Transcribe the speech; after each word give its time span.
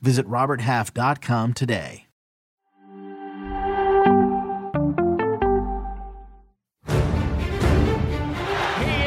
Visit 0.00 0.26
RobertHalf.com 0.28 1.54
today. 1.54 2.06
He 6.86 6.92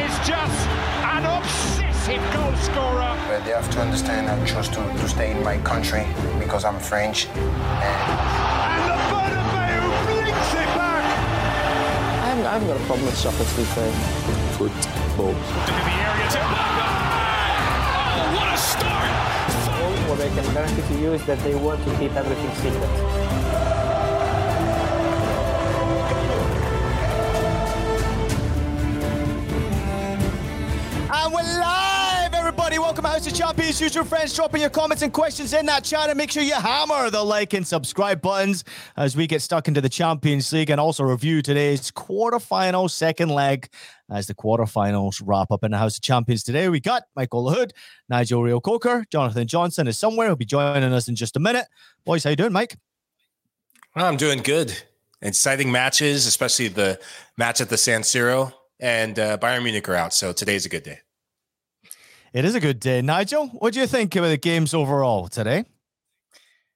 is 0.05 0.13
just 0.27 0.67
an 1.05 1.25
obsessive 1.25 2.21
goal 2.33 2.53
scorer. 2.55 3.15
But 3.27 3.45
they 3.45 3.51
have 3.51 3.69
to 3.71 3.79
understand 3.81 4.29
I 4.29 4.45
chose 4.45 4.67
to, 4.69 4.75
to 4.75 5.07
stay 5.07 5.31
in 5.31 5.43
my 5.43 5.57
country 5.59 6.05
because 6.39 6.65
I'm 6.65 6.79
French. 6.79 7.27
And 7.27 7.37
And 7.37 8.89
the 8.89 8.95
Bernabeu 9.09 10.05
blinks 10.07 10.53
it 10.53 10.69
back. 10.75 11.03
I 12.23 12.25
haven't, 12.29 12.45
I 12.45 12.47
haven't 12.53 12.67
got 12.67 12.77
a 12.81 12.83
problem 12.85 13.05
with 13.05 13.17
soccer, 13.17 13.43
to 13.43 13.55
be 13.55 13.63
fair. 13.63 13.91
football. 14.57 15.29
Into 15.29 15.71
the 15.71 15.95
area 16.07 16.29
to 16.31 16.39
Oh, 18.11 18.35
what 18.35 18.53
a 18.53 18.55
start! 18.57 19.09
What 20.09 20.21
I 20.21 20.29
can 20.29 20.53
guarantee 20.55 20.81
to 20.81 20.99
you 20.99 21.13
is 21.13 21.23
that 21.27 21.37
they 21.43 21.53
want 21.53 21.83
to 21.85 21.97
keep 21.99 22.11
everything 22.15 22.51
secret. 22.55 22.89
We're 31.31 31.43
live, 31.43 31.61
everybody. 31.61 31.88
Welcome 32.89 33.03
to 33.03 33.09
House 33.11 33.27
of 33.27 33.35
Champions. 33.35 33.93
Your 33.93 34.03
friends, 34.03 34.35
dropping 34.35 34.61
your 34.61 34.71
comments 34.71 35.03
and 35.03 35.13
questions 35.13 35.53
in 35.53 35.67
that 35.67 35.83
chat, 35.83 36.09
and 36.09 36.17
make 36.17 36.31
sure 36.31 36.41
you 36.41 36.55
hammer 36.55 37.11
the 37.11 37.23
like 37.23 37.53
and 37.53 37.65
subscribe 37.65 38.19
buttons 38.19 38.63
as 38.97 39.15
we 39.15 39.27
get 39.27 39.43
stuck 39.43 39.67
into 39.67 39.79
the 39.79 39.89
Champions 39.89 40.51
League 40.51 40.71
and 40.71 40.81
also 40.81 41.03
review 41.03 41.43
today's 41.43 41.91
quarterfinal 41.91 42.89
second 42.89 43.29
leg 43.29 43.69
as 44.09 44.25
the 44.25 44.33
quarterfinals 44.33 45.21
wrap 45.23 45.51
up 45.51 45.63
in 45.63 45.69
the 45.69 45.77
House 45.77 45.97
of 45.97 46.01
Champions. 46.01 46.43
Today 46.43 46.67
we 46.67 46.79
got 46.79 47.03
Michael 47.15 47.45
Lahoud, 47.45 47.73
Nigel 48.09 48.41
Reo-Coker, 48.41 49.05
Jonathan 49.11 49.45
Johnson 49.45 49.87
is 49.87 49.99
somewhere. 49.99 50.25
He'll 50.25 50.35
be 50.35 50.43
joining 50.43 50.91
us 50.91 51.07
in 51.07 51.15
just 51.15 51.37
a 51.37 51.39
minute. 51.39 51.67
Boys, 52.05 52.23
how 52.23 52.31
you 52.31 52.35
doing, 52.35 52.53
Mike? 52.53 52.75
I'm 53.93 54.17
doing 54.17 54.39
good. 54.39 54.75
Exciting 55.21 55.71
matches, 55.71 56.25
especially 56.25 56.69
the 56.69 56.99
match 57.37 57.61
at 57.61 57.69
the 57.69 57.77
San 57.77 58.01
Siro 58.01 58.51
and 58.79 59.19
uh, 59.19 59.37
Bayern 59.37 59.61
Munich 59.61 59.87
are 59.87 59.95
out. 59.95 60.11
So 60.11 60.33
today's 60.33 60.65
a 60.65 60.69
good 60.69 60.83
day. 60.83 61.01
It 62.31 62.45
is 62.45 62.53
a 62.53 62.59
good 62.59 62.79
day. 62.79 63.01
Nigel, 63.01 63.47
what 63.47 63.73
do 63.73 63.79
you 63.79 63.87
think 63.87 64.15
of 64.15 64.23
the 64.23 64.37
games 64.37 64.73
overall 64.73 65.27
today? 65.27 65.65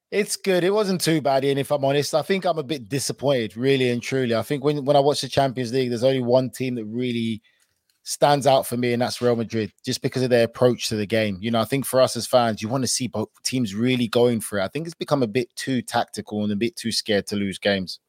It's 0.10 0.36
good. 0.36 0.64
It 0.64 0.72
wasn't 0.72 1.02
too 1.02 1.22
bad, 1.22 1.44
and 1.44 1.60
if 1.60 1.72
I'm 1.72 1.86
honest, 1.86 2.14
I 2.14 2.22
think 2.22 2.46
I'm 2.46 2.60
a 2.60 2.64
bit 2.64 2.90
disappointed, 2.90 3.58
really 3.58 3.90
and 3.90 4.02
truly. 4.02 4.36
I 4.36 4.44
think 4.44 4.64
when, 4.64 4.86
when 4.86 4.96
I 4.96 5.00
watch 5.00 5.22
the 5.22 5.28
Champions 5.28 5.74
League, 5.74 5.90
there's 5.90 6.04
only 6.04 6.22
one 6.22 6.50
team 6.52 6.76
that 6.76 6.86
really 6.86 7.42
stands 8.04 8.46
out 8.46 8.68
for 8.68 8.78
me, 8.78 8.94
and 8.94 9.02
that's 9.02 9.22
Real 9.22 9.36
Madrid, 9.36 9.72
just 9.84 10.02
because 10.02 10.22
of 10.24 10.30
their 10.30 10.44
approach 10.44 10.90
to 10.90 10.96
the 10.96 11.06
game. 11.06 11.38
You 11.40 11.52
know, 11.52 11.62
I 11.62 11.66
think 11.66 11.86
for 11.86 12.02
us 12.02 12.16
as 12.16 12.28
fans, 12.28 12.62
you 12.62 12.68
want 12.68 12.84
to 12.84 12.88
see 12.88 13.08
both 13.08 13.30
teams 13.44 13.74
really 13.74 14.08
going 14.08 14.40
for 14.40 14.60
it. 14.60 14.64
I 14.64 14.68
think 14.68 14.86
it's 14.86 14.96
become 14.96 15.24
a 15.24 15.28
bit 15.28 15.56
too 15.56 15.82
tactical 15.82 16.44
and 16.44 16.52
a 16.52 16.56
bit 16.56 16.76
too 16.76 16.92
scared 16.92 17.28
to 17.28 17.36
lose 17.36 17.58
games. 17.58 18.00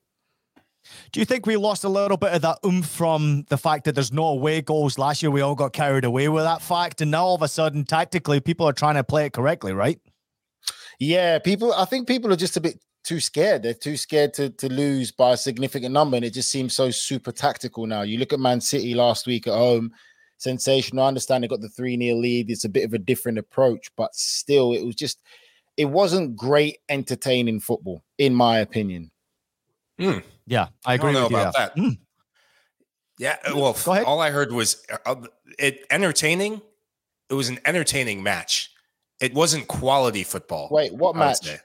Do 1.12 1.20
you 1.20 1.26
think 1.26 1.46
we 1.46 1.56
lost 1.56 1.84
a 1.84 1.88
little 1.88 2.16
bit 2.16 2.32
of 2.32 2.42
that 2.42 2.58
oomph 2.64 2.86
from 2.86 3.44
the 3.48 3.58
fact 3.58 3.84
that 3.84 3.94
there's 3.94 4.12
no 4.12 4.26
away 4.26 4.60
goals 4.60 4.98
last 4.98 5.22
year? 5.22 5.30
We 5.30 5.40
all 5.40 5.54
got 5.54 5.72
carried 5.72 6.04
away 6.04 6.28
with 6.28 6.44
that 6.44 6.62
fact, 6.62 7.00
and 7.00 7.10
now 7.10 7.24
all 7.24 7.34
of 7.34 7.42
a 7.42 7.48
sudden, 7.48 7.84
tactically, 7.84 8.40
people 8.40 8.68
are 8.68 8.72
trying 8.72 8.96
to 8.96 9.04
play 9.04 9.26
it 9.26 9.32
correctly, 9.32 9.72
right? 9.72 9.98
Yeah, 10.98 11.38
people. 11.38 11.72
I 11.72 11.84
think 11.84 12.06
people 12.06 12.32
are 12.32 12.36
just 12.36 12.56
a 12.56 12.60
bit 12.60 12.78
too 13.04 13.20
scared. 13.20 13.62
They're 13.62 13.74
too 13.74 13.96
scared 13.96 14.34
to 14.34 14.50
to 14.50 14.68
lose 14.68 15.10
by 15.10 15.32
a 15.32 15.36
significant 15.36 15.92
number, 15.92 16.16
and 16.16 16.24
it 16.24 16.34
just 16.34 16.50
seems 16.50 16.74
so 16.74 16.90
super 16.90 17.32
tactical 17.32 17.86
now. 17.86 18.02
You 18.02 18.18
look 18.18 18.32
at 18.32 18.40
Man 18.40 18.60
City 18.60 18.94
last 18.94 19.26
week 19.26 19.46
at 19.46 19.54
home, 19.54 19.92
sensational. 20.38 21.04
I 21.04 21.08
understand 21.08 21.44
they 21.44 21.48
got 21.48 21.60
the 21.60 21.68
three 21.68 21.96
0 21.96 22.18
lead. 22.18 22.50
It's 22.50 22.64
a 22.64 22.68
bit 22.68 22.84
of 22.84 22.92
a 22.94 22.98
different 22.98 23.38
approach, 23.38 23.90
but 23.96 24.14
still, 24.14 24.72
it 24.72 24.84
was 24.84 24.94
just 24.94 25.20
it 25.76 25.86
wasn't 25.86 26.36
great 26.36 26.78
entertaining 26.88 27.60
football, 27.60 28.04
in 28.18 28.34
my 28.34 28.58
opinion. 28.58 29.10
Hmm. 29.98 30.18
Yeah, 30.46 30.68
I 30.84 30.92
I 30.92 30.94
agree 30.94 31.12
don't 31.12 31.14
know 31.14 31.22
with 31.24 31.32
you. 31.32 31.38
about 31.38 31.54
that. 31.54 31.72
Hmm. 31.78 31.88
Yeah. 33.18 33.36
uh, 33.46 33.52
Well, 33.56 33.76
Go 33.84 33.92
ahead. 33.92 34.04
all 34.04 34.20
I 34.20 34.30
heard 34.30 34.52
was 34.52 34.84
uh, 35.06 35.14
it 35.58 35.86
entertaining. 35.90 36.60
It 37.30 37.34
was 37.34 37.48
an 37.48 37.58
entertaining 37.64 38.22
match. 38.22 38.70
It 39.20 39.32
wasn't 39.34 39.68
quality 39.68 40.24
football. 40.24 40.68
Wait, 40.70 40.92
what 40.92 41.16
I 41.16 41.20
match? 41.20 41.38
say. 41.44 41.58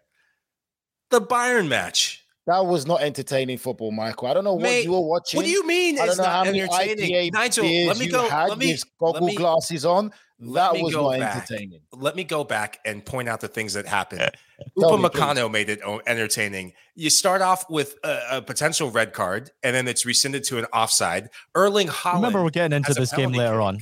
The 1.09 1.22
Bayern 1.22 1.68
match. 1.68 2.23
That 2.45 2.66
was 2.66 2.85
not 2.88 3.01
entertaining 3.01 3.57
football, 3.57 3.91
Michael. 3.91 4.28
I 4.28 4.34
don't 4.34 4.44
know 4.44 4.53
what 4.53 4.63
Mate, 4.63 4.85
you 4.85 4.91
were 4.91 5.01
watching. 5.01 5.38
What 5.38 5.45
do 5.45 5.51
you 5.51 5.66
mean 5.68 5.95
I 5.95 6.01
don't 6.01 6.09
it's 6.09 6.18
know 6.18 6.23
not 6.23 6.31
how 6.34 6.44
many 6.45 6.62
entertaining? 6.62 7.12
IPA 7.12 7.34
Nigel, 7.34 7.63
beers 7.63 7.88
let 7.88 7.97
me 8.00 8.06
you 8.06 8.12
go. 8.12 8.29
had 8.29 8.50
Let 8.50 8.57
me, 8.57 8.72
with 8.73 9.13
let 9.13 9.23
me, 9.23 9.35
glasses 9.35 9.85
on. 9.85 10.12
Let 10.41 10.72
That 10.72 10.73
me 10.77 10.83
was 10.83 10.94
go 10.95 11.11
back. 11.17 11.35
entertaining. 11.35 11.81
let 11.91 12.16
me 12.16 12.23
go 12.23 12.44
back 12.44 12.79
and 12.85 13.03
point 13.05 13.27
out 13.27 13.41
the 13.41 13.47
things 13.50 13.73
that 13.73 13.85
happened. 13.85 14.22
Tell 14.79 14.91
Upa 14.94 14.97
me. 15.01 15.09
Meccano 15.09 15.51
made 15.51 15.69
it 15.69 15.81
entertaining. 16.07 16.73
You 16.95 17.09
start 17.09 17.41
off 17.41 17.69
with 17.69 17.95
a, 18.03 18.38
a 18.38 18.41
potential 18.41 18.89
red 18.91 19.13
card, 19.13 19.51
and 19.63 19.75
then 19.75 19.88
it's 19.88 20.05
rescinded 20.05 20.44
to 20.45 20.57
an 20.59 20.66
offside. 20.73 21.29
Erling 21.55 21.88
Haaland. 21.88 22.16
Remember, 22.16 22.44
we're 22.44 22.50
getting 22.51 22.75
into 22.77 22.94
this 22.94 23.13
game 23.13 23.31
later 23.31 23.51
kick. 23.55 23.61
on. 23.61 23.79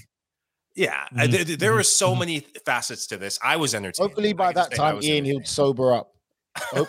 Yeah, 0.75 1.05
uh, 1.15 1.21
Mhm, 1.21 1.31
there, 1.31 1.43
there 1.57 1.71
mhm, 1.73 1.79
are 1.79 1.83
so 1.83 2.13
mhm. 2.15 2.19
many 2.19 2.39
facets 2.65 3.07
to 3.07 3.17
this. 3.17 3.39
I 3.43 3.55
was 3.55 3.73
entertained. 3.73 4.09
Hopefully, 4.09 4.33
by 4.33 4.51
that 4.53 4.73
time, 4.75 4.99
Ian, 5.01 5.25
he'll 5.25 5.43
sober 5.43 5.93
up. 5.93 6.13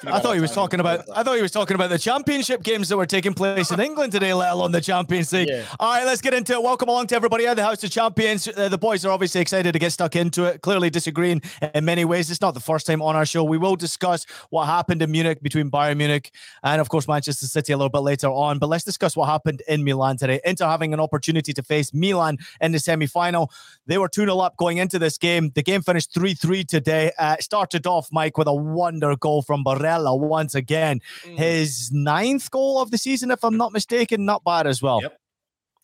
I 0.06 0.20
thought 0.20 0.34
he 0.34 0.40
was 0.40 0.52
talking 0.52 0.80
about. 0.80 1.04
I 1.14 1.22
thought 1.22 1.36
he 1.36 1.42
was 1.42 1.50
talking 1.50 1.74
about 1.74 1.90
the 1.90 1.98
championship 1.98 2.62
games 2.62 2.88
that 2.88 2.96
were 2.96 3.06
taking 3.06 3.34
place 3.34 3.70
in 3.70 3.80
England 3.80 4.12
today, 4.12 4.32
let 4.34 4.52
alone 4.52 4.72
the 4.72 4.80
Champions 4.80 5.32
League. 5.32 5.48
Yeah. 5.48 5.64
All 5.78 5.94
right, 5.94 6.04
let's 6.04 6.20
get 6.20 6.34
into 6.34 6.52
it. 6.54 6.62
Welcome 6.62 6.88
along 6.88 7.08
to 7.08 7.16
everybody 7.16 7.46
at 7.46 7.54
the 7.54 7.64
House 7.64 7.82
of 7.84 7.90
Champions. 7.90 8.48
Uh, 8.48 8.68
the 8.68 8.78
boys 8.78 9.04
are 9.04 9.10
obviously 9.10 9.40
excited 9.40 9.72
to 9.72 9.78
get 9.78 9.92
stuck 9.92 10.16
into 10.16 10.44
it. 10.44 10.62
Clearly 10.62 10.90
disagreeing 10.90 11.42
in 11.74 11.84
many 11.84 12.04
ways. 12.04 12.30
It's 12.30 12.40
not 12.40 12.54
the 12.54 12.60
first 12.60 12.86
time 12.86 13.02
on 13.02 13.16
our 13.16 13.26
show. 13.26 13.44
We 13.44 13.58
will 13.58 13.76
discuss 13.76 14.26
what 14.50 14.66
happened 14.66 15.02
in 15.02 15.10
Munich 15.10 15.42
between 15.42 15.70
Bayern 15.70 15.96
Munich 15.98 16.32
and, 16.62 16.80
of 16.80 16.88
course, 16.88 17.06
Manchester 17.06 17.46
City 17.46 17.72
a 17.72 17.76
little 17.76 17.90
bit 17.90 18.00
later 18.00 18.28
on. 18.28 18.58
But 18.58 18.68
let's 18.68 18.84
discuss 18.84 19.16
what 19.16 19.26
happened 19.26 19.62
in 19.68 19.84
Milan 19.84 20.16
today. 20.16 20.40
Inter 20.44 20.66
having 20.66 20.94
an 20.94 21.00
opportunity 21.00 21.52
to 21.52 21.62
face 21.62 21.92
Milan 21.92 22.38
in 22.60 22.72
the 22.72 22.78
semi-final. 22.78 23.50
They 23.86 23.98
were 23.98 24.08
2 24.08 24.22
0 24.22 24.38
up 24.38 24.56
going 24.56 24.78
into 24.78 24.98
this 24.98 25.18
game. 25.18 25.50
The 25.54 25.62
game 25.62 25.82
finished 25.82 26.14
3 26.14 26.34
3 26.34 26.64
today. 26.64 27.12
Uh, 27.18 27.36
started 27.40 27.86
off, 27.86 28.08
Mike, 28.12 28.38
with 28.38 28.48
a 28.48 28.54
wonder 28.54 29.14
goal 29.16 29.42
from 29.42 29.57
Barella 29.64 30.18
once 30.18 30.54
again. 30.54 31.00
Mm. 31.24 31.38
His 31.38 31.92
ninth 31.92 32.50
goal 32.50 32.80
of 32.80 32.90
the 32.90 32.98
season, 32.98 33.30
if 33.30 33.44
I'm 33.44 33.56
not 33.56 33.72
mistaken. 33.72 34.24
Not 34.24 34.44
bad 34.44 34.66
as 34.66 34.82
well. 34.82 35.00
Yep. 35.02 35.18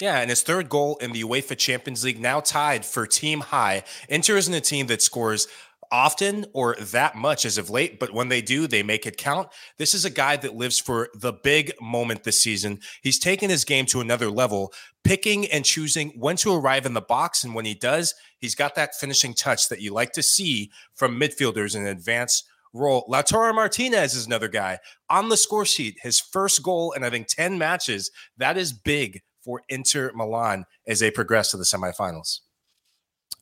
Yeah, 0.00 0.20
and 0.20 0.28
his 0.28 0.42
third 0.42 0.68
goal 0.68 0.96
in 0.96 1.12
the 1.12 1.22
UEFA 1.22 1.56
Champions 1.56 2.04
League 2.04 2.20
now 2.20 2.40
tied 2.40 2.84
for 2.84 3.06
team 3.06 3.40
high. 3.40 3.84
Inter 4.08 4.36
isn't 4.36 4.52
a 4.52 4.60
team 4.60 4.88
that 4.88 5.02
scores 5.02 5.46
often 5.92 6.44
or 6.52 6.74
that 6.80 7.14
much 7.14 7.44
as 7.44 7.58
of 7.58 7.70
late, 7.70 8.00
but 8.00 8.12
when 8.12 8.28
they 8.28 8.42
do, 8.42 8.66
they 8.66 8.82
make 8.82 9.06
it 9.06 9.16
count. 9.16 9.48
This 9.78 9.94
is 9.94 10.04
a 10.04 10.10
guy 10.10 10.36
that 10.36 10.56
lives 10.56 10.80
for 10.80 11.08
the 11.14 11.32
big 11.32 11.72
moment 11.80 12.24
this 12.24 12.42
season. 12.42 12.80
He's 13.02 13.18
taken 13.20 13.50
his 13.50 13.64
game 13.64 13.86
to 13.86 14.00
another 14.00 14.30
level, 14.30 14.72
picking 15.04 15.46
and 15.46 15.64
choosing 15.64 16.10
when 16.16 16.36
to 16.38 16.52
arrive 16.52 16.86
in 16.86 16.94
the 16.94 17.00
box. 17.00 17.44
And 17.44 17.54
when 17.54 17.64
he 17.64 17.74
does, 17.74 18.14
he's 18.38 18.56
got 18.56 18.74
that 18.74 18.96
finishing 18.96 19.34
touch 19.34 19.68
that 19.68 19.80
you 19.80 19.92
like 19.92 20.12
to 20.12 20.22
see 20.22 20.70
from 20.94 21.20
midfielders 21.20 21.76
in 21.76 21.86
advance 21.86 22.42
role. 22.74 23.06
Lautaro 23.08 23.54
Martinez 23.54 24.14
is 24.14 24.26
another 24.26 24.48
guy 24.48 24.78
on 25.08 25.28
the 25.28 25.36
score 25.36 25.64
sheet. 25.64 25.96
His 26.02 26.20
first 26.20 26.62
goal 26.62 26.92
in 26.92 27.04
I 27.04 27.10
think 27.10 27.28
10 27.28 27.56
matches. 27.56 28.10
That 28.36 28.58
is 28.58 28.72
big 28.72 29.22
for 29.42 29.62
Inter 29.68 30.12
Milan 30.14 30.64
as 30.86 31.00
they 31.00 31.10
progress 31.10 31.50
to 31.52 31.56
the 31.56 31.64
semifinals. 31.64 32.40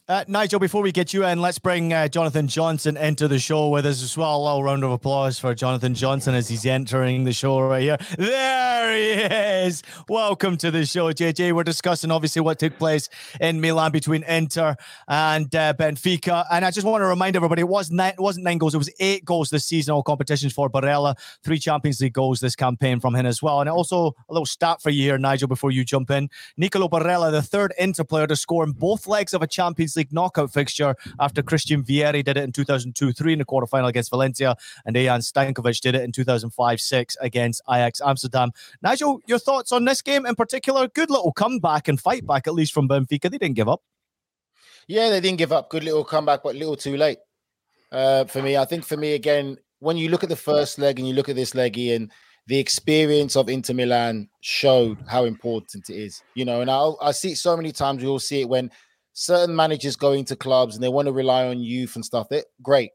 Uh, 0.09 0.25
Nigel, 0.27 0.59
before 0.59 0.83
we 0.83 0.91
get 0.91 1.15
you 1.15 1.25
in, 1.25 1.41
let's 1.41 1.61
bring 1.61 1.93
uh, 1.93 2.09
Jonathan 2.09 2.49
Johnson 2.49 2.97
into 2.97 3.29
the 3.29 3.39
show 3.39 3.69
with 3.69 3.87
us 3.87 4.03
as 4.03 4.19
well. 4.19 4.37
A 4.37 4.43
little 4.43 4.65
round 4.65 4.83
of 4.83 4.91
applause 4.91 5.39
for 5.39 5.55
Jonathan 5.55 5.95
Johnson 5.95 6.35
as 6.35 6.49
he's 6.49 6.67
entering 6.67 7.23
the 7.23 7.33
show 7.33 7.61
right 7.61 7.83
here. 7.83 7.97
There 8.19 8.97
he 8.97 9.13
is. 9.65 9.85
Welcome 10.09 10.57
to 10.57 10.73
the 10.73 10.87
show, 10.87 11.13
JJ. 11.13 11.53
We're 11.53 11.63
discussing 11.63 12.11
obviously 12.11 12.43
what 12.43 12.59
took 12.59 12.77
place 12.79 13.09
in 13.41 13.61
Milan 13.61 13.93
between 13.93 14.25
Inter 14.25 14.75
and 15.07 15.55
uh, 15.55 15.73
Benfica. 15.75 16.47
And 16.51 16.65
I 16.65 16.73
just 16.73 16.85
want 16.85 17.03
to 17.03 17.07
remind 17.07 17.37
everybody 17.37 17.61
it, 17.61 17.69
was 17.69 17.93
nine, 17.93 18.15
it 18.15 18.21
wasn't 18.21 18.43
nine 18.43 18.59
goals, 18.59 18.75
it 18.75 18.79
was 18.79 18.91
eight 18.99 19.25
goals 19.25 19.51
this 19.51 19.67
season, 19.67 19.95
all 19.95 20.03
competitions 20.03 20.53
for 20.53 20.69
Barella. 20.69 21.17
Three 21.45 21.61
Champions 21.61 22.01
League 22.01 22.15
goals 22.15 22.41
this 22.41 22.57
campaign 22.57 22.99
from 22.99 23.15
him 23.15 23.25
as 23.25 23.41
well. 23.41 23.61
And 23.61 23.71
also 23.71 24.17
a 24.29 24.33
little 24.33 24.47
stat 24.47 24.83
for 24.83 24.91
you 24.91 25.05
here, 25.05 25.17
Nigel, 25.17 25.47
before 25.47 25.71
you 25.71 25.85
jump 25.85 26.11
in. 26.11 26.29
Nicolo 26.57 26.89
Barella, 26.89 27.31
the 27.31 27.41
third 27.41 27.73
Inter 27.79 28.03
player 28.03 28.27
to 28.27 28.35
score 28.35 28.65
in 28.65 28.73
both 28.73 29.07
legs 29.07 29.33
of 29.33 29.43
a 29.43 29.47
Champions 29.47 29.93
League 29.97 30.02
League 30.03 30.13
knockout 30.13 30.53
fixture 30.53 30.97
after 31.21 31.43
Christian 31.43 31.85
Vieri 31.85 32.25
did 32.25 32.37
it 32.37 32.43
in 32.43 32.51
2002 32.51 33.13
3 33.13 33.33
in 33.35 33.39
the 33.39 33.45
quarterfinal 33.45 33.89
against 33.89 34.11
Valencia, 34.11 34.57
and 34.85 34.97
Dejan 34.97 35.21
Stankovic 35.21 35.81
did 35.81 35.95
it 35.95 36.03
in 36.03 36.11
2005 36.11 36.81
6 36.81 37.17
against 37.21 37.63
Ajax 37.71 38.01
Amsterdam. 38.01 38.51
Nigel, 38.83 39.21
your 39.27 39.39
thoughts 39.39 39.71
on 39.71 39.85
this 39.85 40.03
game 40.03 40.27
in 40.27 40.35
particular? 40.35 40.89
Good 40.89 41.11
little 41.11 41.33
comeback 41.33 41.87
and 41.87 42.01
fight 42.01 42.27
back, 42.27 42.49
at 42.49 42.55
least 42.55 42.75
from 42.75 42.89
Benfica. 42.89 43.31
They 43.31 43.39
didn't 43.39 43.55
give 43.55 43.69
up. 43.69 43.83
Yeah, 44.89 45.11
they 45.11 45.21
didn't 45.21 45.39
give 45.39 45.53
up. 45.53 45.71
Good 45.71 45.85
little 45.85 46.05
comeback, 46.05 46.43
but 46.43 46.57
little 46.57 46.77
too 46.77 46.97
late. 46.97 47.19
Uh, 47.93 48.25
for 48.25 48.43
me, 48.43 48.57
I 48.57 48.65
think 48.65 48.85
for 48.85 48.97
me 48.97 49.15
again, 49.15 49.57
when 49.79 49.97
you 49.97 50.09
look 50.09 50.25
at 50.25 50.29
the 50.29 50.37
first 50.37 50.79
leg 50.81 50.99
and 50.99 51.07
you 51.07 51.15
look 51.15 51.29
at 51.29 51.37
this 51.37 51.55
leg, 51.55 51.79
Ian, 51.79 52.11
the 52.49 52.59
experience 52.59 53.37
of 53.37 53.49
Inter 53.49 53.75
Milan 53.75 54.29
showed 54.41 54.99
how 55.07 55.25
important 55.25 55.89
it 55.89 55.95
is. 55.95 56.23
You 56.35 56.45
know, 56.45 56.61
and 56.61 56.71
I 56.71 56.91
I 57.01 57.13
see 57.13 57.33
it 57.33 57.39
so 57.39 57.57
many 57.57 57.71
times. 57.71 58.03
We 58.03 58.09
all 58.09 58.19
see 58.19 58.41
it 58.41 58.49
when 58.49 58.71
certain 59.13 59.55
managers 59.55 59.97
go 59.97 60.13
into 60.13 60.37
clubs 60.37 60.75
and 60.75 60.83
they 60.83 60.89
want 60.89 61.07
to 61.07 61.13
rely 61.13 61.47
on 61.47 61.61
youth 61.61 61.95
and 61.97 62.05
stuff. 62.05 62.29
Great. 62.63 62.91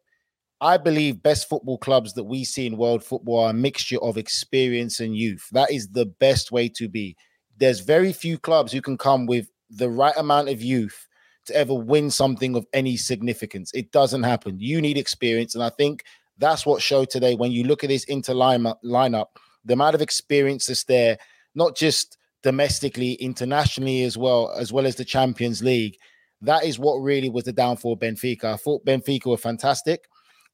I 0.59 0.77
believe 0.77 1.21
best 1.21 1.47
football 1.47 1.77
clubs 1.77 2.13
that 2.13 2.23
we 2.23 2.43
see 2.43 2.65
in 2.65 2.77
world 2.77 3.03
football 3.03 3.43
are 3.43 3.51
a 3.51 3.53
mixture 3.53 4.01
of 4.01 4.17
experience 4.17 4.99
and 4.99 5.15
youth. 5.15 5.47
That 5.51 5.71
is 5.71 5.89
the 5.89 6.07
best 6.07 6.51
way 6.51 6.67
to 6.69 6.89
be. 6.89 7.15
There's 7.57 7.81
very 7.81 8.11
few 8.11 8.39
clubs 8.39 8.71
who 8.71 8.81
can 8.81 8.97
come 8.97 9.27
with 9.27 9.49
the 9.69 9.89
right 9.89 10.15
amount 10.17 10.49
of 10.49 10.61
youth 10.61 11.07
to 11.45 11.55
ever 11.55 11.73
win 11.73 12.09
something 12.09 12.55
of 12.55 12.65
any 12.73 12.97
significance. 12.97 13.71
It 13.73 13.91
doesn't 13.91 14.23
happen. 14.23 14.59
You 14.59 14.81
need 14.81 14.97
experience. 14.97 15.53
And 15.53 15.63
I 15.63 15.69
think 15.69 16.03
that's 16.37 16.65
what 16.65 16.81
showed 16.81 17.09
today 17.09 17.35
when 17.35 17.51
you 17.51 17.63
look 17.63 17.83
at 17.83 17.89
this 17.89 18.03
inter 18.05 18.33
lineup, 18.33 19.27
the 19.63 19.73
amount 19.73 19.95
of 19.95 20.01
experience 20.01 20.65
that's 20.65 20.83
there, 20.85 21.17
not 21.55 21.75
just 21.75 22.17
domestically, 22.47 23.15
internationally 23.15 24.03
as 24.03 24.17
well, 24.17 24.53
as 24.57 24.71
well 24.71 24.85
as 24.87 24.95
the 24.95 25.03
Champions 25.03 25.61
League. 25.61 25.97
That 26.39 26.63
is 26.63 26.79
what 26.79 26.95
really 26.99 27.27
was 27.27 27.43
the 27.43 27.51
downfall 27.51 27.91
of 27.91 27.99
Benfica. 27.99 28.45
I 28.45 28.55
thought 28.55 28.85
Benfica 28.85 29.25
were 29.25 29.35
fantastic. 29.35 30.05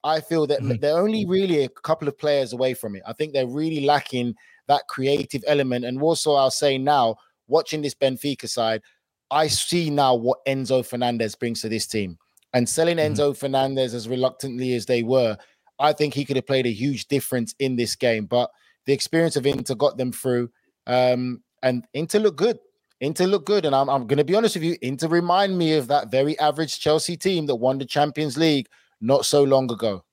I 0.04 0.19
feel 0.19 0.48
that 0.48 0.62
mm-hmm. 0.62 0.80
they're 0.81 0.98
only 0.98 1.28
really 1.28 1.66
a 1.66 1.69
couple 1.69 2.07
of 2.07 2.18
players 2.18 2.51
away 2.51 2.74
from 2.74 2.95
it. 2.95 3.04
I 3.06 3.13
think 3.13 3.31
they're 3.31 3.45
really 3.45 3.86
lacking 3.86 4.34
that 4.68 4.88
creative 4.90 5.44
element. 5.45 5.86
And 5.86 6.01
also, 6.01 6.34
I'll 6.34 6.50
say 6.50 6.80
now, 6.80 7.18
watching 7.48 7.84
this 7.84 7.94
Benfica 7.94 8.50
side, 8.50 8.81
I 9.30 9.45
see 9.45 9.92
now 9.92 10.16
what 10.16 10.44
Enzo 10.48 10.84
Fernandez 10.84 11.36
brings 11.36 11.62
to 11.62 11.69
this 11.69 11.86
team. 11.86 12.18
And 12.54 12.68
selling 12.68 12.98
mm-hmm. 12.98 13.13
Enzo 13.13 13.38
Fernandez 13.38 13.94
as 13.94 14.10
reluctantly 14.10 14.74
as 14.74 14.88
they 14.88 15.04
were, 15.04 15.38
I 15.78 15.94
think 15.94 16.16
he 16.16 16.25
could 16.25 16.38
have 16.38 16.48
played 16.48 16.66
a 16.66 16.74
huge 16.74 17.06
difference 17.06 17.54
in 17.60 17.75
this 17.75 17.95
game. 17.95 18.25
But 18.25 18.50
the 18.88 18.94
experience 18.94 19.36
of 19.36 19.45
Inter 19.45 19.75
got 19.75 19.98
them 19.98 20.12
through. 20.12 20.50
Um, 20.88 21.44
and 21.63 21.88
Inter 21.94 22.19
look 22.19 22.36
good. 22.36 22.60
Inter 23.00 23.25
look 23.25 23.45
good. 23.45 23.65
And 23.65 23.75
I'm, 23.75 23.89
I'm 23.89 24.06
going 24.06 24.18
to 24.18 24.24
be 24.24 24.36
honest 24.36 24.56
with 24.56 24.63
you, 24.63 24.77
Inter 24.81 25.07
remind 25.07 25.57
me 25.57 25.74
of 25.74 25.88
that 25.88 26.12
very 26.12 26.38
average 26.39 26.80
Chelsea 26.80 27.18
team 27.18 27.48
that 27.48 27.56
won 27.56 27.80
the 27.80 27.86
Champions 27.86 28.38
League 28.38 28.68
not 29.01 29.25
so 29.25 29.44
long 29.44 29.71
ago. 29.71 30.04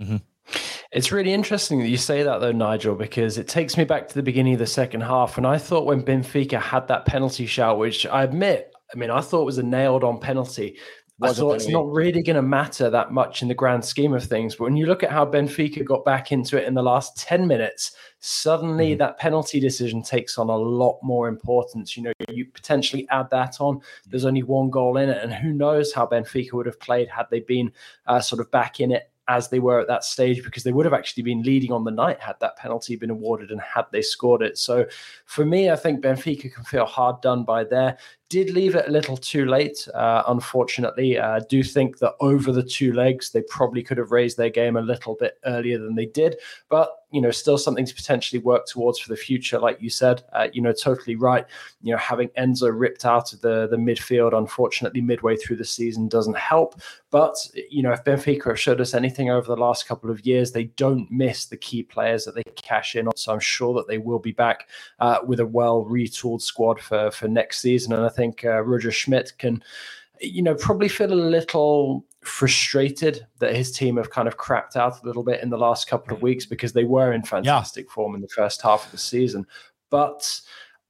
Mm-hmm. 0.00 0.16
It's 0.90 1.12
really 1.12 1.34
interesting 1.34 1.80
that 1.80 1.88
you 1.88 1.98
say 1.98 2.22
that, 2.22 2.40
though, 2.40 2.52
Nigel, 2.52 2.94
because 2.94 3.36
it 3.36 3.46
takes 3.46 3.76
me 3.76 3.84
back 3.84 4.08
to 4.08 4.14
the 4.14 4.22
beginning 4.22 4.54
of 4.54 4.58
the 4.58 4.66
second 4.66 5.02
half. 5.02 5.36
And 5.36 5.46
I 5.46 5.58
thought 5.58 5.84
when 5.84 6.02
Benfica 6.02 6.58
had 6.58 6.88
that 6.88 7.04
penalty 7.04 7.44
shout, 7.44 7.78
which 7.78 8.06
I 8.06 8.22
admit, 8.22 8.72
I 8.94 8.96
mean, 8.96 9.10
I 9.10 9.20
thought 9.20 9.44
was 9.44 9.58
a 9.58 9.62
nailed 9.62 10.02
on 10.02 10.18
penalty. 10.18 10.78
I 11.20 11.32
thought 11.32 11.56
it's 11.56 11.68
not 11.68 11.90
really 11.90 12.22
going 12.22 12.36
to 12.36 12.42
matter 12.42 12.90
that 12.90 13.12
much 13.12 13.42
in 13.42 13.48
the 13.48 13.54
grand 13.54 13.84
scheme 13.84 14.14
of 14.14 14.24
things. 14.24 14.54
But 14.54 14.64
when 14.64 14.76
you 14.76 14.86
look 14.86 15.02
at 15.02 15.10
how 15.10 15.26
Benfica 15.26 15.84
got 15.84 16.04
back 16.04 16.30
into 16.30 16.56
it 16.60 16.66
in 16.66 16.74
the 16.74 16.82
last 16.82 17.16
10 17.16 17.46
minutes, 17.46 17.96
suddenly 18.20 18.94
mm. 18.94 18.98
that 18.98 19.18
penalty 19.18 19.58
decision 19.58 20.02
takes 20.02 20.38
on 20.38 20.48
a 20.48 20.56
lot 20.56 20.98
more 21.02 21.26
importance. 21.26 21.96
You 21.96 22.04
know, 22.04 22.12
you 22.30 22.46
potentially 22.46 23.08
add 23.10 23.30
that 23.30 23.60
on. 23.60 23.80
There's 24.06 24.24
only 24.24 24.44
one 24.44 24.70
goal 24.70 24.96
in 24.96 25.08
it. 25.08 25.22
And 25.22 25.32
who 25.32 25.52
knows 25.52 25.92
how 25.92 26.06
Benfica 26.06 26.52
would 26.52 26.66
have 26.66 26.78
played 26.78 27.08
had 27.08 27.26
they 27.30 27.40
been 27.40 27.72
uh, 28.06 28.20
sort 28.20 28.40
of 28.40 28.50
back 28.52 28.78
in 28.78 28.92
it 28.92 29.10
as 29.28 29.50
they 29.50 29.58
were 29.58 29.78
at 29.78 29.86
that 29.86 30.04
stage 30.04 30.42
because 30.42 30.64
they 30.64 30.72
would 30.72 30.86
have 30.86 30.94
actually 30.94 31.22
been 31.22 31.42
leading 31.42 31.70
on 31.70 31.84
the 31.84 31.90
night 31.90 32.18
had 32.18 32.36
that 32.40 32.56
penalty 32.56 32.96
been 32.96 33.10
awarded 33.10 33.50
and 33.50 33.60
had 33.60 33.84
they 33.92 34.00
scored 34.00 34.40
it. 34.40 34.56
So 34.56 34.86
for 35.26 35.44
me, 35.44 35.70
I 35.70 35.76
think 35.76 36.00
Benfica 36.00 36.52
can 36.52 36.64
feel 36.64 36.86
hard 36.86 37.20
done 37.20 37.44
by 37.44 37.64
there 37.64 37.98
did 38.28 38.50
leave 38.50 38.74
it 38.74 38.88
a 38.88 38.90
little 38.90 39.16
too 39.16 39.46
late, 39.46 39.88
uh, 39.94 40.22
unfortunately. 40.28 41.18
I 41.18 41.38
uh, 41.38 41.40
do 41.48 41.62
think 41.62 41.98
that 41.98 42.14
over 42.20 42.52
the 42.52 42.62
two 42.62 42.92
legs, 42.92 43.30
they 43.30 43.42
probably 43.42 43.82
could 43.82 43.98
have 43.98 44.12
raised 44.12 44.36
their 44.36 44.50
game 44.50 44.76
a 44.76 44.82
little 44.82 45.14
bit 45.14 45.38
earlier 45.46 45.78
than 45.78 45.94
they 45.94 46.06
did. 46.06 46.36
But, 46.68 46.90
you 47.10 47.22
know, 47.22 47.30
still 47.30 47.56
something 47.56 47.86
to 47.86 47.94
potentially 47.94 48.38
work 48.40 48.66
towards 48.66 48.98
for 48.98 49.08
the 49.08 49.16
future. 49.16 49.58
Like 49.58 49.80
you 49.80 49.88
said, 49.88 50.24
uh, 50.34 50.48
you 50.52 50.60
know, 50.60 50.72
totally 50.72 51.16
right. 51.16 51.46
You 51.80 51.92
know, 51.92 51.98
having 51.98 52.28
Enzo 52.30 52.70
ripped 52.70 53.06
out 53.06 53.32
of 53.32 53.40
the, 53.40 53.66
the 53.66 53.78
midfield, 53.78 54.36
unfortunately, 54.36 55.00
midway 55.00 55.36
through 55.36 55.56
the 55.56 55.64
season 55.64 56.08
doesn't 56.08 56.36
help. 56.36 56.80
But, 57.10 57.36
you 57.70 57.82
know, 57.82 57.92
if 57.92 58.04
Benfica 58.04 58.48
have 58.48 58.60
showed 58.60 58.82
us 58.82 58.92
anything 58.92 59.30
over 59.30 59.46
the 59.46 59.56
last 59.56 59.88
couple 59.88 60.10
of 60.10 60.26
years, 60.26 60.52
they 60.52 60.64
don't 60.64 61.10
miss 61.10 61.46
the 61.46 61.56
key 61.56 61.82
players 61.82 62.26
that 62.26 62.34
they 62.34 62.42
cash 62.56 62.94
in 62.94 63.06
on. 63.06 63.16
So 63.16 63.32
I'm 63.32 63.40
sure 63.40 63.72
that 63.74 63.88
they 63.88 63.96
will 63.96 64.18
be 64.18 64.32
back 64.32 64.68
uh, 64.98 65.20
with 65.26 65.40
a 65.40 65.46
well 65.46 65.86
retooled 65.88 66.42
squad 66.42 66.78
for, 66.78 67.10
for 67.10 67.26
next 67.26 67.60
season. 67.60 67.94
And 67.94 68.04
I 68.04 68.10
think 68.18 68.44
uh, 68.44 68.62
Roger 68.62 68.90
Schmidt 68.90 69.32
can, 69.38 69.62
you 70.20 70.42
know, 70.42 70.54
probably 70.54 70.88
feel 70.88 71.12
a 71.12 71.14
little 71.14 72.04
frustrated 72.22 73.26
that 73.38 73.54
his 73.54 73.70
team 73.70 73.96
have 73.96 74.10
kind 74.10 74.28
of 74.28 74.36
crapped 74.36 74.76
out 74.76 75.02
a 75.02 75.06
little 75.06 75.22
bit 75.22 75.42
in 75.42 75.50
the 75.50 75.56
last 75.56 75.88
couple 75.88 76.14
of 76.14 76.20
weeks 76.20 76.44
because 76.44 76.72
they 76.72 76.84
were 76.84 77.12
in 77.12 77.22
fantastic 77.22 77.86
yeah. 77.86 77.92
form 77.92 78.14
in 78.14 78.20
the 78.20 78.28
first 78.28 78.60
half 78.60 78.84
of 78.84 78.90
the 78.90 78.98
season. 78.98 79.46
But 79.88 80.40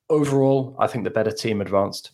overall, 0.09 0.75
I 0.79 0.87
think 0.87 1.05
the 1.05 1.11
better 1.11 1.31
team 1.31 1.61
advanced. 1.61 2.13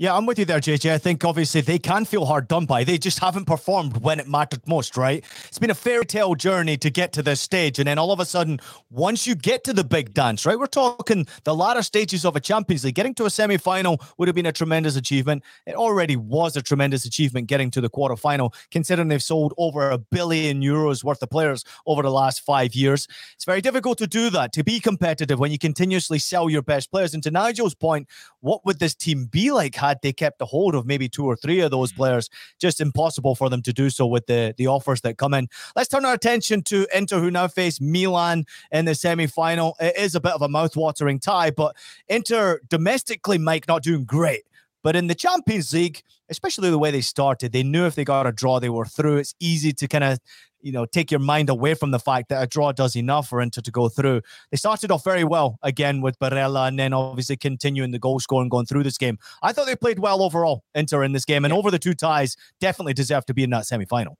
Yeah, 0.00 0.16
I'm 0.16 0.24
with 0.24 0.38
you 0.38 0.46
there, 0.46 0.60
JJ. 0.60 0.94
I 0.94 0.96
think 0.96 1.26
obviously 1.26 1.60
they 1.60 1.78
can 1.78 2.06
feel 2.06 2.24
hard 2.24 2.48
done 2.48 2.64
by. 2.64 2.84
They 2.84 2.96
just 2.96 3.18
haven't 3.18 3.44
performed 3.44 3.98
when 3.98 4.18
it 4.18 4.26
mattered 4.26 4.66
most, 4.66 4.96
right? 4.96 5.22
It's 5.46 5.58
been 5.58 5.68
a 5.68 5.74
fairy 5.74 6.06
tale 6.06 6.34
journey 6.34 6.78
to 6.78 6.88
get 6.88 7.12
to 7.12 7.22
this 7.22 7.38
stage. 7.38 7.78
And 7.78 7.86
then 7.86 7.98
all 7.98 8.10
of 8.10 8.18
a 8.18 8.24
sudden, 8.24 8.60
once 8.88 9.26
you 9.26 9.34
get 9.34 9.62
to 9.64 9.74
the 9.74 9.84
big 9.84 10.14
dance, 10.14 10.46
right? 10.46 10.58
We're 10.58 10.68
talking 10.68 11.26
the 11.44 11.54
latter 11.54 11.82
stages 11.82 12.24
of 12.24 12.34
a 12.34 12.40
Champions 12.40 12.82
League. 12.82 12.94
Getting 12.94 13.12
to 13.16 13.26
a 13.26 13.30
semi 13.30 13.58
final 13.58 14.00
would 14.16 14.26
have 14.26 14.34
been 14.34 14.46
a 14.46 14.52
tremendous 14.52 14.96
achievement. 14.96 15.42
It 15.66 15.74
already 15.74 16.16
was 16.16 16.56
a 16.56 16.62
tremendous 16.62 17.04
achievement 17.04 17.48
getting 17.48 17.70
to 17.72 17.82
the 17.82 17.90
quarterfinal, 17.90 18.54
considering 18.70 19.08
they've 19.08 19.22
sold 19.22 19.52
over 19.58 19.90
a 19.90 19.98
billion 19.98 20.62
euros 20.62 21.04
worth 21.04 21.22
of 21.22 21.28
players 21.28 21.62
over 21.84 22.00
the 22.00 22.10
last 22.10 22.40
five 22.40 22.74
years. 22.74 23.06
It's 23.34 23.44
very 23.44 23.60
difficult 23.60 23.98
to 23.98 24.06
do 24.06 24.30
that, 24.30 24.54
to 24.54 24.64
be 24.64 24.80
competitive 24.80 25.38
when 25.38 25.52
you 25.52 25.58
continuously 25.58 26.18
sell 26.18 26.48
your 26.48 26.62
best 26.62 26.90
players. 26.90 27.12
And 27.12 27.22
to 27.24 27.30
Nigel's 27.30 27.74
point, 27.74 28.08
what 28.40 28.64
would 28.64 28.78
this 28.78 28.94
team 28.94 29.26
be 29.26 29.52
like? 29.52 29.76
Had 29.90 29.98
they 30.02 30.12
kept 30.12 30.40
a 30.40 30.44
hold 30.44 30.74
of 30.74 30.86
maybe 30.86 31.08
two 31.08 31.26
or 31.26 31.36
three 31.36 31.60
of 31.60 31.70
those 31.70 31.90
mm-hmm. 31.90 32.02
players. 32.02 32.30
Just 32.60 32.80
impossible 32.80 33.34
for 33.34 33.50
them 33.50 33.62
to 33.62 33.72
do 33.72 33.90
so 33.90 34.06
with 34.06 34.26
the, 34.26 34.54
the 34.56 34.66
offers 34.66 35.00
that 35.02 35.18
come 35.18 35.34
in. 35.34 35.48
Let's 35.76 35.88
turn 35.88 36.04
our 36.04 36.14
attention 36.14 36.62
to 36.64 36.86
Inter, 36.94 37.20
who 37.20 37.30
now 37.30 37.48
face 37.48 37.80
Milan 37.80 38.44
in 38.70 38.84
the 38.84 38.94
semi 38.94 39.26
final. 39.26 39.76
It 39.80 39.96
is 39.96 40.14
a 40.14 40.20
bit 40.20 40.32
of 40.32 40.42
a 40.42 40.48
mouth-watering 40.48 41.20
tie, 41.20 41.50
but 41.50 41.76
Inter 42.08 42.60
domestically, 42.68 43.38
Mike, 43.38 43.66
not 43.68 43.82
doing 43.82 44.04
great. 44.04 44.42
But 44.82 44.96
in 44.96 45.08
the 45.08 45.14
Champions 45.14 45.74
League, 45.74 46.02
especially 46.30 46.70
the 46.70 46.78
way 46.78 46.90
they 46.90 47.02
started, 47.02 47.52
they 47.52 47.62
knew 47.62 47.84
if 47.84 47.94
they 47.96 48.04
got 48.04 48.26
a 48.26 48.32
draw, 48.32 48.60
they 48.60 48.70
were 48.70 48.86
through. 48.86 49.18
It's 49.18 49.34
easy 49.38 49.72
to 49.74 49.86
kind 49.86 50.04
of, 50.04 50.18
you 50.62 50.72
know, 50.72 50.86
take 50.86 51.10
your 51.10 51.20
mind 51.20 51.48
away 51.48 51.74
from 51.74 51.90
the 51.90 51.98
fact 51.98 52.28
that 52.28 52.42
a 52.42 52.46
draw 52.46 52.72
does 52.72 52.96
enough 52.96 53.28
for 53.28 53.40
Inter 53.40 53.60
to 53.62 53.70
go 53.70 53.88
through. 53.88 54.22
They 54.50 54.56
started 54.56 54.90
off 54.90 55.04
very 55.04 55.24
well 55.24 55.58
again 55.62 56.00
with 56.00 56.18
Barella 56.18 56.68
and 56.68 56.78
then 56.78 56.92
obviously 56.92 57.36
continuing 57.36 57.90
the 57.90 57.98
goal 57.98 58.20
scoring 58.20 58.48
going 58.48 58.66
through 58.66 58.82
this 58.82 58.98
game. 58.98 59.18
I 59.42 59.52
thought 59.52 59.66
they 59.66 59.76
played 59.76 59.98
well 59.98 60.22
overall, 60.22 60.64
Inter, 60.74 61.02
in 61.02 61.12
this 61.12 61.24
game. 61.24 61.44
And 61.44 61.52
over 61.52 61.70
the 61.70 61.78
two 61.78 61.94
ties, 61.94 62.36
definitely 62.60 62.94
deserve 62.94 63.26
to 63.26 63.34
be 63.34 63.44
in 63.44 63.50
that 63.50 63.66
semi 63.66 63.86
final. 63.86 64.18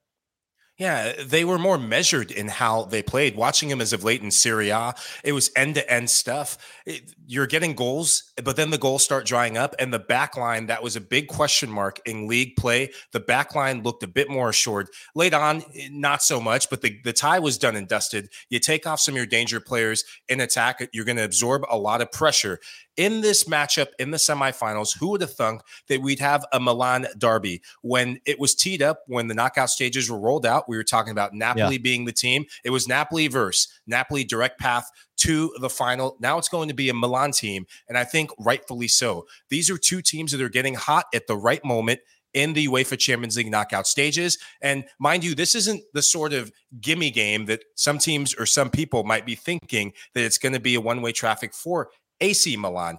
Yeah, 0.81 1.13
they 1.23 1.45
were 1.45 1.59
more 1.59 1.77
measured 1.77 2.31
in 2.31 2.49
how 2.49 2.85
they 2.85 3.03
played. 3.03 3.37
Watching 3.37 3.69
them 3.69 3.83
as 3.83 3.93
of 3.93 4.03
late 4.03 4.23
in 4.23 4.31
Serie 4.31 4.71
A, 4.71 4.95
it 5.23 5.33
was 5.33 5.51
end 5.55 5.75
to 5.75 5.93
end 5.93 6.09
stuff. 6.09 6.57
It, 6.87 7.13
you're 7.27 7.47
getting 7.47 7.75
goals, 7.75 8.33
but 8.43 8.57
then 8.57 8.71
the 8.71 8.79
goals 8.79 9.05
start 9.05 9.27
drying 9.27 9.59
up, 9.59 9.75
and 9.79 9.93
the 9.93 9.99
back 9.99 10.39
line 10.39 10.69
that 10.69 10.83
was 10.83 10.97
a 10.97 11.01
big 11.03 11.29
question 11.29 11.69
mark 11.69 12.01
in 12.07 12.27
league 12.27 12.57
play. 12.57 12.93
The 13.13 13.21
back 13.21 13.55
line 13.55 13.83
looked 13.83 14.03
a 14.05 14.09
bit 14.09 14.31
more 14.31 14.49
assured. 14.49 14.89
Late 15.15 15.35
on, 15.35 15.63
eh, 15.77 15.91
not 15.93 16.23
so 16.23 16.41
much, 16.41 16.71
but 16.71 16.81
the, 16.81 16.99
the 17.05 17.13
tie 17.13 17.41
was 17.41 17.59
done 17.59 17.77
and 17.77 17.87
dusted. 17.87 18.31
You 18.49 18.59
take 18.59 18.87
off 18.87 19.01
some 19.01 19.13
of 19.13 19.19
your 19.19 19.27
danger 19.27 19.61
players 19.61 20.03
in 20.31 20.41
attack, 20.41 20.89
you're 20.95 21.05
going 21.05 21.19
to 21.19 21.25
absorb 21.25 21.63
a 21.71 21.77
lot 21.77 22.01
of 22.01 22.11
pressure 22.11 22.59
in 23.01 23.23
this 23.23 23.45
matchup 23.45 23.89
in 23.99 24.11
the 24.11 24.19
semifinals, 24.19 24.95
who 24.99 25.09
would 25.09 25.23
have 25.23 25.33
thunk 25.33 25.63
that 25.89 26.03
we'd 26.03 26.19
have 26.19 26.45
a 26.53 26.61
Milan 26.61 27.07
derby 27.17 27.63
when 27.81 28.21
it 28.27 28.39
was 28.39 28.55
teed 28.55 28.83
up 28.83 29.01
when 29.07 29.27
the 29.27 29.33
knockout 29.33 29.71
stages 29.71 30.11
were 30.11 30.21
rolled 30.21 30.45
out? 30.45 30.69
We 30.69 30.77
were 30.77 30.85
talking 30.85 31.11
about 31.11 31.33
Napoli 31.33 31.77
yeah. 31.77 31.83
being 31.83 32.05
the 32.05 32.13
team. 32.13 32.45
It 32.63 32.69
was 32.69 32.87
Napoli 32.87 33.27
versus 33.29 33.69
Napoli 33.87 34.23
direct 34.23 34.61
path 34.61 34.91
to 35.17 35.51
the 35.63 35.71
final. 35.71 36.19
Now 36.21 36.37
it's 36.37 36.51
going 36.51 36.69
to 36.69 36.75
be 36.75 36.91
a 36.91 36.95
Milan 36.95 37.33
team, 37.33 37.67
and 37.89 37.97
I 37.97 38.05
think 38.05 38.33
rightfully 38.39 38.89
so. 38.89 39.27
These 39.49 39.71
are 39.71 39.79
two 39.79 40.03
teams 40.03 40.33
that 40.33 40.43
are 40.43 40.51
getting 40.51 40.75
hot 40.75 41.07
at 41.15 41.27
the 41.27 41.39
right 41.39 41.65
moment 41.65 42.01
in 42.35 42.53
the 42.53 42.67
UEFA 42.67 42.99
Champions 42.99 43.37
League 43.39 43.51
knockout 43.51 43.87
stages. 43.87 44.39
And 44.61 44.85
mind 44.99 45.25
you, 45.25 45.35
this 45.35 45.55
isn't 45.55 45.83
the 45.95 46.03
sort 46.03 46.35
of 46.35 46.53
gimme 46.81 47.11
game 47.11 47.47
that 47.47 47.65
some 47.77 47.97
teams 47.97 48.35
or 48.35 48.45
some 48.45 48.71
people 48.71 49.05
might 49.05 49.25
be 49.25 49.35
thinking 49.35 49.95
that 50.15 50.23
it's 50.23 50.39
going 50.39 50.53
to 50.53 50.61
be 50.61 50.75
a 50.75 50.81
one 50.81 51.01
way 51.01 51.13
traffic 51.13 51.55
for 51.55 51.89
AC 52.21 52.57
Milan. 52.57 52.99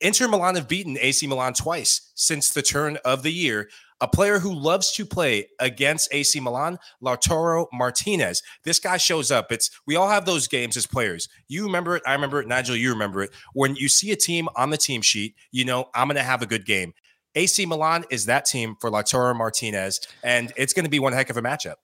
Inter 0.00 0.28
Milan 0.28 0.56
have 0.56 0.68
beaten 0.68 0.98
AC 1.00 1.26
Milan 1.26 1.54
twice 1.54 2.12
since 2.14 2.50
the 2.50 2.62
turn 2.62 2.98
of 3.04 3.22
the 3.22 3.32
year. 3.32 3.68
A 4.02 4.08
player 4.08 4.38
who 4.38 4.52
loves 4.52 4.92
to 4.92 5.06
play 5.06 5.48
against 5.58 6.12
AC 6.12 6.38
Milan, 6.38 6.78
Lautaro 7.02 7.66
Martinez. 7.72 8.42
This 8.62 8.78
guy 8.78 8.98
shows 8.98 9.30
up. 9.30 9.50
It's 9.50 9.70
we 9.86 9.96
all 9.96 10.10
have 10.10 10.26
those 10.26 10.48
games 10.48 10.76
as 10.76 10.86
players. 10.86 11.30
You 11.48 11.64
remember 11.64 11.96
it, 11.96 12.02
I 12.06 12.12
remember 12.12 12.40
it, 12.40 12.46
Nigel, 12.46 12.76
you 12.76 12.90
remember 12.90 13.22
it. 13.22 13.30
When 13.54 13.74
you 13.74 13.88
see 13.88 14.10
a 14.12 14.16
team 14.16 14.48
on 14.54 14.68
the 14.68 14.76
team 14.76 15.00
sheet, 15.00 15.34
you 15.50 15.64
know 15.64 15.88
I'm 15.94 16.08
going 16.08 16.16
to 16.16 16.22
have 16.22 16.42
a 16.42 16.46
good 16.46 16.66
game. 16.66 16.92
AC 17.34 17.64
Milan 17.64 18.04
is 18.10 18.26
that 18.26 18.44
team 18.44 18.76
for 18.80 18.90
Lautaro 18.90 19.34
Martinez, 19.34 20.00
and 20.22 20.52
it's 20.56 20.74
going 20.74 20.84
to 20.84 20.90
be 20.90 20.98
one 20.98 21.14
heck 21.14 21.30
of 21.30 21.38
a 21.38 21.42
matchup. 21.42 21.76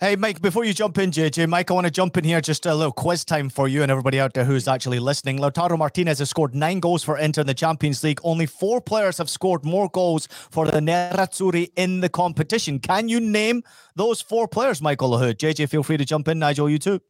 Hey, 0.00 0.16
Mike, 0.16 0.42
before 0.42 0.64
you 0.64 0.74
jump 0.74 0.98
in, 0.98 1.12
JJ, 1.12 1.48
Mike, 1.48 1.70
I 1.70 1.74
want 1.74 1.86
to 1.86 1.90
jump 1.90 2.16
in 2.16 2.24
here. 2.24 2.40
Just 2.40 2.66
a 2.66 2.74
little 2.74 2.92
quiz 2.92 3.24
time 3.24 3.48
for 3.48 3.68
you 3.68 3.80
and 3.80 3.92
everybody 3.92 4.18
out 4.18 4.34
there 4.34 4.44
who's 4.44 4.66
actually 4.66 4.98
listening. 4.98 5.38
Lautaro 5.38 5.78
Martinez 5.78 6.18
has 6.18 6.28
scored 6.28 6.52
nine 6.52 6.80
goals 6.80 7.04
for 7.04 7.16
Inter 7.16 7.42
in 7.42 7.46
the 7.46 7.54
Champions 7.54 8.02
League. 8.02 8.18
Only 8.24 8.46
four 8.46 8.80
players 8.80 9.18
have 9.18 9.30
scored 9.30 9.64
more 9.64 9.88
goals 9.88 10.26
for 10.50 10.66
the 10.66 10.80
Nerazzurri 10.80 11.70
in 11.76 12.00
the 12.00 12.08
competition. 12.08 12.80
Can 12.80 13.08
you 13.08 13.20
name 13.20 13.62
those 13.94 14.20
four 14.20 14.48
players, 14.48 14.82
Michael 14.82 15.10
Lahoud? 15.10 15.36
JJ, 15.36 15.68
feel 15.68 15.84
free 15.84 15.96
to 15.96 16.04
jump 16.04 16.26
in. 16.26 16.40
Nigel, 16.40 16.68
you 16.68 16.80
too. 16.80 17.00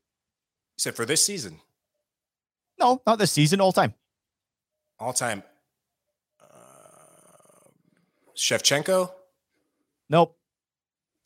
Said 0.77 0.95
for 0.95 1.07
this 1.07 1.25
season? 1.25 1.61
No, 2.79 3.01
not 3.07 3.19
this 3.19 3.33
season, 3.33 3.63
all 3.63 3.73
time. 3.73 3.95
All 4.99 5.15
time. 5.15 5.43
Uh, 6.39 6.45
Shevchenko? 8.37 9.11
Nope. 10.11 10.37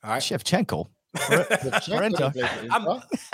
All 0.05 0.11
right. 0.11 0.23
Shevchenko? 0.23 0.87
For, 1.17 1.43
for 1.45 2.03
Inter. 2.03 2.33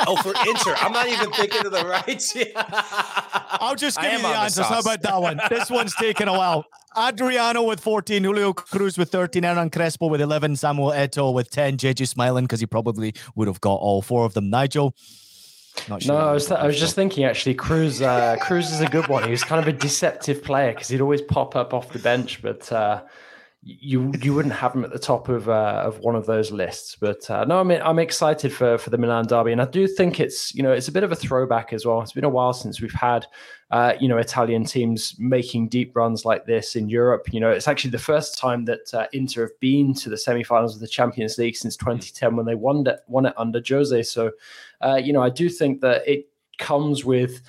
oh, 0.07 0.17
for 0.23 0.33
Inter. 0.49 0.75
I'm 0.79 0.93
not 0.93 1.09
even 1.09 1.33
thinking 1.33 1.67
of 1.67 1.73
the 1.73 1.85
rights. 1.85 2.37
I'll 2.57 3.75
just 3.75 4.01
give 4.01 4.13
you 4.13 4.19
the 4.19 4.29
answers. 4.29 4.67
How 4.67 4.81
about 4.81 5.03
that 5.03 5.21
one? 5.21 5.41
This 5.51 5.71
one's 5.71 5.95
taken 5.97 6.29
a 6.29 6.33
while. 6.33 6.67
Adriano 6.97 7.65
with 7.65 7.81
14, 7.81 8.23
Julio 8.23 8.53
Cruz 8.53 8.97
with 8.97 9.11
13, 9.11 9.43
Hernan 9.43 9.71
Crespo 9.71 10.07
with 10.07 10.21
11, 10.21 10.55
Samuel 10.55 10.91
Eto'o 10.93 11.35
with 11.35 11.51
10, 11.51 11.77
JJ 11.77 12.07
smiling 12.07 12.45
because 12.45 12.61
he 12.61 12.67
probably 12.67 13.13
would 13.35 13.49
have 13.49 13.61
got 13.61 13.75
all 13.75 14.01
four 14.01 14.25
of 14.25 14.35
them. 14.35 14.49
Nigel? 14.49 14.95
Sure 15.87 15.99
no, 16.07 16.17
I 16.17 16.33
was, 16.33 16.47
th- 16.47 16.61
I 16.61 16.67
was 16.69 16.79
just 16.79 16.95
thinking 16.95 17.25
actually, 17.25 17.55
Cruz 17.55 18.01
uh, 18.01 18.37
Cruz 18.41 18.71
is 18.71 18.81
a 18.81 18.87
good 18.87 19.09
one. 19.09 19.25
He 19.25 19.33
was 19.33 19.43
kind 19.43 19.61
of 19.61 19.67
a 19.67 19.77
deceptive 19.77 20.45
player 20.45 20.73
because 20.73 20.87
he'd 20.87 21.01
always 21.01 21.21
pop 21.21 21.57
up 21.57 21.75
off 21.75 21.91
the 21.91 21.99
bench, 21.99 22.41
but 22.41 22.71
uh, 22.71 23.03
you 23.67 24.13
you 24.21 24.35
wouldn't 24.35 24.55
have 24.55 24.75
him 24.75 24.85
at 24.85 24.93
the 24.93 24.99
top 24.99 25.31
of 25.31 25.49
uh, 25.49 25.83
of 25.85 25.99
one 26.01 26.15
of 26.15 26.27
those 26.27 26.53
lists. 26.53 26.97
But 27.01 27.29
uh, 27.31 27.45
no, 27.45 27.59
I 27.59 27.63
mean 27.63 27.81
I'm 27.83 27.99
excited 27.99 28.53
for 28.53 28.77
for 28.77 28.91
the 28.91 28.99
Milan 28.99 29.27
derby, 29.27 29.53
and 29.53 29.63
I 29.63 29.65
do 29.65 29.87
think 29.87 30.21
it's 30.21 30.55
you 30.55 30.63
know 30.63 30.73
it's 30.73 30.89
a 30.89 30.93
bit 30.93 31.03
of 31.03 31.13
a 31.13 31.17
throwback 31.17 31.73
as 31.73 31.87
well. 31.87 32.03
It's 32.03 32.13
been 32.13 32.25
a 32.25 32.29
while 32.29 32.53
since 32.53 32.83
we've 32.83 32.93
had 32.93 33.27
uh, 33.71 33.95
you 33.99 34.07
know 34.07 34.19
Italian 34.19 34.65
teams 34.65 35.17
making 35.19 35.69
deep 35.69 35.97
runs 35.97 36.27
like 36.27 36.45
this 36.45 36.77
in 36.77 36.91
Europe. 36.91 37.33
You 37.33 37.41
know, 37.41 37.51
it's 37.51 37.67
actually 37.67 37.93
the 37.93 37.99
first 37.99 38.39
time 38.39 38.67
that 38.67 38.93
uh, 38.93 39.07
Inter 39.15 39.43
have 39.43 39.61
been 39.61 39.95
to 39.95 40.11
the 40.11 40.19
semi-finals 40.19 40.75
of 40.75 40.81
the 40.81 40.89
Champions 40.89 41.39
League 41.39 41.57
since 41.57 41.77
2010 41.77 42.37
when 42.37 42.45
they 42.45 42.55
won 42.55 42.87
it 42.87 43.01
won 43.09 43.25
it 43.25 43.35
under 43.39 43.63
Jose. 43.67 44.03
So 44.03 44.33
uh, 44.83 45.01
you 45.03 45.15
know 45.15 45.23
I 45.23 45.31
do 45.31 45.49
think 45.49 45.81
that 45.81 46.07
it 46.07 46.29
comes 46.59 47.05
with 47.05 47.41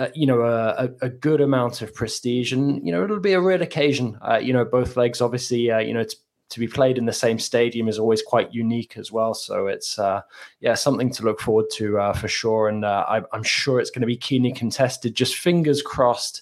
uh, 0.00 0.08
you 0.14 0.26
know, 0.26 0.40
a, 0.40 0.88
a, 1.02 1.10
good 1.10 1.42
amount 1.42 1.82
of 1.82 1.94
prestige, 1.94 2.54
and 2.54 2.84
you 2.86 2.90
know, 2.90 3.04
it'll 3.04 3.20
be 3.20 3.34
a 3.34 3.40
real 3.40 3.60
occasion. 3.60 4.18
Uh, 4.22 4.38
you 4.38 4.50
know, 4.50 4.64
both 4.64 4.96
legs, 4.96 5.20
obviously, 5.20 5.70
uh, 5.70 5.78
you 5.78 5.92
know, 5.92 6.02
to 6.48 6.58
be 6.58 6.66
played 6.66 6.96
in 6.96 7.04
the 7.04 7.12
same 7.12 7.38
stadium 7.38 7.86
is 7.86 7.98
always 7.98 8.22
quite 8.22 8.52
unique 8.54 8.96
as 8.96 9.12
well. 9.12 9.34
So 9.34 9.66
it's 9.66 9.98
uh, 9.98 10.22
yeah, 10.60 10.72
something 10.72 11.12
to 11.12 11.22
look 11.22 11.38
forward 11.38 11.66
to 11.74 11.98
uh, 11.98 12.12
for 12.14 12.28
sure. 12.28 12.68
And 12.68 12.86
I, 12.86 13.20
am 13.34 13.42
sure 13.42 13.78
it's 13.78 13.90
going 13.90 14.00
to 14.00 14.06
be 14.06 14.16
keenly 14.16 14.52
contested. 14.52 15.14
Just 15.14 15.36
fingers 15.36 15.82
crossed. 15.82 16.40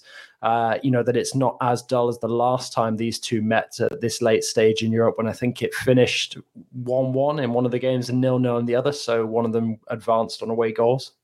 you 0.85 0.93
know 0.93 1.03
that 1.03 1.17
it's 1.17 1.35
not 1.35 1.57
as 1.61 1.83
dull 1.83 2.09
as 2.09 2.21
the 2.21 2.29
last 2.29 2.73
time 2.73 2.97
these 2.97 3.19
two 3.19 3.43
met 3.43 3.81
at 3.81 4.01
this 4.01 4.23
late 4.23 4.45
stage 4.45 4.85
in 4.85 4.93
Europe 4.93 5.19
when 5.19 5.27
I 5.27 5.33
think 5.33 5.63
it 5.63 5.75
finished 5.75 6.39
one-one 6.85 7.41
in 7.41 7.53
one 7.53 7.65
of 7.65 7.73
the 7.73 7.81
games 7.81 8.09
and 8.09 8.21
nil-nil 8.21 8.59
in 8.59 8.67
the 8.67 8.77
other. 8.77 8.93
So 8.93 9.27
one 9.27 9.45
of 9.45 9.53
them 9.53 9.81
advanced 9.89 10.45
on 10.45 10.51
away 10.51 10.71
goals. 10.71 11.18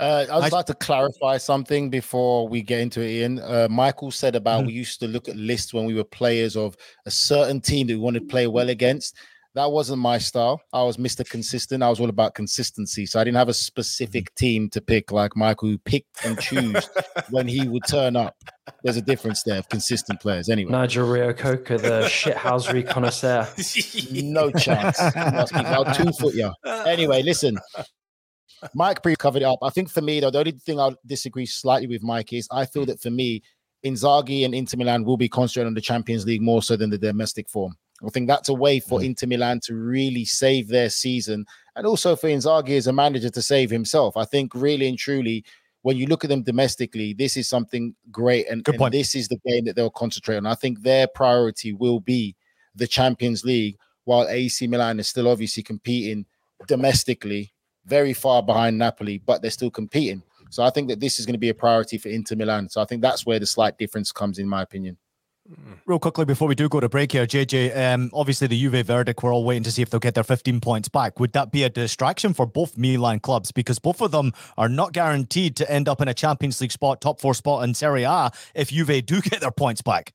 Uh, 0.00 0.26
I 0.32 0.38
would 0.38 0.52
like 0.52 0.66
to 0.66 0.74
clarify 0.74 1.36
something 1.36 1.90
before 1.90 2.48
we 2.48 2.62
get 2.62 2.80
into 2.80 3.02
it, 3.02 3.10
Ian. 3.10 3.38
Uh, 3.38 3.68
Michael 3.70 4.10
said 4.10 4.34
about 4.34 4.60
mm-hmm. 4.60 4.68
we 4.68 4.72
used 4.72 4.98
to 5.00 5.06
look 5.06 5.28
at 5.28 5.36
lists 5.36 5.74
when 5.74 5.84
we 5.84 5.94
were 5.94 6.04
players 6.04 6.56
of 6.56 6.74
a 7.04 7.10
certain 7.10 7.60
team 7.60 7.86
that 7.86 7.92
we 7.92 7.98
wanted 7.98 8.20
to 8.20 8.26
play 8.26 8.46
well 8.46 8.70
against. 8.70 9.16
That 9.54 9.72
wasn't 9.72 10.00
my 10.00 10.18
style. 10.18 10.62
I 10.72 10.84
was 10.84 10.96
Mr. 10.96 11.28
Consistent. 11.28 11.82
I 11.82 11.90
was 11.90 11.98
all 11.98 12.08
about 12.08 12.34
consistency. 12.34 13.04
So 13.04 13.20
I 13.20 13.24
didn't 13.24 13.36
have 13.36 13.48
a 13.48 13.54
specific 13.54 14.26
mm-hmm. 14.26 14.44
team 14.44 14.70
to 14.70 14.80
pick 14.80 15.10
like 15.12 15.36
Michael, 15.36 15.68
who 15.68 15.78
picked 15.78 16.24
and 16.24 16.40
choose 16.40 16.88
when 17.30 17.46
he 17.46 17.68
would 17.68 17.82
turn 17.86 18.16
up. 18.16 18.36
There's 18.84 18.96
a 18.96 19.02
difference 19.02 19.42
there 19.42 19.58
of 19.58 19.68
consistent 19.68 20.20
players. 20.20 20.48
Anyway, 20.48 20.70
Nigel 20.70 21.06
Reo-Coker, 21.06 21.76
the 21.76 22.02
shithousery 22.04 22.88
connoisseur. 22.88 23.48
no 24.22 24.50
chance. 24.52 24.98
I'll 24.98 25.94
two 25.94 26.12
foot 26.12 26.34
you. 26.34 26.52
Anyway, 26.64 27.22
listen. 27.22 27.58
Mike 28.74 29.02
pre 29.02 29.16
covered 29.16 29.42
it 29.42 29.46
up. 29.46 29.58
I 29.62 29.70
think 29.70 29.90
for 29.90 30.00
me, 30.00 30.20
though, 30.20 30.30
the 30.30 30.38
only 30.38 30.52
thing 30.52 30.78
I'll 30.78 30.96
disagree 31.06 31.46
slightly 31.46 31.86
with 31.86 32.02
Mike 32.02 32.32
is 32.32 32.48
I 32.50 32.66
feel 32.66 32.86
that 32.86 33.00
for 33.00 33.10
me, 33.10 33.42
Inzaghi 33.84 34.44
and 34.44 34.54
Inter 34.54 34.76
Milan 34.76 35.04
will 35.04 35.16
be 35.16 35.28
concentrating 35.28 35.68
on 35.68 35.74
the 35.74 35.80
Champions 35.80 36.26
League 36.26 36.42
more 36.42 36.62
so 36.62 36.76
than 36.76 36.90
the 36.90 36.98
domestic 36.98 37.48
form. 37.48 37.76
I 38.06 38.10
think 38.10 38.28
that's 38.28 38.48
a 38.48 38.54
way 38.54 38.80
for 38.80 39.00
mm. 39.00 39.06
Inter 39.06 39.26
Milan 39.26 39.60
to 39.64 39.74
really 39.74 40.24
save 40.24 40.68
their 40.68 40.88
season 40.90 41.44
and 41.76 41.86
also 41.86 42.16
for 42.16 42.28
Inzaghi 42.28 42.76
as 42.76 42.86
a 42.86 42.92
manager 42.92 43.30
to 43.30 43.42
save 43.42 43.70
himself. 43.70 44.16
I 44.16 44.24
think 44.24 44.54
really 44.54 44.88
and 44.88 44.98
truly, 44.98 45.44
when 45.82 45.96
you 45.96 46.06
look 46.06 46.24
at 46.24 46.30
them 46.30 46.42
domestically, 46.42 47.14
this 47.14 47.36
is 47.36 47.48
something 47.48 47.94
great. 48.10 48.48
And, 48.48 48.66
and 48.66 48.92
this 48.92 49.14
is 49.14 49.28
the 49.28 49.40
game 49.46 49.64
that 49.64 49.76
they'll 49.76 49.90
concentrate 49.90 50.36
on. 50.36 50.46
I 50.46 50.54
think 50.54 50.82
their 50.82 51.06
priority 51.06 51.72
will 51.72 52.00
be 52.00 52.36
the 52.74 52.86
Champions 52.86 53.44
League, 53.44 53.76
while 54.04 54.28
AC 54.28 54.66
Milan 54.66 55.00
is 55.00 55.08
still 55.08 55.28
obviously 55.28 55.62
competing 55.62 56.26
domestically 56.66 57.52
very 57.84 58.12
far 58.12 58.42
behind 58.42 58.78
Napoli, 58.78 59.18
but 59.18 59.42
they're 59.42 59.50
still 59.50 59.70
competing. 59.70 60.22
So 60.50 60.64
I 60.64 60.70
think 60.70 60.88
that 60.88 61.00
this 61.00 61.18
is 61.18 61.26
going 61.26 61.34
to 61.34 61.38
be 61.38 61.48
a 61.48 61.54
priority 61.54 61.96
for 61.96 62.08
Inter 62.08 62.36
Milan. 62.36 62.68
So 62.68 62.80
I 62.80 62.84
think 62.84 63.02
that's 63.02 63.24
where 63.24 63.38
the 63.38 63.46
slight 63.46 63.78
difference 63.78 64.12
comes, 64.12 64.38
in 64.38 64.48
my 64.48 64.62
opinion. 64.62 64.98
Real 65.86 65.98
quickly 65.98 66.24
before 66.24 66.46
we 66.46 66.54
do 66.54 66.68
go 66.68 66.78
to 66.78 66.88
break 66.88 67.10
here, 67.12 67.26
JJ, 67.26 67.76
um, 67.76 68.10
obviously 68.12 68.46
the 68.46 68.60
Juve 68.60 68.86
verdict, 68.86 69.22
we're 69.22 69.34
all 69.34 69.44
waiting 69.44 69.64
to 69.64 69.72
see 69.72 69.82
if 69.82 69.90
they'll 69.90 69.98
get 69.98 70.14
their 70.14 70.22
15 70.22 70.60
points 70.60 70.88
back. 70.88 71.18
Would 71.18 71.32
that 71.32 71.50
be 71.50 71.64
a 71.64 71.68
distraction 71.68 72.34
for 72.34 72.46
both 72.46 72.78
Milan 72.78 73.18
clubs? 73.18 73.50
Because 73.50 73.78
both 73.78 74.00
of 74.00 74.12
them 74.12 74.32
are 74.56 74.68
not 74.68 74.92
guaranteed 74.92 75.56
to 75.56 75.70
end 75.70 75.88
up 75.88 76.00
in 76.00 76.08
a 76.08 76.14
Champions 76.14 76.60
League 76.60 76.70
spot, 76.70 77.00
top 77.00 77.20
four 77.20 77.34
spot 77.34 77.64
in 77.64 77.74
Serie 77.74 78.04
A 78.04 78.30
if 78.54 78.70
Juve 78.70 79.04
do 79.06 79.20
get 79.22 79.40
their 79.40 79.50
points 79.50 79.82
back. 79.82 80.12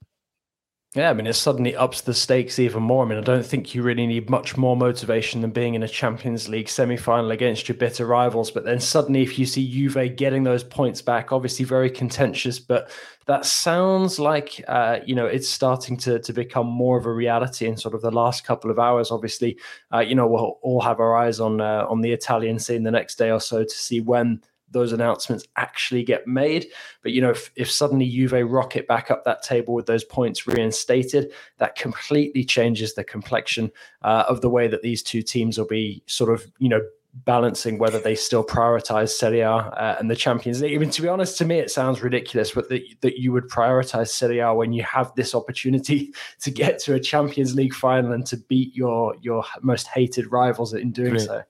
Yeah, 0.96 1.10
I 1.10 1.14
mean, 1.14 1.28
it 1.28 1.34
suddenly 1.34 1.76
ups 1.76 2.00
the 2.00 2.14
stakes 2.14 2.58
even 2.58 2.82
more. 2.82 3.04
I 3.04 3.10
mean, 3.10 3.18
I 3.18 3.22
don't 3.22 3.46
think 3.46 3.76
you 3.76 3.84
really 3.84 4.08
need 4.08 4.30
much 4.30 4.56
more 4.56 4.78
motivation 4.78 5.42
than 5.42 5.52
being 5.52 5.76
in 5.76 5.84
a 5.84 5.90
Champions 5.90 6.48
League 6.48 6.70
semi 6.70 6.96
final 6.96 7.32
against 7.32 7.68
your 7.68 7.76
bitter 7.76 8.06
rivals. 8.06 8.50
But 8.50 8.64
then 8.64 8.80
suddenly, 8.80 9.22
if 9.22 9.38
you 9.38 9.46
see 9.46 9.70
Juve 9.70 10.16
getting 10.16 10.44
those 10.44 10.64
points 10.64 11.02
back, 11.02 11.34
obviously 11.34 11.66
very 11.66 11.90
contentious, 11.90 12.60
but 12.60 12.90
that 13.26 13.46
sounds 13.46 14.20
like, 14.20 14.64
uh, 14.70 15.00
you 15.06 15.16
know, 15.16 15.26
it's 15.26 15.50
starting 15.50 15.98
to, 15.98 16.18
to 16.20 16.32
become 16.32 16.68
more 16.68 16.98
of 16.98 17.06
a 17.06 17.12
reality 17.12 17.68
in 17.68 17.76
sort 17.76 17.94
of 17.94 18.02
the 18.02 18.12
last 18.12 18.46
couple 18.46 18.72
of 18.72 18.80
hours. 18.80 19.12
Obviously, 19.12 19.60
uh, 19.94 20.00
you 20.00 20.16
know, 20.16 20.28
we'll 20.28 20.60
all 20.62 20.80
have 20.80 21.02
our 21.02 21.18
eyes 21.18 21.42
on, 21.42 21.60
uh, 21.60 21.86
on 21.90 22.00
the 22.00 22.14
Italian 22.14 22.58
scene 22.58 22.84
the 22.84 22.92
next 22.92 23.18
day 23.18 23.32
or 23.32 23.42
so 23.42 23.66
to 23.66 23.70
see 23.70 24.00
when 24.00 24.42
those 24.76 24.92
announcements 24.92 25.48
actually 25.56 26.04
get 26.04 26.28
made. 26.28 26.68
But 27.02 27.14
you 27.14 27.22
know, 27.22 27.32
if, 27.32 27.50
if 27.56 27.72
suddenly 27.72 28.08
Juve 28.08 28.34
rocket 28.34 28.88
back 28.88 29.10
up 29.10 29.24
that 29.24 29.42
table 29.42 29.74
with 29.74 29.88
those 29.88 30.04
points 30.04 30.46
reinstated, 30.46 31.32
that 31.58 31.76
completely 31.76 32.44
changes 32.44 32.94
the 32.94 33.04
complexion 33.04 33.72
uh, 34.04 34.26
of 34.28 34.42
the 34.42 34.50
way 34.50 34.68
that 34.68 34.82
these 34.82 35.02
two 35.02 35.24
teams 35.24 35.58
will 35.58 35.66
be 35.66 36.04
sort 36.06 36.32
of 36.32 36.46
you 36.60 36.70
know 36.70 36.82
balancing 37.24 37.78
whether 37.78 37.98
they 37.98 38.14
still 38.14 38.44
prioritize 38.44 39.10
Serie 39.10 39.40
A 39.40 39.52
uh, 39.52 39.96
and 39.98 40.12
the 40.12 40.16
Champions 40.16 40.62
League. 40.62 40.76
I 40.76 40.78
mean, 40.78 40.90
to 40.90 41.02
be 41.02 41.08
honest, 41.08 41.38
to 41.38 41.46
me, 41.46 41.60
it 41.60 41.72
sounds 41.72 42.02
ridiculous, 42.02 42.52
but 42.52 42.68
that, 42.68 42.82
that 43.00 43.18
you 43.18 43.32
would 43.32 43.50
prioritize 43.50 44.10
Serie 44.10 44.40
A 44.40 44.54
when 44.54 44.74
you 44.74 44.84
have 44.84 45.16
this 45.16 45.34
opportunity 45.34 46.14
to 46.42 46.52
get 46.52 46.80
to 46.80 46.96
a 46.96 47.00
Champions 47.00 47.56
League 47.56 47.74
final 47.74 48.12
and 48.12 48.26
to 48.28 48.38
beat 48.38 48.76
your 48.76 49.16
your 49.22 49.46
most 49.62 49.88
hated 49.88 50.32
rivals 50.32 50.74
in 50.74 50.92
doing 50.92 51.20
so. 51.20 51.44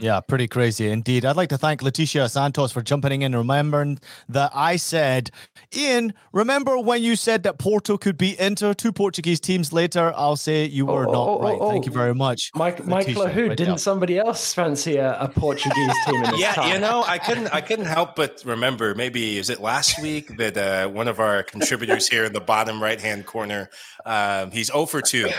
Yeah, 0.00 0.20
pretty 0.20 0.48
crazy 0.48 0.88
indeed. 0.88 1.24
I'd 1.24 1.36
like 1.36 1.48
to 1.50 1.58
thank 1.58 1.80
Leticia 1.80 2.30
Santos 2.30 2.72
for 2.72 2.82
jumping 2.82 3.22
in 3.22 3.26
and 3.26 3.36
remembering 3.36 3.98
that 4.28 4.50
I 4.54 4.76
said, 4.76 5.30
Ian, 5.74 6.14
remember 6.32 6.78
when 6.78 7.02
you 7.02 7.16
said 7.16 7.42
that 7.44 7.58
Porto 7.58 7.96
could 7.96 8.18
beat 8.18 8.38
Inter 8.38 8.74
two 8.74 8.92
Portuguese 8.92 9.40
teams 9.40 9.72
later? 9.72 10.12
I'll 10.16 10.36
say 10.36 10.64
you 10.64 10.86
were 10.86 11.08
oh, 11.08 11.12
not 11.12 11.28
oh, 11.28 11.40
right. 11.40 11.58
Oh, 11.60 11.70
Thank 11.70 11.86
you 11.86 11.92
very 11.92 12.14
much. 12.14 12.50
Mike, 12.54 12.84
Michael, 12.84 13.28
who 13.28 13.48
right 13.48 13.56
didn't 13.56 13.78
somebody 13.78 14.18
else 14.18 14.52
fancy 14.52 14.96
a, 14.96 15.18
a 15.20 15.28
Portuguese 15.28 15.94
team? 16.06 16.24
In 16.24 16.36
yeah, 16.36 16.54
time? 16.54 16.72
you 16.72 16.78
know, 16.78 17.04
I 17.06 17.18
couldn't, 17.18 17.48
I 17.48 17.60
couldn't 17.60 17.86
help 17.86 18.16
but 18.16 18.42
remember. 18.44 18.94
Maybe 18.94 19.38
is 19.38 19.50
it 19.50 19.60
last 19.60 20.00
week 20.02 20.36
that 20.38 20.56
uh, 20.56 20.88
one 20.88 21.08
of 21.08 21.20
our 21.20 21.42
contributors 21.42 22.08
here 22.08 22.24
in 22.24 22.32
the 22.32 22.40
bottom 22.40 22.82
right 22.82 23.00
hand 23.00 23.26
corner, 23.26 23.70
um, 24.04 24.50
he's 24.50 24.70
over 24.70 25.00
2 25.00 25.30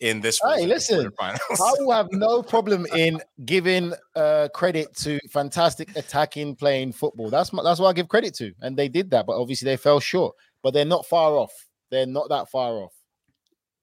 in 0.00 0.20
this. 0.20 0.40
Hey, 0.42 0.66
listen, 0.66 1.10
I 1.20 1.36
will 1.78 1.92
have 1.92 2.08
no 2.12 2.42
problem 2.42 2.86
in 2.96 3.20
giving 3.44 3.92
uh, 4.14 4.48
credit 4.54 4.94
to 4.98 5.18
fantastic 5.30 5.96
attacking 5.96 6.56
playing 6.56 6.92
football. 6.92 7.30
That's 7.30 7.52
my, 7.52 7.62
that's 7.62 7.80
what 7.80 7.88
I 7.88 7.92
give 7.92 8.08
credit 8.08 8.34
to, 8.36 8.52
and 8.60 8.76
they 8.76 8.88
did 8.88 9.10
that, 9.10 9.26
but 9.26 9.40
obviously 9.40 9.66
they 9.66 9.76
fell 9.76 10.00
short. 10.00 10.34
But 10.62 10.74
they're 10.74 10.84
not 10.84 11.06
far 11.06 11.32
off. 11.32 11.52
They're 11.90 12.06
not 12.06 12.28
that 12.30 12.48
far 12.50 12.72
off. 12.74 12.94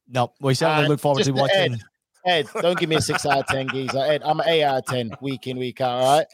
No, 0.08 0.34
we 0.42 0.54
certainly 0.54 0.82
and 0.82 0.90
look 0.90 1.00
forward 1.00 1.24
to 1.24 1.32
watching. 1.32 1.74
Ed, 1.74 1.82
Ed, 2.26 2.48
don't 2.62 2.78
give 2.78 2.90
me 2.90 2.98
a 2.98 3.02
six 3.02 3.26
out 3.26 3.40
of 3.40 3.48
ten, 3.48 3.68
geezer. 3.70 4.00
Ed, 4.00 4.22
I'm 4.24 4.40
an 4.40 4.48
eight 4.48 4.64
out 4.64 4.80
of 4.80 4.86
ten 4.86 5.12
week 5.22 5.48
in 5.48 5.58
week 5.58 5.82
out. 5.82 6.02
All 6.02 6.18
right. 6.18 6.28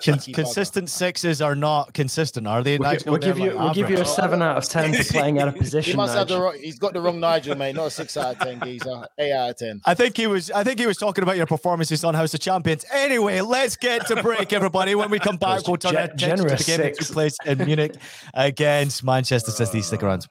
Consistent 0.00 0.90
sixes 0.90 1.42
are 1.42 1.54
not 1.54 1.92
consistent, 1.94 2.46
are 2.46 2.62
they? 2.62 2.78
We'll, 2.78 2.96
we'll 3.06 3.18
give 3.18 3.38
you 3.38 3.52
like 3.52 3.58
we'll 3.58 3.74
give 3.74 3.90
you 3.90 3.98
a 3.98 4.04
seven 4.04 4.42
out 4.42 4.56
of 4.56 4.64
ten 4.68 4.94
for 4.94 5.04
playing 5.04 5.40
out 5.40 5.48
of 5.48 5.56
position. 5.58 5.92
he 5.92 5.96
must 5.96 6.16
have 6.16 6.28
the 6.28 6.40
wrong, 6.40 6.56
he's 6.60 6.78
got 6.78 6.92
the 6.92 7.00
wrong 7.00 7.20
Nigel, 7.20 7.56
mate. 7.56 7.74
Not 7.74 7.86
a 7.86 7.90
six 7.90 8.16
out 8.16 8.36
of 8.36 8.40
ten, 8.40 8.60
geezer. 8.60 9.06
Eight 9.18 9.32
out 9.32 9.50
of 9.50 9.56
ten. 9.56 9.80
I 9.84 9.94
think 9.94 10.16
he 10.16 10.26
was. 10.26 10.50
I 10.50 10.64
think 10.64 10.78
he 10.78 10.86
was 10.86 10.96
talking 10.96 11.22
about 11.22 11.36
your 11.36 11.46
performances 11.46 12.04
on 12.04 12.14
House 12.14 12.34
of 12.34 12.40
Champions. 12.40 12.84
Anyway, 12.92 13.40
let's 13.40 13.76
get 13.76 14.06
to 14.08 14.22
break, 14.22 14.52
everybody. 14.52 14.94
When 14.94 15.10
we 15.10 15.18
come 15.18 15.36
back, 15.36 15.66
we'll 15.66 15.76
turn 15.76 15.92
Gen- 15.92 16.10
attention 16.10 16.48
to 16.48 16.56
the 16.56 16.64
game 16.64 16.80
that 16.80 16.94
took 16.96 17.08
place 17.08 17.36
in 17.44 17.58
Munich 17.58 17.94
against 18.34 19.04
Manchester 19.04 19.50
City. 19.50 19.82
Stick 19.82 20.02
around. 20.02 20.26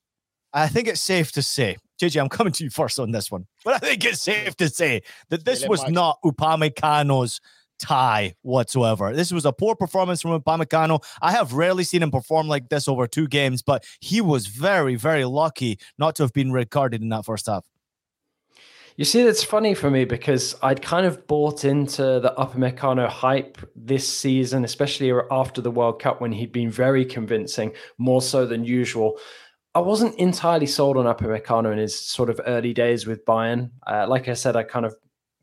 I 0.54 0.68
think 0.68 0.87
it's 0.87 1.00
safe 1.00 1.32
to 1.32 1.42
say, 1.42 1.76
JJ, 2.00 2.20
I'm 2.20 2.28
coming 2.28 2.52
to 2.52 2.64
you 2.64 2.70
first 2.70 3.00
on 3.00 3.11
this 3.11 3.28
one, 3.30 3.46
but 3.64 3.75
I 3.75 3.78
think 3.78 4.04
it's 4.04 4.23
safe 4.23 4.56
to 4.56 4.68
say 4.68 5.02
that 5.30 5.44
this 5.44 5.66
was 5.66 5.87
not 5.88 6.18
Upamecano's 6.25 7.40
tie 7.80 8.34
whatsoever. 8.42 9.12
This 9.12 9.32
was 9.32 9.44
a 9.44 9.52
poor 9.52 9.75
performance 9.75 10.23
from 10.23 10.40
Upamecano. 10.40 11.04
I 11.20 11.32
have 11.32 11.54
rarely 11.54 11.82
seen 11.82 12.04
him 12.04 12.12
perform 12.12 12.46
like 12.46 12.68
this 12.68 12.87
over 12.87 13.08
two 13.08 13.26
games, 13.26 13.62
but 13.62 13.84
he 14.00 14.20
was 14.20 14.46
very, 14.46 14.94
very 14.94 15.25
lucky 15.25 15.80
not 15.99 16.14
to 16.16 16.23
have 16.23 16.32
been 16.32 16.52
recorded 16.52 17.02
in 17.02 17.08
that 17.08 17.25
first 17.25 17.46
half. 17.46 17.64
You 18.96 19.04
see, 19.04 19.25
that's 19.25 19.42
funny 19.42 19.75
for 19.75 19.90
me 19.90 20.04
because 20.04 20.54
I'd 20.62 20.80
kind 20.80 21.04
of 21.04 21.26
bought 21.26 21.64
into 21.64 22.20
the 22.20 22.32
Upamecano 22.38 23.08
hype 23.08 23.58
this 23.75 24.08
season, 24.08 24.64
especially 24.64 25.12
after 25.32 25.61
the 25.61 25.73
World 25.73 26.00
Cup 26.00 26.20
when 26.20 26.30
he'd 26.30 26.52
been 26.52 26.70
very 26.70 27.04
convincing, 27.04 27.73
more 27.99 28.23
so 28.23 28.46
than 28.46 28.64
usual. 28.64 29.18
I 29.75 29.81
wasn't 29.81 30.14
entirely 30.16 30.66
sold 30.66 30.97
on 30.97 31.07
Upamecano 31.07 31.73
in 31.73 31.78
his 31.78 31.99
sort 31.99 32.31
of 32.31 32.40
early 32.47 32.73
days 32.73 33.07
with 33.07 33.25
Bayern. 33.25 33.71
Uh, 33.87 34.07
like 34.09 34.28
I 34.28 34.35
said, 34.35 34.54
I 34.54 34.62
kind 34.62 34.87
of 34.87 34.95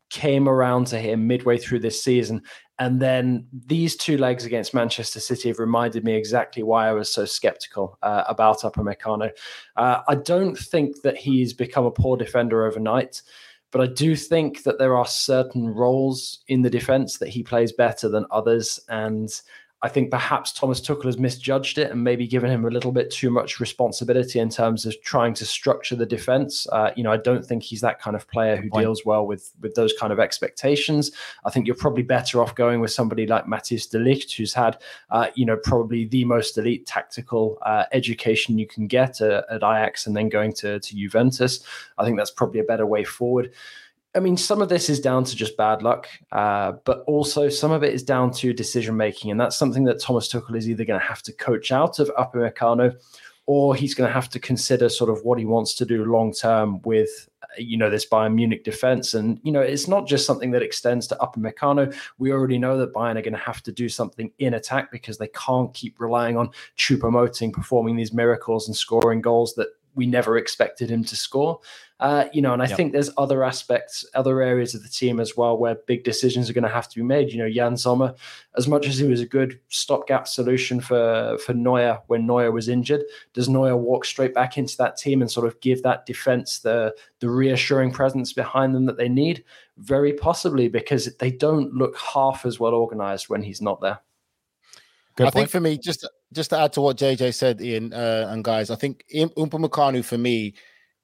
came 0.08 0.48
around 0.48 0.86
to 0.86 0.98
him 0.98 1.26
midway 1.26 1.58
through 1.58 1.80
this 1.80 2.02
season. 2.02 2.42
And 2.78 3.00
then 3.00 3.46
these 3.52 3.96
two 3.96 4.18
legs 4.18 4.44
against 4.44 4.74
Manchester 4.74 5.20
City 5.20 5.48
have 5.48 5.58
reminded 5.58 6.04
me 6.04 6.14
exactly 6.14 6.62
why 6.62 6.88
I 6.88 6.92
was 6.92 7.12
so 7.12 7.24
skeptical 7.24 7.98
uh, 8.02 8.24
about 8.26 8.60
Upamecano. 8.60 9.30
Uh, 9.76 10.00
I 10.08 10.14
don't 10.16 10.56
think 10.56 11.02
that 11.02 11.16
he's 11.16 11.52
become 11.52 11.84
a 11.86 11.90
poor 11.90 12.16
defender 12.16 12.66
overnight, 12.66 13.22
but 13.70 13.80
I 13.80 13.86
do 13.86 14.14
think 14.16 14.64
that 14.64 14.78
there 14.78 14.96
are 14.96 15.06
certain 15.06 15.68
roles 15.68 16.40
in 16.48 16.60
the 16.60 16.70
defense 16.70 17.18
that 17.18 17.30
he 17.30 17.42
plays 17.42 17.72
better 17.72 18.08
than 18.08 18.26
others. 18.30 18.80
And 18.88 19.30
I 19.82 19.88
think 19.88 20.10
perhaps 20.12 20.52
Thomas 20.52 20.80
Tuchel 20.80 21.06
has 21.06 21.18
misjudged 21.18 21.76
it 21.76 21.90
and 21.90 22.04
maybe 22.04 22.28
given 22.28 22.50
him 22.50 22.64
a 22.64 22.70
little 22.70 22.92
bit 22.92 23.10
too 23.10 23.30
much 23.30 23.58
responsibility 23.58 24.38
in 24.38 24.48
terms 24.48 24.86
of 24.86 24.94
trying 25.02 25.34
to 25.34 25.44
structure 25.44 25.96
the 25.96 26.06
defense. 26.06 26.68
Uh, 26.70 26.92
you 26.94 27.02
know, 27.02 27.10
I 27.10 27.16
don't 27.16 27.44
think 27.44 27.64
he's 27.64 27.80
that 27.80 28.00
kind 28.00 28.14
of 28.14 28.28
player 28.28 28.56
who 28.56 28.70
deals 28.70 29.04
well 29.04 29.26
with 29.26 29.52
with 29.60 29.74
those 29.74 29.92
kind 29.98 30.12
of 30.12 30.20
expectations. 30.20 31.10
I 31.44 31.50
think 31.50 31.66
you're 31.66 31.74
probably 31.74 32.04
better 32.04 32.40
off 32.40 32.54
going 32.54 32.80
with 32.80 32.92
somebody 32.92 33.26
like 33.26 33.48
Matthias 33.48 33.86
de 33.86 33.98
Ligt, 33.98 34.36
who's 34.36 34.54
had, 34.54 34.78
uh, 35.10 35.28
you 35.34 35.44
know, 35.44 35.56
probably 35.56 36.04
the 36.04 36.24
most 36.24 36.56
elite 36.56 36.86
tactical 36.86 37.58
uh, 37.62 37.84
education 37.92 38.58
you 38.58 38.68
can 38.68 38.86
get 38.86 39.20
at, 39.20 39.44
at 39.50 39.62
Ajax 39.64 40.06
and 40.06 40.16
then 40.16 40.28
going 40.28 40.52
to 40.54 40.78
to 40.78 40.96
Juventus. 40.96 41.64
I 41.98 42.04
think 42.04 42.16
that's 42.16 42.30
probably 42.30 42.60
a 42.60 42.64
better 42.64 42.86
way 42.86 43.02
forward. 43.02 43.52
I 44.14 44.20
mean, 44.20 44.36
some 44.36 44.60
of 44.60 44.68
this 44.68 44.90
is 44.90 45.00
down 45.00 45.24
to 45.24 45.34
just 45.34 45.56
bad 45.56 45.82
luck, 45.82 46.06
uh, 46.32 46.72
but 46.84 47.02
also 47.06 47.48
some 47.48 47.72
of 47.72 47.82
it 47.82 47.94
is 47.94 48.02
down 48.02 48.30
to 48.32 48.52
decision 48.52 48.96
making, 48.96 49.30
and 49.30 49.40
that's 49.40 49.56
something 49.56 49.84
that 49.84 50.00
Thomas 50.00 50.30
Tuchel 50.30 50.56
is 50.56 50.68
either 50.68 50.84
going 50.84 51.00
to 51.00 51.06
have 51.06 51.22
to 51.22 51.32
coach 51.32 51.72
out 51.72 51.98
of 51.98 52.10
Upamecano, 52.18 52.94
or 53.46 53.74
he's 53.74 53.94
going 53.94 54.08
to 54.08 54.12
have 54.12 54.28
to 54.30 54.38
consider 54.38 54.88
sort 54.88 55.10
of 55.10 55.24
what 55.24 55.38
he 55.38 55.46
wants 55.46 55.74
to 55.74 55.86
do 55.86 56.04
long 56.04 56.32
term 56.32 56.80
with, 56.82 57.28
you 57.58 57.76
know, 57.76 57.90
this 57.90 58.06
Bayern 58.06 58.34
Munich 58.34 58.64
defense. 58.64 59.14
And 59.14 59.40
you 59.42 59.50
know, 59.50 59.60
it's 59.60 59.88
not 59.88 60.06
just 60.06 60.26
something 60.26 60.50
that 60.52 60.62
extends 60.62 61.06
to 61.08 61.16
Upamecano. 61.16 61.96
We 62.18 62.32
already 62.32 62.58
know 62.58 62.76
that 62.78 62.92
Bayern 62.92 63.16
are 63.16 63.22
going 63.22 63.32
to 63.32 63.38
have 63.38 63.62
to 63.62 63.72
do 63.72 63.88
something 63.88 64.30
in 64.38 64.54
attack 64.54 64.92
because 64.92 65.18
they 65.18 65.28
can't 65.28 65.72
keep 65.72 65.98
relying 65.98 66.36
on 66.36 66.50
Choupo-Moting 66.76 67.52
performing 67.52 67.96
these 67.96 68.12
miracles 68.12 68.68
and 68.68 68.76
scoring 68.76 69.22
goals 69.22 69.54
that 69.54 69.68
we 69.94 70.06
never 70.06 70.38
expected 70.38 70.90
him 70.90 71.04
to 71.04 71.16
score. 71.16 71.60
Uh, 72.02 72.28
you 72.32 72.42
know, 72.42 72.52
and 72.52 72.60
I 72.60 72.66
yep. 72.66 72.76
think 72.76 72.92
there's 72.92 73.10
other 73.16 73.44
aspects, 73.44 74.04
other 74.16 74.42
areas 74.42 74.74
of 74.74 74.82
the 74.82 74.88
team 74.88 75.20
as 75.20 75.36
well 75.36 75.56
where 75.56 75.76
big 75.86 76.02
decisions 76.02 76.50
are 76.50 76.52
going 76.52 76.64
to 76.64 76.68
have 76.68 76.88
to 76.88 76.96
be 76.96 77.04
made. 77.04 77.30
You 77.30 77.38
know, 77.38 77.46
Yann 77.46 77.76
Sommer, 77.76 78.16
as 78.56 78.66
much 78.66 78.88
as 78.88 78.98
he 78.98 79.06
was 79.06 79.20
a 79.20 79.26
good 79.26 79.60
stopgap 79.68 80.26
solution 80.26 80.80
for 80.80 81.38
for 81.38 81.54
Neuer 81.54 82.00
when 82.08 82.26
Neuer 82.26 82.50
was 82.50 82.68
injured, 82.68 83.04
does 83.34 83.48
Neuer 83.48 83.76
walk 83.76 84.04
straight 84.04 84.34
back 84.34 84.58
into 84.58 84.76
that 84.78 84.96
team 84.96 85.22
and 85.22 85.30
sort 85.30 85.46
of 85.46 85.60
give 85.60 85.84
that 85.84 86.04
defense 86.04 86.58
the 86.58 86.92
the 87.20 87.30
reassuring 87.30 87.92
presence 87.92 88.32
behind 88.32 88.74
them 88.74 88.86
that 88.86 88.96
they 88.96 89.08
need? 89.08 89.44
Very 89.76 90.12
possibly 90.12 90.66
because 90.66 91.14
they 91.18 91.30
don't 91.30 91.72
look 91.72 91.96
half 91.96 92.44
as 92.44 92.58
well 92.58 92.74
organized 92.74 93.28
when 93.28 93.44
he's 93.44 93.62
not 93.62 93.80
there. 93.80 94.00
Good 95.14 95.28
I 95.28 95.30
point. 95.30 95.34
think 95.34 95.50
for 95.50 95.60
me, 95.60 95.78
just 95.78 96.04
just 96.32 96.50
to 96.50 96.58
add 96.58 96.72
to 96.72 96.80
what 96.80 96.96
JJ 96.96 97.32
said, 97.32 97.60
Ian 97.60 97.92
uh, 97.92 98.26
and 98.28 98.42
guys, 98.42 98.70
I 98.70 98.74
think 98.74 99.04
Upamecano 99.14 100.04
for 100.04 100.18
me 100.18 100.54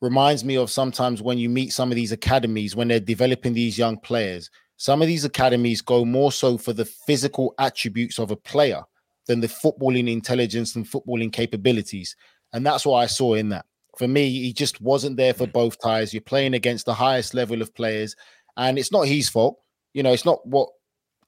reminds 0.01 0.45
me 0.45 0.57
of 0.57 0.71
sometimes 0.71 1.23
when 1.23 1.39
you 1.39 1.49
meet 1.49 1.73
some 1.73 1.91
of 1.91 1.97
these 1.97 2.13
academies 2.13 2.77
when 2.77 2.89
they're 2.89 3.01
developing 3.01 3.53
these 3.53 3.79
young 3.79 3.99
players. 3.99 4.51
Some 4.77 5.03
of 5.03 5.09
these 5.09 5.25
academies 5.25 5.81
go 5.81 6.05
more 6.05 6.31
so 6.31 6.57
for 6.57 6.73
the 6.73 6.85
physical 6.85 7.55
attributes 7.59 8.19
of 8.19 8.31
a 8.31 8.37
player 8.37 8.83
than 9.27 9.41
the 9.41 9.49
footballing 9.49 10.11
intelligence 10.11 10.77
and 10.77 10.87
footballing 10.87 11.33
capabilities. 11.33 12.15
And 12.53 12.65
that's 12.65 12.87
what 12.87 12.99
I 12.99 13.07
saw 13.07 13.35
in 13.35 13.49
that. 13.49 13.67
For 13.99 14.07
me, 14.07 14.31
he 14.31 14.53
just 14.53 14.81
wasn't 14.81 15.17
there 15.17 15.35
for 15.35 15.47
both 15.47 15.81
ties. 15.81 16.15
You're 16.15 16.21
playing 16.21 16.55
against 16.55 16.87
the 16.87 16.95
highest 16.95 17.35
level 17.35 17.61
of 17.61 17.75
players, 17.75 18.15
and 18.57 18.79
it's 18.79 18.93
not 18.93 19.09
his 19.09 19.29
fault. 19.29 19.59
You 19.93 20.05
know, 20.05 20.13
it's 20.13 20.25
not 20.25 20.47
what 20.47 20.69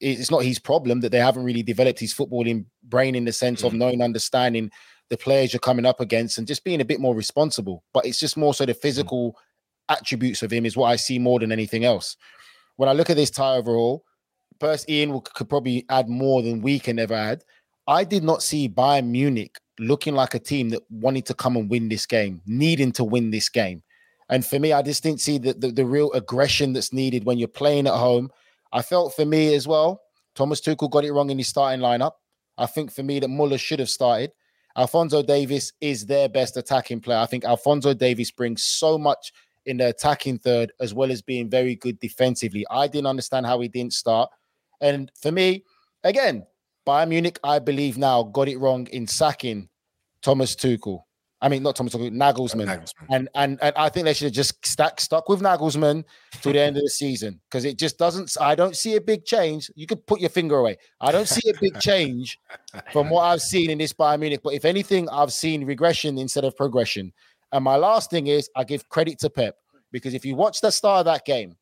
it's 0.00 0.30
not 0.30 0.44
his 0.44 0.58
problem 0.58 1.00
that 1.00 1.10
they 1.10 1.18
haven't 1.18 1.44
really 1.44 1.62
developed 1.62 1.98
his 1.98 2.14
footballing 2.14 2.64
brain 2.84 3.14
in 3.14 3.24
the 3.24 3.32
sense 3.32 3.64
of 3.64 3.72
mm. 3.72 3.78
knowing, 3.78 4.02
understanding 4.02 4.70
the 5.10 5.16
players 5.16 5.52
you're 5.52 5.60
coming 5.60 5.86
up 5.86 6.00
against 6.00 6.38
and 6.38 6.46
just 6.46 6.64
being 6.64 6.80
a 6.80 6.84
bit 6.84 7.00
more 7.00 7.14
responsible. 7.14 7.84
But 7.92 8.06
it's 8.06 8.18
just 8.18 8.36
more 8.36 8.54
so 8.54 8.64
the 8.64 8.74
mm. 8.74 8.80
physical 8.80 9.36
attributes 9.88 10.42
of 10.42 10.52
him 10.52 10.64
is 10.64 10.76
what 10.76 10.86
I 10.86 10.96
see 10.96 11.18
more 11.18 11.38
than 11.38 11.52
anything 11.52 11.84
else. 11.84 12.16
When 12.76 12.88
I 12.88 12.92
look 12.92 13.10
at 13.10 13.16
this 13.16 13.30
tie 13.30 13.56
overall, 13.56 14.04
first 14.58 14.88
Ian 14.88 15.20
could 15.20 15.48
probably 15.48 15.84
add 15.90 16.08
more 16.08 16.42
than 16.42 16.62
we 16.62 16.78
can 16.78 16.98
ever 16.98 17.14
add. 17.14 17.44
I 17.86 18.04
did 18.04 18.22
not 18.22 18.42
see 18.42 18.68
Bayern 18.68 19.08
Munich 19.08 19.58
looking 19.78 20.14
like 20.14 20.34
a 20.34 20.38
team 20.38 20.70
that 20.70 20.82
wanted 20.90 21.26
to 21.26 21.34
come 21.34 21.56
and 21.56 21.68
win 21.68 21.88
this 21.88 22.06
game, 22.06 22.40
needing 22.46 22.92
to 22.92 23.04
win 23.04 23.30
this 23.30 23.48
game. 23.48 23.82
And 24.28 24.46
for 24.46 24.60
me, 24.60 24.72
I 24.72 24.82
just 24.82 25.02
didn't 25.02 25.20
see 25.20 25.38
the, 25.38 25.54
the, 25.54 25.72
the 25.72 25.84
real 25.84 26.12
aggression 26.12 26.72
that's 26.72 26.92
needed 26.92 27.24
when 27.24 27.38
you're 27.38 27.48
playing 27.48 27.86
at 27.86 27.94
home 27.94 28.30
I 28.72 28.82
felt 28.82 29.14
for 29.14 29.24
me 29.24 29.54
as 29.54 29.66
well, 29.66 30.02
Thomas 30.34 30.60
Tuchel 30.60 30.90
got 30.90 31.04
it 31.04 31.12
wrong 31.12 31.30
in 31.30 31.38
his 31.38 31.48
starting 31.48 31.80
lineup. 31.80 32.12
I 32.56 32.66
think 32.66 32.92
for 32.92 33.02
me 33.02 33.18
that 33.20 33.28
Muller 33.28 33.58
should 33.58 33.80
have 33.80 33.90
started. 33.90 34.32
Alphonso 34.80 35.22
Davies 35.22 35.74
is 35.82 36.06
their 36.06 36.26
best 36.26 36.56
attacking 36.56 37.00
player. 37.00 37.18
I 37.18 37.26
think 37.26 37.44
Alphonso 37.44 37.92
Davies 37.92 38.30
brings 38.30 38.62
so 38.62 38.96
much 38.96 39.30
in 39.66 39.76
the 39.76 39.88
attacking 39.88 40.38
third 40.38 40.72
as 40.80 40.94
well 40.94 41.12
as 41.12 41.20
being 41.20 41.50
very 41.50 41.76
good 41.76 42.00
defensively. 42.00 42.64
I 42.70 42.88
didn't 42.88 43.08
understand 43.08 43.44
how 43.44 43.60
he 43.60 43.68
didn't 43.68 43.92
start. 43.92 44.30
And 44.80 45.12
for 45.20 45.32
me, 45.32 45.64
again, 46.02 46.46
Bayern 46.86 47.10
Munich, 47.10 47.38
I 47.44 47.58
believe 47.58 47.98
now, 47.98 48.22
got 48.22 48.48
it 48.48 48.56
wrong 48.56 48.86
in 48.86 49.06
sacking 49.06 49.68
Thomas 50.22 50.56
Tuchel. 50.56 51.02
I 51.42 51.48
mean, 51.48 51.62
not 51.62 51.74
Thomas 51.74 51.94
Tuchel, 51.94 52.10
Nagelsmann. 52.10 52.66
Nagelsmann. 52.66 53.06
And, 53.08 53.28
and 53.34 53.58
and 53.62 53.74
I 53.76 53.88
think 53.88 54.04
they 54.04 54.12
should 54.12 54.26
have 54.26 54.34
just 54.34 54.64
stuck 54.64 55.00
stuck 55.00 55.28
with 55.28 55.40
Nagelsmann 55.40 56.04
to 56.42 56.52
the 56.52 56.60
end 56.60 56.76
of 56.76 56.82
the 56.82 56.90
season 56.90 57.40
because 57.48 57.64
it 57.64 57.78
just 57.78 57.98
doesn't. 57.98 58.36
I 58.40 58.54
don't 58.54 58.76
see 58.76 58.96
a 58.96 59.00
big 59.00 59.24
change. 59.24 59.70
You 59.74 59.86
could 59.86 60.06
put 60.06 60.20
your 60.20 60.30
finger 60.30 60.56
away. 60.58 60.76
I 61.00 61.12
don't 61.12 61.28
see 61.28 61.48
a 61.48 61.58
big 61.58 61.80
change 61.80 62.38
from 62.92 63.08
what 63.08 63.22
I've 63.22 63.40
seen 63.40 63.70
in 63.70 63.78
this 63.78 63.92
Bayern 63.94 64.20
Munich. 64.20 64.40
But 64.44 64.54
if 64.54 64.64
anything, 64.64 65.08
I've 65.08 65.32
seen 65.32 65.64
regression 65.64 66.18
instead 66.18 66.44
of 66.44 66.56
progression. 66.56 67.12
And 67.52 67.64
my 67.64 67.76
last 67.76 68.10
thing 68.10 68.26
is, 68.26 68.50
I 68.54 68.64
give 68.64 68.88
credit 68.88 69.18
to 69.20 69.30
Pep. 69.30 69.56
because 69.92 70.14
if 70.14 70.24
you 70.24 70.34
watch 70.34 70.60
the 70.60 70.70
start 70.70 71.00
of 71.00 71.04
that 71.06 71.24
game, 71.24 71.56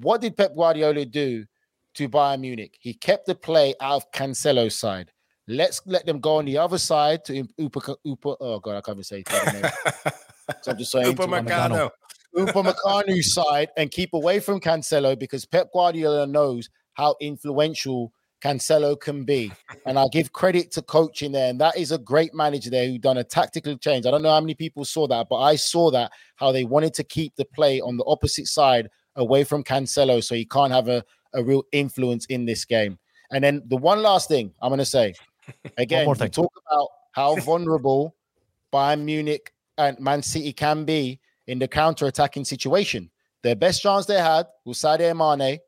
what 0.00 0.20
did 0.20 0.36
Pep 0.36 0.54
Guardiola 0.54 1.04
do 1.04 1.44
to 1.94 2.08
Bayern 2.08 2.40
Munich? 2.40 2.76
He 2.80 2.94
kept 2.94 3.26
the 3.26 3.34
play 3.34 3.74
out 3.80 3.96
of 3.96 4.12
Cancelo's 4.12 4.74
side. 4.76 5.12
Let's 5.48 5.80
let 5.86 6.06
them 6.06 6.20
go 6.20 6.36
on 6.36 6.44
the 6.44 6.58
other 6.58 6.78
side 6.78 7.24
to 7.26 7.46
Upa, 7.58 7.96
Upa 8.04 8.36
oh 8.40 8.58
god, 8.58 8.76
I 8.76 8.80
can't 8.80 8.96
even 8.96 9.04
say 9.04 9.24
so 10.62 10.72
I'm 10.72 10.78
just 10.78 10.90
saying 10.90 11.14
Upamecano. 11.14 11.90
Upamecano's 12.36 13.32
side 13.34 13.68
and 13.76 13.90
keep 13.90 14.12
away 14.12 14.40
from 14.40 14.60
Cancelo 14.60 15.18
because 15.18 15.44
Pep 15.44 15.68
Guardiola 15.72 16.26
knows 16.26 16.68
how 16.94 17.14
influential 17.20 18.12
Cancelo 18.42 18.98
can 18.98 19.24
be. 19.24 19.52
And 19.86 19.98
I 19.98 20.06
give 20.12 20.32
credit 20.32 20.70
to 20.72 20.82
coaching 20.82 21.32
there. 21.32 21.48
And 21.50 21.60
that 21.60 21.76
is 21.76 21.92
a 21.92 21.98
great 21.98 22.34
manager 22.34 22.70
there 22.70 22.86
who 22.86 22.98
done 22.98 23.18
a 23.18 23.24
tactical 23.24 23.76
change. 23.78 24.06
I 24.06 24.10
don't 24.10 24.22
know 24.22 24.30
how 24.30 24.40
many 24.40 24.54
people 24.54 24.84
saw 24.84 25.06
that, 25.08 25.26
but 25.28 25.40
I 25.40 25.56
saw 25.56 25.90
that 25.92 26.12
how 26.36 26.52
they 26.52 26.64
wanted 26.64 26.94
to 26.94 27.04
keep 27.04 27.34
the 27.36 27.44
play 27.44 27.80
on 27.80 27.96
the 27.96 28.04
opposite 28.04 28.46
side 28.46 28.88
away 29.16 29.44
from 29.44 29.64
Cancelo 29.64 30.22
so 30.22 30.34
he 30.34 30.44
can't 30.44 30.72
have 30.72 30.88
a, 30.88 31.04
a 31.34 31.42
real 31.42 31.64
influence 31.72 32.26
in 32.26 32.44
this 32.44 32.64
game. 32.64 32.98
And 33.30 33.42
then 33.42 33.62
the 33.66 33.76
one 33.76 34.02
last 34.02 34.28
thing 34.28 34.52
I'm 34.60 34.70
going 34.70 34.78
to 34.78 34.84
say 34.84 35.14
again, 35.78 36.08
we 36.08 36.28
talk 36.28 36.52
about 36.66 36.88
how 37.12 37.36
vulnerable 37.36 38.14
Bayern 38.72 39.02
Munich 39.04 39.52
and 39.78 39.98
Man 40.00 40.22
City 40.22 40.52
can 40.52 40.84
be 40.84 41.20
in 41.46 41.58
the 41.58 41.68
counter 41.68 42.06
attacking 42.06 42.44
situation. 42.44 43.10
Their 43.42 43.56
best 43.56 43.82
chance 43.82 44.06
they 44.06 44.20
had 44.20 44.46
was 44.64 44.78
Sadio 44.78 45.16
Mane, 45.16 45.58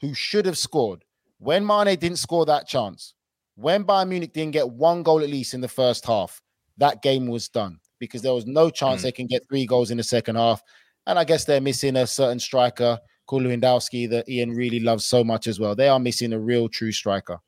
who 0.00 0.14
should 0.14 0.46
have 0.46 0.58
scored. 0.58 1.04
When 1.38 1.66
Mane 1.66 1.98
didn't 1.98 2.18
score 2.18 2.46
that 2.46 2.68
chance, 2.68 3.14
when 3.54 3.84
Bayern 3.84 4.08
Munich 4.08 4.32
didn't 4.32 4.52
get 4.52 4.68
one 4.68 5.02
goal 5.02 5.20
at 5.20 5.30
least 5.30 5.54
in 5.54 5.60
the 5.60 5.68
first 5.68 6.04
half, 6.04 6.40
that 6.78 7.02
game 7.02 7.26
was 7.26 7.48
done 7.48 7.78
because 7.98 8.22
there 8.22 8.34
was 8.34 8.46
no 8.46 8.70
chance 8.70 9.00
mm. 9.00 9.04
they 9.04 9.12
can 9.12 9.26
get 9.26 9.46
three 9.48 9.66
goals 9.66 9.90
in 9.90 9.96
the 9.96 10.02
second 10.02 10.36
half. 10.36 10.62
And 11.06 11.18
I 11.18 11.24
guess 11.24 11.44
they're 11.44 11.60
missing 11.60 11.96
a 11.96 12.06
certain 12.06 12.40
striker 12.40 12.98
called 13.26 13.42
Lewandowski 13.42 14.08
that 14.10 14.28
Ian 14.28 14.50
really 14.50 14.80
loves 14.80 15.06
so 15.06 15.24
much 15.24 15.46
as 15.46 15.60
well. 15.60 15.74
They 15.74 15.88
are 15.88 16.00
missing 16.00 16.32
a 16.32 16.38
real 16.38 16.68
true 16.68 16.92
striker. 16.92 17.38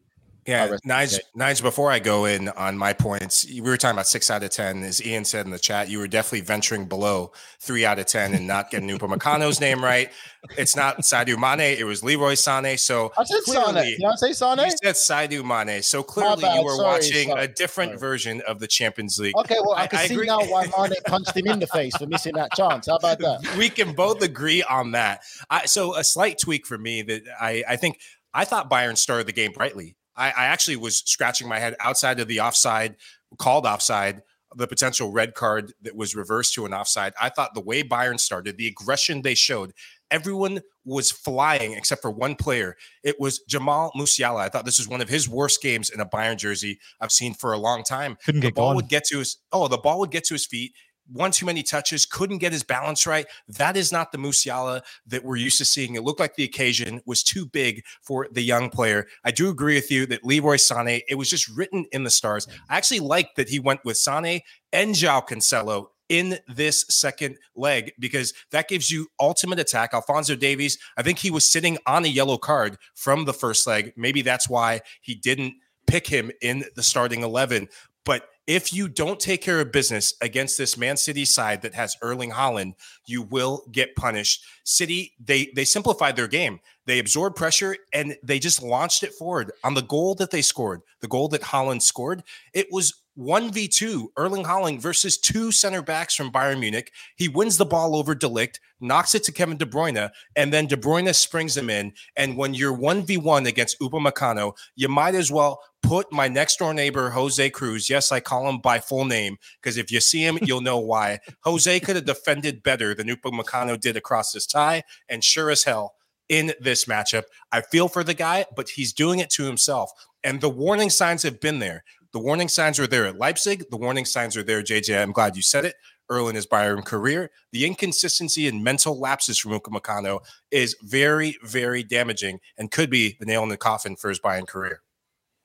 Yeah, 0.46 0.76
Nige, 0.86 1.18
Nige, 1.36 1.60
before 1.62 1.90
I 1.90 1.98
go 1.98 2.24
in 2.24 2.48
on 2.50 2.78
my 2.78 2.92
points, 2.92 3.44
we 3.50 3.60
were 3.60 3.76
talking 3.76 3.96
about 3.96 4.06
six 4.06 4.30
out 4.30 4.44
of 4.44 4.50
10. 4.50 4.84
As 4.84 5.04
Ian 5.04 5.24
said 5.24 5.44
in 5.44 5.50
the 5.50 5.58
chat, 5.58 5.88
you 5.88 5.98
were 5.98 6.06
definitely 6.06 6.42
venturing 6.42 6.86
below 6.86 7.32
three 7.58 7.84
out 7.84 7.98
of 7.98 8.06
10 8.06 8.34
and 8.34 8.46
not 8.46 8.70
getting 8.70 8.88
Upamecano's 8.88 9.60
name 9.60 9.82
right. 9.82 10.10
It's 10.56 10.76
not 10.76 10.98
Sadio 10.98 11.36
Mane, 11.36 11.76
it 11.76 11.84
was 11.84 12.04
Leroy 12.04 12.34
Sane. 12.34 12.78
So 12.78 13.12
I 13.18 13.24
said 13.24 13.40
clearly, 13.44 13.72
Sane. 13.72 13.98
Did 13.98 14.04
I 14.04 14.14
say 14.14 14.32
Sane? 14.32 14.58
You 14.58 14.70
said 14.70 14.94
Sadio 14.94 15.44
Mane. 15.44 15.82
So 15.82 16.04
clearly 16.04 16.44
you 16.54 16.64
were 16.64 16.76
sorry, 16.76 16.88
watching 16.88 17.28
sorry. 17.30 17.44
a 17.44 17.48
different 17.48 17.90
sorry. 17.90 17.98
version 17.98 18.42
of 18.46 18.60
the 18.60 18.68
Champions 18.68 19.18
League. 19.18 19.36
Okay, 19.36 19.56
well, 19.60 19.72
I, 19.72 19.82
I 19.82 19.86
can 19.88 19.98
I 19.98 20.06
see 20.06 20.14
agree. 20.14 20.26
now 20.26 20.38
why 20.44 20.66
Mane 20.66 20.94
punched 21.06 21.36
him 21.36 21.48
in 21.48 21.58
the 21.58 21.66
face 21.66 21.96
for 21.96 22.06
missing 22.06 22.34
that 22.34 22.52
chance. 22.52 22.86
How 22.86 22.96
about 22.96 23.18
that? 23.18 23.40
We 23.56 23.70
can 23.70 23.94
both 23.94 24.22
agree 24.22 24.62
on 24.62 24.92
that. 24.92 25.22
I, 25.48 25.66
so 25.66 25.96
a 25.96 26.04
slight 26.04 26.38
tweak 26.38 26.66
for 26.66 26.76
me 26.76 27.02
that 27.02 27.22
I, 27.40 27.64
I 27.66 27.76
think 27.76 27.98
I 28.34 28.44
thought 28.44 28.70
Bayern 28.70 28.98
started 28.98 29.26
the 29.26 29.32
game 29.32 29.52
brightly. 29.52 29.96
I, 30.16 30.28
I 30.28 30.44
actually 30.46 30.76
was 30.76 30.98
scratching 30.98 31.48
my 31.48 31.58
head 31.58 31.76
outside 31.80 32.20
of 32.20 32.28
the 32.28 32.40
offside, 32.40 32.96
called 33.38 33.66
offside, 33.66 34.22
the 34.54 34.66
potential 34.66 35.12
red 35.12 35.34
card 35.34 35.72
that 35.82 35.94
was 35.96 36.14
reversed 36.14 36.54
to 36.54 36.64
an 36.66 36.72
offside. 36.72 37.12
I 37.20 37.28
thought 37.28 37.54
the 37.54 37.60
way 37.60 37.82
Bayern 37.82 38.18
started, 38.18 38.56
the 38.56 38.68
aggression 38.68 39.22
they 39.22 39.34
showed, 39.34 39.72
everyone 40.10 40.60
was 40.84 41.10
flying 41.10 41.72
except 41.72 42.00
for 42.00 42.10
one 42.10 42.36
player. 42.36 42.76
It 43.02 43.16
was 43.18 43.40
Jamal 43.40 43.90
Musiala. 43.96 44.40
I 44.40 44.48
thought 44.48 44.64
this 44.64 44.78
was 44.78 44.88
one 44.88 45.00
of 45.00 45.08
his 45.08 45.28
worst 45.28 45.60
games 45.60 45.90
in 45.90 46.00
a 46.00 46.06
Bayern 46.06 46.36
jersey 46.36 46.78
I've 47.00 47.12
seen 47.12 47.34
for 47.34 47.52
a 47.52 47.58
long 47.58 47.82
time. 47.82 48.16
Couldn't 48.24 48.40
the 48.40 48.48
get 48.48 48.54
ball 48.54 48.68
going. 48.68 48.76
would 48.76 48.88
get 48.88 49.04
to 49.06 49.18
his 49.18 49.38
oh, 49.52 49.68
the 49.68 49.78
ball 49.78 49.98
would 49.98 50.10
get 50.10 50.24
to 50.24 50.34
his 50.34 50.46
feet 50.46 50.72
one 51.12 51.30
too 51.30 51.46
many 51.46 51.62
touches, 51.62 52.06
couldn't 52.06 52.38
get 52.38 52.52
his 52.52 52.62
balance 52.62 53.06
right. 53.06 53.26
That 53.48 53.76
is 53.76 53.92
not 53.92 54.12
the 54.12 54.18
Musiala 54.18 54.82
that 55.06 55.24
we're 55.24 55.36
used 55.36 55.58
to 55.58 55.64
seeing. 55.64 55.94
It 55.94 56.02
looked 56.02 56.20
like 56.20 56.36
the 56.36 56.44
occasion 56.44 57.00
was 57.06 57.22
too 57.22 57.46
big 57.46 57.84
for 58.02 58.28
the 58.30 58.42
young 58.42 58.70
player. 58.70 59.06
I 59.24 59.30
do 59.30 59.48
agree 59.48 59.74
with 59.74 59.90
you 59.90 60.06
that 60.06 60.24
Leroy 60.24 60.56
Sané, 60.56 61.02
it 61.08 61.16
was 61.16 61.30
just 61.30 61.48
written 61.48 61.86
in 61.92 62.04
the 62.04 62.10
stars. 62.10 62.46
I 62.68 62.76
actually 62.76 63.00
like 63.00 63.34
that 63.36 63.48
he 63.48 63.58
went 63.58 63.84
with 63.84 63.96
Sané 63.96 64.40
and 64.72 64.94
João 64.94 65.26
Cancelo 65.26 65.86
in 66.08 66.38
this 66.46 66.84
second 66.88 67.36
leg 67.54 67.92
because 67.98 68.32
that 68.50 68.68
gives 68.68 68.90
you 68.90 69.08
ultimate 69.20 69.58
attack. 69.58 69.90
Alphonso 69.92 70.36
Davies, 70.36 70.78
I 70.96 71.02
think 71.02 71.18
he 71.18 71.30
was 71.30 71.50
sitting 71.50 71.78
on 71.86 72.04
a 72.04 72.08
yellow 72.08 72.38
card 72.38 72.78
from 72.94 73.24
the 73.24 73.32
first 73.32 73.66
leg. 73.66 73.92
Maybe 73.96 74.22
that's 74.22 74.48
why 74.48 74.82
he 75.00 75.14
didn't 75.14 75.54
pick 75.86 76.06
him 76.06 76.30
in 76.40 76.64
the 76.74 76.82
starting 76.82 77.22
11. 77.22 77.68
But 78.04 78.28
if 78.46 78.72
you 78.72 78.88
don't 78.88 79.18
take 79.18 79.42
care 79.42 79.60
of 79.60 79.72
business 79.72 80.14
against 80.20 80.56
this 80.56 80.76
Man 80.76 80.96
City 80.96 81.24
side 81.24 81.62
that 81.62 81.74
has 81.74 81.96
Erling 82.00 82.30
Haaland, 82.30 82.74
you 83.04 83.22
will 83.22 83.64
get 83.72 83.96
punished. 83.96 84.44
City, 84.64 85.14
they 85.22 85.50
they 85.54 85.64
simplified 85.64 86.16
their 86.16 86.28
game. 86.28 86.60
They 86.86 86.98
absorbed 86.98 87.36
pressure 87.36 87.76
and 87.92 88.16
they 88.22 88.38
just 88.38 88.62
launched 88.62 89.02
it 89.02 89.12
forward. 89.14 89.52
On 89.64 89.74
the 89.74 89.82
goal 89.82 90.14
that 90.16 90.30
they 90.30 90.42
scored, 90.42 90.82
the 91.00 91.08
goal 91.08 91.28
that 91.28 91.42
Haaland 91.42 91.82
scored, 91.82 92.22
it 92.54 92.68
was 92.70 93.02
1v2 93.18 94.08
Erling 94.18 94.44
Haaland 94.44 94.80
versus 94.80 95.16
two 95.16 95.50
center 95.50 95.82
backs 95.82 96.14
from 96.14 96.30
Bayern 96.30 96.60
Munich. 96.60 96.92
He 97.16 97.28
wins 97.28 97.56
the 97.56 97.64
ball 97.64 97.96
over 97.96 98.14
de 98.14 98.28
Ligt, 98.28 98.60
knocks 98.80 99.14
it 99.14 99.24
to 99.24 99.32
Kevin 99.32 99.56
De 99.56 99.64
Bruyne, 99.64 100.10
and 100.36 100.52
then 100.52 100.66
De 100.66 100.76
Bruyne 100.76 101.14
springs 101.14 101.56
him 101.56 101.70
in. 101.70 101.92
And 102.16 102.36
when 102.36 102.52
you're 102.52 102.76
1v1 102.76 103.46
against 103.46 103.80
Upamecano, 103.80 104.54
you 104.74 104.88
might 104.88 105.14
as 105.14 105.32
well 105.32 105.60
put 105.82 106.12
my 106.12 106.28
next 106.28 106.58
door 106.58 106.74
neighbor, 106.74 107.10
Jose 107.10 107.50
Cruz. 107.50 107.88
Yes, 107.88 108.12
I 108.12 108.20
call 108.20 108.48
him 108.48 108.58
by 108.58 108.80
full 108.80 109.06
name 109.06 109.38
because 109.62 109.78
if 109.78 109.90
you 109.90 110.00
see 110.00 110.24
him, 110.24 110.38
you'll 110.42 110.60
know 110.60 110.78
why. 110.78 111.20
Jose 111.44 111.80
could 111.80 111.96
have 111.96 112.04
defended 112.04 112.62
better 112.62 112.94
than 112.94 113.08
Upamecano 113.08 113.80
did 113.80 113.96
across 113.96 114.32
this 114.32 114.46
tie. 114.46 114.82
And 115.08 115.24
sure 115.24 115.50
as 115.50 115.64
hell, 115.64 115.94
in 116.28 116.52
this 116.60 116.86
matchup. 116.86 117.24
I 117.52 117.60
feel 117.60 117.88
for 117.88 118.04
the 118.04 118.14
guy, 118.14 118.46
but 118.54 118.70
he's 118.70 118.92
doing 118.92 119.18
it 119.18 119.30
to 119.30 119.44
himself. 119.44 119.90
And 120.24 120.40
the 120.40 120.48
warning 120.48 120.90
signs 120.90 121.22
have 121.22 121.40
been 121.40 121.58
there. 121.58 121.84
The 122.12 122.18
warning 122.18 122.48
signs 122.48 122.80
are 122.80 122.86
there 122.86 123.06
at 123.06 123.18
Leipzig. 123.18 123.64
The 123.70 123.76
warning 123.76 124.04
signs 124.04 124.36
are 124.36 124.42
there, 124.42 124.62
JJ. 124.62 125.02
I'm 125.02 125.12
glad 125.12 125.36
you 125.36 125.42
said 125.42 125.64
it. 125.64 125.74
Early 126.08 126.30
in 126.30 126.34
his 126.36 126.46
Bayern 126.46 126.84
career, 126.84 127.30
the 127.50 127.66
inconsistency 127.66 128.46
and 128.46 128.62
mental 128.62 128.98
lapses 128.98 129.38
from 129.38 129.52
Upamecano 129.52 130.20
is 130.52 130.76
very, 130.80 131.36
very 131.42 131.82
damaging 131.82 132.38
and 132.56 132.70
could 132.70 132.90
be 132.90 133.16
the 133.18 133.26
nail 133.26 133.42
in 133.42 133.48
the 133.48 133.56
coffin 133.56 133.96
for 133.96 134.08
his 134.08 134.20
Bayern 134.20 134.46
career. 134.46 134.82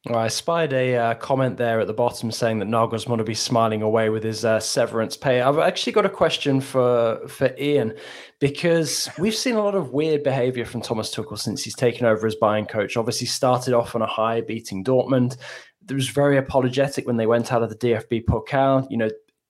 Well, 0.08 0.18
I 0.18 0.30
spied 0.30 0.74
a 0.74 0.96
uh, 0.96 1.14
comment 1.16 1.58
there 1.58 1.80
at 1.80 1.86
the 1.86 1.94
bottom 1.94 2.32
saying 2.32 2.58
that 2.58 2.68
Nagelsmann 2.68 3.20
will 3.20 3.24
be 3.24 3.36
smiling 3.36 3.84
away 3.84 4.10
with 4.10 4.24
his 4.24 4.44
uh, 4.44 4.60
severance 4.60 5.16
pay. 5.16 5.42
I've 5.42 5.60
actually 5.60 5.94
got 5.94 6.08
a 6.08 6.10
question 6.10 6.60
for 6.60 7.22
for 7.28 7.56
Ian 7.60 7.94
because 8.40 9.08
we've 9.20 9.36
seen 9.36 9.56
a 9.56 9.64
lot 9.64 9.76
of 9.76 9.92
weird 9.92 10.24
behavior 10.24 10.66
from 10.66 10.82
Thomas 10.82 11.14
Tuchel 11.14 11.38
since 11.38 11.64
he's 11.64 11.76
taken 11.76 12.08
over 12.08 12.26
as 12.26 12.36
Bayern 12.36 12.68
coach. 12.68 12.98
Obviously, 12.98 13.28
started 13.28 13.76
off 13.76 13.94
on 13.94 14.02
a 14.02 14.08
high, 14.08 14.42
beating 14.42 14.84
Dortmund, 14.84 15.38
There 15.84 15.96
was 15.96 16.10
very 16.10 16.38
apologetic 16.40 17.06
when 17.06 17.18
they 17.18 17.28
went 17.28 17.54
out 17.54 17.62
of 17.62 17.70
the 17.70 17.76
DFB 17.76 18.26
Pokal. 18.26 18.88
You 18.90 18.98
know, 18.98 19.10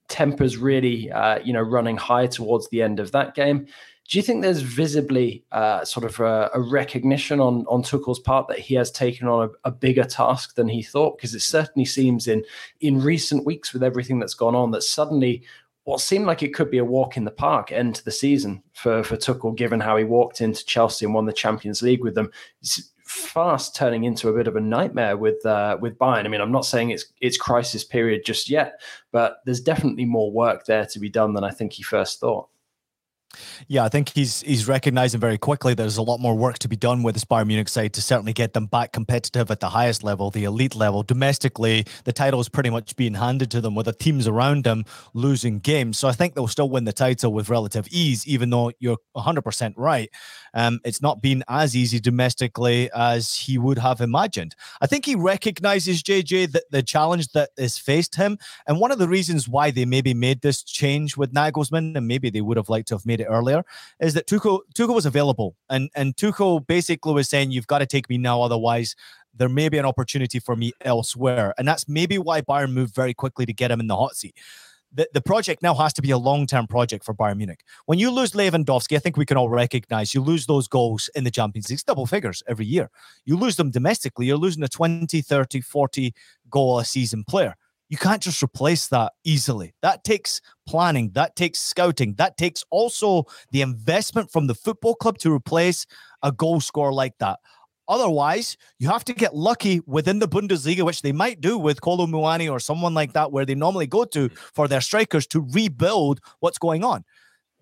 tempers 0.10 0.58
really, 0.58 1.10
uh, 1.10 1.40
you 1.40 1.54
know, 1.54 1.62
running 1.62 1.96
high 1.96 2.28
towards 2.28 2.68
the 2.70 2.82
end 2.82 3.00
of 3.00 3.14
that 3.14 3.36
game. 3.36 3.68
Do 4.12 4.18
you 4.18 4.24
think 4.24 4.42
there's 4.42 4.62
visibly 4.62 5.46
uh, 5.54 5.86
sort 5.86 6.06
of 6.06 6.20
a, 6.20 6.52
a, 6.54 6.60
recognition 6.60 7.40
on 7.40 7.66
on 7.70 7.82
Tuchel's 7.82 8.20
part 8.20 8.50
that 8.50 8.60
he 8.60 8.76
has 8.76 8.92
taken 8.92 9.26
on 9.26 9.48
a, 9.48 9.70
a 9.70 9.72
bigger 9.72 10.04
task 10.04 10.56
than 10.56 10.68
he 10.68 10.84
thought? 10.84 11.18
Because 11.18 11.34
it 11.34 11.40
certainly 11.40 11.86
seems 11.86 12.28
in 12.28 12.44
in 12.82 13.02
recent 13.02 13.46
weeks 13.46 13.72
with 13.72 13.84
everything 13.84 14.20
that's 14.20 14.34
gone 14.34 14.54
on 14.54 14.72
that 14.72 14.84
suddenly 14.84 15.44
what 15.86 16.02
seemed 16.02 16.26
like 16.26 16.44
it 16.44 16.54
could 16.54 16.70
be 16.70 16.78
a 16.78 16.84
walk 16.84 17.16
in 17.16 17.24
the 17.24 17.32
park 17.32 17.72
end 17.72 17.96
to 17.96 18.04
the 18.04 18.12
season 18.12 18.62
for 18.74 19.02
for 19.02 19.16
Tuchel, 19.16 19.56
given 19.56 19.80
how 19.80 19.96
he 19.96 20.04
walked 20.04 20.42
into 20.42 20.66
Chelsea 20.66 21.06
and 21.06 21.14
won 21.14 21.26
the 21.26 21.32
Champions 21.32 21.82
League 21.82 22.04
with 22.04 22.16
them. 22.16 22.30
It's, 22.60 22.92
fast 23.06 23.76
turning 23.76 24.06
into 24.06 24.30
a 24.30 24.34
bit 24.34 24.48
of 24.48 24.56
a 24.56 24.62
nightmare 24.62 25.18
with 25.18 25.46
uh, 25.46 25.78
with 25.80 25.98
Bayern. 25.98 26.26
I 26.26 26.28
mean, 26.28 26.42
I'm 26.42 26.52
not 26.52 26.66
saying 26.66 26.90
it's 26.90 27.06
it's 27.22 27.38
crisis 27.38 27.86
period 27.86 28.26
just 28.26 28.50
yet, 28.50 28.82
but 29.14 29.38
there's 29.46 29.62
definitely 29.62 30.06
more 30.06 30.32
work 30.32 30.66
there 30.66 30.86
to 30.86 31.00
be 31.00 31.10
done 31.10 31.34
than 31.34 31.46
I 31.46 31.52
think 31.52 31.74
he 31.74 31.84
first 31.84 32.20
thought. 32.20 32.51
Yeah, 33.68 33.84
I 33.84 33.90
think 33.90 34.10
he's 34.10 34.42
he's 34.42 34.68
recognizing 34.68 35.20
very 35.20 35.38
quickly 35.38 35.74
there's 35.74 35.98
a 35.98 36.02
lot 36.02 36.20
more 36.20 36.36
work 36.36 36.60
to 36.60 36.68
be 36.68 36.76
done 36.76 37.04
with 37.04 37.16
this 37.16 37.26
Bayern 37.26 37.48
Munich 37.48 37.70
side 37.70 37.94
to 37.94 38.02
certainly 38.02 38.34
get 38.34 38.54
them 38.54 38.66
back 38.66 38.92
competitive 38.92 39.50
at 39.52 39.60
the 39.60 39.70
highest 39.70 40.04
level, 40.04 40.30
the 40.30 40.44
elite 40.44 40.76
level. 40.76 41.04
Domestically, 41.04 41.86
the 42.04 42.14
title 42.14 42.40
is 42.40 42.50
pretty 42.50 42.70
much 42.70 42.96
being 42.96 43.14
handed 43.14 43.52
to 43.52 43.62
them 43.62 43.76
with 43.76 43.86
the 43.86 43.94
teams 43.94 44.28
around 44.28 44.64
them 44.64 44.86
losing 45.14 45.60
games. 45.60 45.98
So 45.98 46.08
I 46.08 46.12
think 46.12 46.36
they'll 46.36 46.48
still 46.48 46.70
win 46.70 46.84
the 46.84 46.94
title 46.94 47.34
with 47.34 47.50
relative 47.50 47.88
ease, 47.92 48.28
even 48.28 48.50
though 48.50 48.72
you're 48.80 48.98
100% 49.16 49.74
right. 49.78 50.10
Um, 50.54 50.80
it's 50.84 51.02
not 51.02 51.22
been 51.22 51.44
as 51.48 51.76
easy 51.76 52.00
domestically 52.00 52.90
as 52.96 53.36
he 53.36 53.58
would 53.58 53.78
have 53.78 54.02
imagined. 54.02 54.56
I 54.82 54.88
think 54.88 55.06
he 55.06 55.16
recognizes 55.16 56.04
JJ 56.04 56.52
that 56.52 56.70
the 56.72 56.84
challenge 56.84 57.30
that 57.30 57.52
has 57.58 57.78
faced 57.78 58.16
him, 58.16 58.38
and 58.68 58.80
one 58.80 58.92
of 58.92 59.00
the 59.00 59.08
reasons 59.08 59.48
why 59.48 59.72
they 59.72 59.86
maybe 59.86 60.14
made 60.14 60.42
this 60.42 60.64
change 60.64 61.18
with 61.18 61.34
Nagelsmann, 61.34 61.96
and 61.96 62.08
maybe 62.08 62.30
they 62.30 62.42
would 62.42 62.58
have 62.58 62.70
liked 62.70 62.88
to 62.90 62.96
have 62.96 63.06
made 63.06 63.22
it 63.22 63.26
earlier, 63.26 63.64
is 64.00 64.14
that 64.14 64.28
Tuchel 64.28 64.60
Tuchel 64.76 64.96
was 64.96 65.06
available, 65.06 65.56
and 65.70 65.90
and 65.96 66.16
Tuchel 66.16 66.66
basically 66.66 67.14
was 67.14 67.30
saying, 67.30 67.52
"You've 67.52 67.68
got 67.68 67.80
to 67.80 67.86
take 67.86 68.10
me 68.10 68.18
now, 68.18 68.42
otherwise." 68.42 68.96
There 69.34 69.48
may 69.48 69.70
be 69.70 69.78
an 69.78 69.86
opportunity 69.86 70.40
for 70.40 70.58
me 70.58 70.74
elsewhere. 70.82 71.54
And 71.58 71.66
that's 71.66 71.88
maybe 71.88 72.18
why 72.18 72.42
Bayern 72.42 72.74
moved 72.74 72.94
very 72.94 73.14
quickly 73.14 73.46
to 73.46 73.54
get 73.54 73.72
him 73.72 73.80
in 73.80 73.88
the 73.88 73.96
hot 73.96 74.18
seat 74.18 74.36
the, 74.94 75.10
the 75.14 75.22
project 75.22 75.64
now 75.64 75.74
has 75.76 75.94
to 75.94 76.02
be 76.02 76.12
a 76.12 76.18
long 76.18 76.46
term 76.46 76.68
project 76.68 77.06
for 77.06 77.14
Bayern 77.14 77.38
Munich. 77.38 77.64
When 77.86 78.00
you 78.00 78.12
lose 78.12 78.32
Lewandowski, 78.32 78.96
I 78.96 79.00
think 79.00 79.18
we 79.18 79.26
can 79.26 79.38
all 79.38 79.50
recognize 79.50 80.14
you 80.14 80.22
lose 80.22 80.46
those 80.46 80.68
goals 80.68 81.10
in 81.16 81.24
the 81.24 81.32
Champions 81.32 81.70
League, 81.70 81.80
double 81.86 82.06
figures 82.06 82.44
every 82.48 82.66
year. 82.66 82.90
You 83.26 83.38
lose 83.38 83.56
them 83.56 83.72
domestically, 83.72 84.26
you're 84.26 84.38
losing 84.38 84.64
a 84.64 84.68
20, 84.68 85.22
30, 85.22 85.62
40 85.62 86.14
goal 86.50 86.80
a 86.80 86.86
season 86.86 87.24
player. 87.24 87.56
You 87.90 87.98
can't 87.98 88.22
just 88.22 88.42
replace 88.42 88.88
that 88.88 89.12
easily. 89.26 89.74
That 89.82 90.06
takes 90.06 90.40
planning, 90.66 91.12
that 91.14 91.36
takes 91.36 91.60
scouting, 91.60 92.16
that 92.16 92.38
takes 92.38 92.64
also 92.70 93.26
the 93.52 93.62
investment 93.62 94.32
from 94.32 94.48
the 94.48 94.56
football 94.56 94.96
club 94.96 95.18
to 95.20 95.34
replace 95.34 95.86
a 96.24 96.32
goal 96.32 96.62
scorer 96.62 96.94
like 96.94 97.18
that. 97.20 97.40
Otherwise, 97.92 98.56
you 98.80 98.88
have 98.88 99.04
to 99.04 99.14
get 99.14 99.36
lucky 99.36 99.82
within 99.86 100.20
the 100.20 100.28
Bundesliga, 100.28 100.86
which 100.86 101.02
they 101.02 101.12
might 101.12 101.42
do 101.42 101.58
with 101.58 101.82
Kolo 101.82 102.08
Muani 102.08 102.50
or 102.50 102.58
someone 102.58 102.94
like 102.94 103.12
that, 103.12 103.34
where 103.34 103.46
they 103.46 103.54
normally 103.54 103.86
go 103.86 104.06
to 104.06 104.30
hmm. 104.30 104.36
for 104.56 104.70
their 104.70 104.80
strikers 104.80 105.28
to 105.28 105.46
rebuild 105.52 106.22
what's 106.40 106.58
going 106.58 106.86
on. 106.86 107.04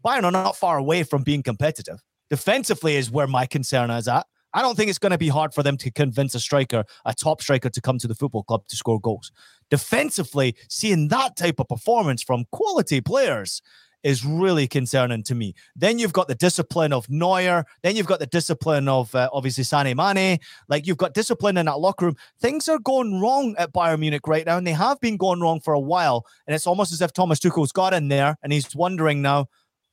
Bayern 0.05 0.23
are 0.23 0.31
not 0.31 0.55
far 0.55 0.77
away 0.77 1.01
from 1.01 1.23
being 1.23 1.41
competitive. 1.41 2.03
Defensively 2.29 2.95
is 2.95 3.09
where 3.09 3.25
my 3.25 3.47
concern 3.47 3.89
is 3.89 4.07
at. 4.07 4.27
I 4.53 4.61
don't 4.61 4.75
think 4.75 4.89
it's 4.89 4.99
going 4.99 5.11
to 5.11 5.17
be 5.17 5.29
hard 5.29 5.51
for 5.51 5.63
them 5.63 5.77
to 5.77 5.89
convince 5.91 6.35
a 6.35 6.39
striker, 6.39 6.83
a 7.05 7.13
top 7.15 7.41
striker, 7.41 7.71
to 7.71 7.81
come 7.81 7.97
to 7.97 8.07
the 8.07 8.15
football 8.15 8.43
club 8.43 8.67
to 8.67 8.75
score 8.75 8.99
goals. 8.99 9.31
Defensively, 9.71 10.55
seeing 10.69 11.07
that 11.07 11.37
type 11.37 11.59
of 11.59 11.67
performance 11.67 12.21
from 12.21 12.45
quality 12.51 13.01
players 13.01 13.63
is 14.03 14.25
really 14.25 14.67
concerning 14.67 15.23
to 15.23 15.35
me. 15.35 15.53
Then 15.75 15.99
you've 15.99 16.13
got 16.13 16.27
the 16.27 16.35
discipline 16.35 16.93
of 16.93 17.09
Neuer. 17.09 17.65
Then 17.83 17.95
you've 17.95 18.05
got 18.07 18.19
the 18.19 18.27
discipline 18.27 18.87
of 18.87 19.13
uh, 19.13 19.29
obviously 19.33 19.63
Sané 19.63 19.95
Mane. 19.95 20.39
Like 20.67 20.87
you've 20.87 20.97
got 20.97 21.13
discipline 21.13 21.57
in 21.57 21.65
that 21.65 21.79
locker 21.79 22.05
room. 22.05 22.15
Things 22.39 22.69
are 22.69 22.79
going 22.79 23.19
wrong 23.19 23.55
at 23.57 23.73
Bayern 23.73 23.99
Munich 23.99 24.27
right 24.27 24.45
now, 24.45 24.57
and 24.57 24.65
they 24.65 24.73
have 24.73 24.99
been 24.99 25.17
going 25.17 25.41
wrong 25.41 25.59
for 25.59 25.73
a 25.73 25.79
while. 25.79 26.25
And 26.47 26.55
it's 26.55 26.67
almost 26.67 26.93
as 26.93 27.01
if 27.01 27.13
Thomas 27.13 27.39
Tuchel's 27.39 27.71
got 27.71 27.93
in 27.93 28.07
there 28.07 28.37
and 28.43 28.53
he's 28.53 28.75
wondering 28.75 29.21
now, 29.21 29.47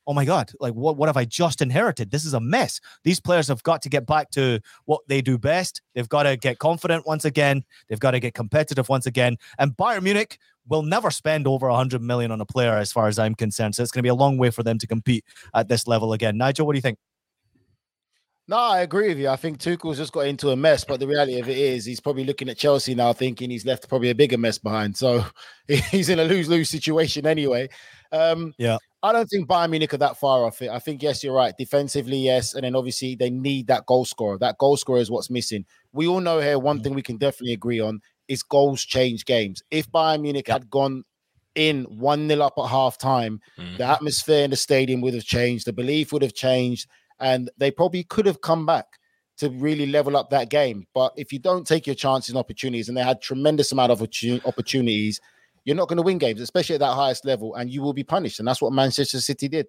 oh 0.06 0.14
my 0.14 0.24
god 0.24 0.50
like 0.60 0.72
what, 0.74 0.96
what 0.96 1.08
have 1.08 1.16
i 1.16 1.24
just 1.24 1.60
inherited 1.60 2.10
this 2.10 2.24
is 2.24 2.34
a 2.34 2.40
mess 2.40 2.80
these 3.04 3.20
players 3.20 3.48
have 3.48 3.62
got 3.62 3.82
to 3.82 3.88
get 3.88 4.06
back 4.06 4.30
to 4.30 4.60
what 4.84 5.00
they 5.08 5.20
do 5.20 5.36
best 5.36 5.82
they've 5.94 6.08
got 6.08 6.22
to 6.22 6.36
get 6.36 6.58
confident 6.58 7.06
once 7.06 7.24
again 7.24 7.64
they've 7.88 8.00
got 8.00 8.12
to 8.12 8.20
get 8.20 8.34
competitive 8.34 8.88
once 8.88 9.06
again 9.06 9.36
and 9.58 9.76
bayern 9.76 10.02
munich 10.02 10.38
will 10.68 10.82
never 10.82 11.10
spend 11.10 11.46
over 11.46 11.68
100 11.68 12.02
million 12.02 12.30
on 12.30 12.40
a 12.40 12.46
player 12.46 12.74
as 12.74 12.92
far 12.92 13.08
as 13.08 13.18
i'm 13.18 13.34
concerned 13.34 13.74
so 13.74 13.82
it's 13.82 13.92
going 13.92 14.00
to 14.00 14.06
be 14.06 14.08
a 14.08 14.14
long 14.14 14.38
way 14.38 14.50
for 14.50 14.62
them 14.62 14.78
to 14.78 14.86
compete 14.86 15.24
at 15.54 15.68
this 15.68 15.86
level 15.86 16.12
again 16.12 16.36
nigel 16.36 16.66
what 16.66 16.72
do 16.72 16.78
you 16.78 16.82
think 16.82 16.98
no, 18.48 18.56
I 18.56 18.82
agree 18.82 19.08
with 19.08 19.18
you. 19.18 19.28
I 19.28 19.34
think 19.34 19.58
Tuchel's 19.58 19.96
just 19.96 20.12
got 20.12 20.28
into 20.28 20.50
a 20.50 20.56
mess, 20.56 20.84
but 20.84 21.00
the 21.00 21.06
reality 21.08 21.40
of 21.40 21.48
it 21.48 21.58
is 21.58 21.84
he's 21.84 21.98
probably 21.98 22.22
looking 22.22 22.48
at 22.48 22.56
Chelsea 22.56 22.94
now 22.94 23.12
thinking 23.12 23.50
he's 23.50 23.66
left 23.66 23.88
probably 23.88 24.10
a 24.10 24.14
bigger 24.14 24.38
mess 24.38 24.56
behind. 24.56 24.96
So 24.96 25.24
he's 25.66 26.08
in 26.08 26.20
a 26.20 26.24
lose-lose 26.24 26.70
situation 26.70 27.26
anyway. 27.26 27.68
Um, 28.12 28.54
yeah. 28.56 28.78
I 29.02 29.12
don't 29.12 29.26
think 29.26 29.48
Bayern 29.48 29.70
Munich 29.70 29.94
are 29.94 29.98
that 29.98 30.18
far 30.18 30.44
off 30.44 30.62
it. 30.62 30.70
I 30.70 30.78
think 30.78 31.02
yes, 31.02 31.24
you're 31.24 31.34
right. 31.34 31.54
Defensively, 31.58 32.18
yes, 32.18 32.54
and 32.54 32.62
then 32.62 32.76
obviously 32.76 33.16
they 33.16 33.30
need 33.30 33.66
that 33.66 33.86
goal 33.86 34.04
scorer. 34.04 34.38
That 34.38 34.58
goal 34.58 34.76
scorer 34.76 35.00
is 35.00 35.10
what's 35.10 35.30
missing. 35.30 35.64
We 35.92 36.06
all 36.06 36.20
know 36.20 36.38
here 36.38 36.58
one 36.58 36.76
mm-hmm. 36.76 36.84
thing 36.84 36.94
we 36.94 37.02
can 37.02 37.16
definitely 37.16 37.52
agree 37.52 37.80
on 37.80 38.00
is 38.28 38.42
goals 38.42 38.84
change 38.84 39.24
games. 39.24 39.62
If 39.70 39.90
Bayern 39.90 40.22
Munich 40.22 40.48
yep. 40.48 40.62
had 40.62 40.70
gone 40.70 41.04
in 41.54 41.84
one 41.84 42.26
nil 42.26 42.42
up 42.42 42.54
at 42.58 42.66
half 42.66 42.98
time, 42.98 43.40
mm-hmm. 43.58 43.76
the 43.76 43.84
atmosphere 43.84 44.44
in 44.44 44.50
the 44.50 44.56
stadium 44.56 45.00
would 45.00 45.14
have 45.14 45.24
changed, 45.24 45.66
the 45.66 45.72
belief 45.72 46.12
would 46.12 46.22
have 46.22 46.34
changed, 46.34 46.88
and 47.18 47.50
they 47.56 47.70
probably 47.70 48.04
could 48.04 48.26
have 48.26 48.40
come 48.40 48.66
back 48.66 48.86
to 49.38 49.50
really 49.50 49.86
level 49.86 50.16
up 50.16 50.30
that 50.30 50.48
game. 50.48 50.86
But 50.94 51.12
if 51.16 51.32
you 51.32 51.38
don't 51.38 51.66
take 51.66 51.86
your 51.86 51.96
chances 51.96 52.30
and 52.30 52.38
opportunities, 52.38 52.88
and 52.88 52.96
they 52.96 53.02
had 53.02 53.20
tremendous 53.20 53.72
amount 53.72 53.92
of 53.92 54.02
opportunities 54.02 55.20
you're 55.66 55.76
not 55.76 55.88
going 55.88 55.96
to 55.96 56.02
win 56.02 56.16
games, 56.16 56.40
especially 56.40 56.76
at 56.76 56.80
that 56.80 56.94
highest 56.94 57.24
level, 57.26 57.56
and 57.56 57.68
you 57.68 57.82
will 57.82 57.92
be 57.92 58.04
punished. 58.04 58.38
And 58.38 58.46
that's 58.46 58.62
what 58.62 58.72
Manchester 58.72 59.20
City 59.20 59.48
did. 59.48 59.66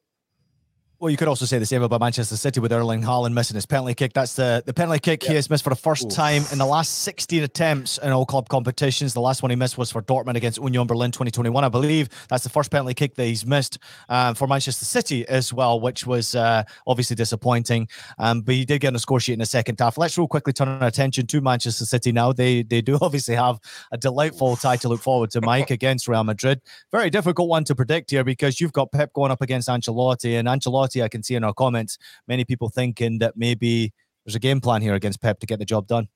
Well, 1.00 1.12
you 1.12 1.18
could 1.18 1.28
also 1.28 1.46
say 1.46 1.60
the 1.60 1.66
same 1.68 1.84
about 1.84 2.00
Manchester 2.00 2.36
City 2.36 2.60
with 2.60 2.72
Erling 2.72 3.04
Haaland 3.04 3.32
missing 3.32 3.54
his 3.54 3.68
penalty 3.68 3.94
kick. 3.94 4.14
That's 4.14 4.36
the, 4.36 4.64
the 4.66 4.74
penalty 4.74 5.00
kick 5.00 5.22
yeah. 5.22 5.30
he 5.30 5.36
has 5.36 5.48
missed 5.48 5.64
for 5.64 5.70
the 5.70 5.76
first 5.76 6.06
Ooh. 6.06 6.10
time 6.10 6.44
in 6.52 6.58
the 6.58 6.66
last 6.66 7.04
16 7.04 7.44
attempts 7.44 8.00
in 8.00 8.12
all 8.12 8.26
club 8.26 8.50
competitions. 8.50 9.14
The 9.14 9.22
last 9.22 9.44
one 9.44 9.52
he 9.52 9.56
missed 9.56 9.78
was 9.78 9.92
for 9.92 10.02
Dortmund 10.02 10.38
against 10.38 10.58
Union 10.58 10.88
Berlin 10.88 11.12
2021, 11.12 11.64
I 11.64 11.70
believe. 11.70 12.10
That's 12.30 12.44
the 12.44 12.50
first 12.50 12.72
penalty 12.72 12.96
kick 12.96 13.14
that 13.14 13.26
he's 13.26 13.46
missed 13.46 13.78
um, 14.10 14.34
for 14.34 14.48
Manchester 14.48 14.86
City 14.86 15.28
as 15.28 15.54
well, 15.54 15.80
which 15.80 16.08
was 16.08 16.34
uh, 16.34 16.64
obviously 16.88 17.16
disappointing. 17.16 17.90
Um, 18.18 18.42
but 18.42 18.56
he 18.56 18.66
did 18.66 18.82
get 18.82 18.88
on 18.88 18.94
the 18.94 19.00
score 19.00 19.20
sheet 19.20 19.34
in 19.34 19.40
the 19.40 19.46
second 19.46 19.80
half. 19.80 20.00
Let's 20.00 20.18
real 20.18 20.28
quickly 20.28 20.52
turn 20.52 20.68
our 20.68 20.88
attention 20.88 21.28
to 21.28 21.42
Manchester 21.42 21.86
City 21.86 22.12
now. 22.12 22.34
They 22.34 22.64
they 22.64 22.82
do 22.82 22.98
obviously 23.04 23.36
have 23.36 23.60
a 23.92 24.00
delightful 24.00 24.56
tie 24.56 24.78
to 24.78 24.90
look 24.90 25.02
forward 25.02 25.30
to, 25.32 25.42
Mike, 25.42 25.70
against 25.70 26.08
Real 26.08 26.24
Madrid. 26.24 26.60
Very 26.92 27.12
difficult 27.12 27.50
one 27.50 27.66
to 27.66 27.76
predict 27.76 28.10
here 28.10 28.24
because 28.24 28.60
you've 28.60 28.74
got 28.74 28.92
Pep 28.92 29.14
going 29.14 29.30
up 29.30 29.44
against 29.44 29.70
Ancelotti, 29.70 30.40
and 30.40 30.48
Ancelotti, 30.48 30.87
I 30.96 31.08
can 31.08 31.24
see 31.24 31.36
in 31.36 31.44
our 31.44 31.54
comments, 31.54 31.98
many 32.28 32.46
people 32.46 32.70
thinking 32.70 33.20
that 33.20 33.36
maybe 33.38 33.94
there's 34.26 34.36
a 34.36 34.40
game 34.40 34.62
plan 34.62 34.82
here 34.82 34.96
against 34.96 35.22
Pep 35.22 35.40
to 35.40 35.46
get 35.46 35.60
the 35.60 35.66
job 35.66 35.88
done. 35.88 36.08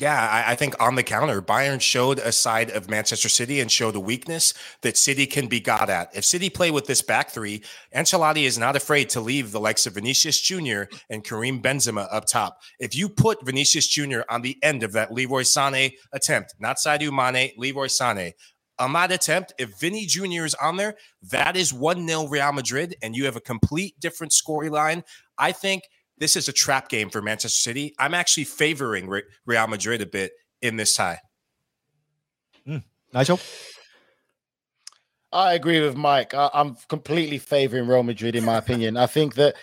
Yeah, 0.00 0.44
I, 0.46 0.54
think 0.54 0.80
on 0.80 0.94
the 0.94 1.02
counter, 1.02 1.42
Bayern 1.42 1.80
showed 1.80 2.20
a 2.20 2.30
side 2.30 2.70
of 2.70 2.88
Manchester 2.88 3.28
City 3.28 3.58
and 3.58 3.68
showed 3.68 3.96
a 3.96 4.00
weakness 4.00 4.54
that 4.82 4.96
City 4.96 5.26
can 5.26 5.48
be 5.48 5.58
got 5.58 5.90
at. 5.90 6.14
If 6.14 6.24
City 6.24 6.48
play 6.50 6.70
with 6.70 6.86
this 6.86 7.02
back 7.02 7.30
three, 7.30 7.64
Ancelotti 7.92 8.44
is 8.44 8.58
not 8.58 8.76
afraid 8.76 9.08
to 9.10 9.20
leave 9.20 9.50
the 9.50 9.58
likes 9.58 9.88
of 9.88 9.94
Vinicius 9.94 10.40
Jr. 10.40 10.82
and 11.10 11.24
Karim 11.24 11.60
Benzema 11.60 12.06
up 12.12 12.26
top. 12.26 12.60
If 12.78 12.94
you 12.94 13.08
put 13.08 13.44
Vinicius 13.44 13.88
Jr. 13.88 14.20
on 14.30 14.42
the 14.42 14.56
end 14.62 14.84
of 14.84 14.92
that 14.92 15.12
Leroy 15.12 15.42
Sané 15.42 15.94
attempt, 16.12 16.54
not 16.60 16.76
Sadio 16.76 17.10
Mane, 17.10 17.50
Leroy 17.56 17.86
Sané, 17.86 18.34
on 18.78 18.92
that 18.92 19.12
attempt, 19.12 19.52
if 19.58 19.78
Vinny 19.78 20.06
Jr. 20.06 20.44
is 20.44 20.54
on 20.54 20.76
there, 20.76 20.96
that 21.30 21.56
is 21.56 21.72
1 21.72 22.06
0 22.06 22.26
Real 22.28 22.52
Madrid, 22.52 22.96
and 23.02 23.16
you 23.16 23.24
have 23.24 23.36
a 23.36 23.40
complete 23.40 23.98
different 24.00 24.32
storyline. 24.32 25.02
I 25.36 25.52
think 25.52 25.84
this 26.18 26.36
is 26.36 26.48
a 26.48 26.52
trap 26.52 26.88
game 26.88 27.10
for 27.10 27.22
Manchester 27.22 27.58
City. 27.58 27.94
I'm 27.98 28.14
actually 28.14 28.44
favoring 28.44 29.08
Real 29.46 29.66
Madrid 29.66 30.00
a 30.00 30.06
bit 30.06 30.32
in 30.62 30.76
this 30.76 30.94
tie. 30.94 31.18
Mm. 32.66 32.82
Nigel? 33.12 33.40
I 35.32 35.54
agree 35.54 35.80
with 35.80 35.96
Mike. 35.96 36.34
I, 36.34 36.50
am 36.54 36.76
completely 36.88 37.38
favoring 37.38 37.86
Real 37.86 38.02
Madrid, 38.02 38.34
in 38.34 38.44
my 38.44 38.56
opinion. 38.56 38.96
I 38.96 39.06
think 39.06 39.34
that 39.34 39.56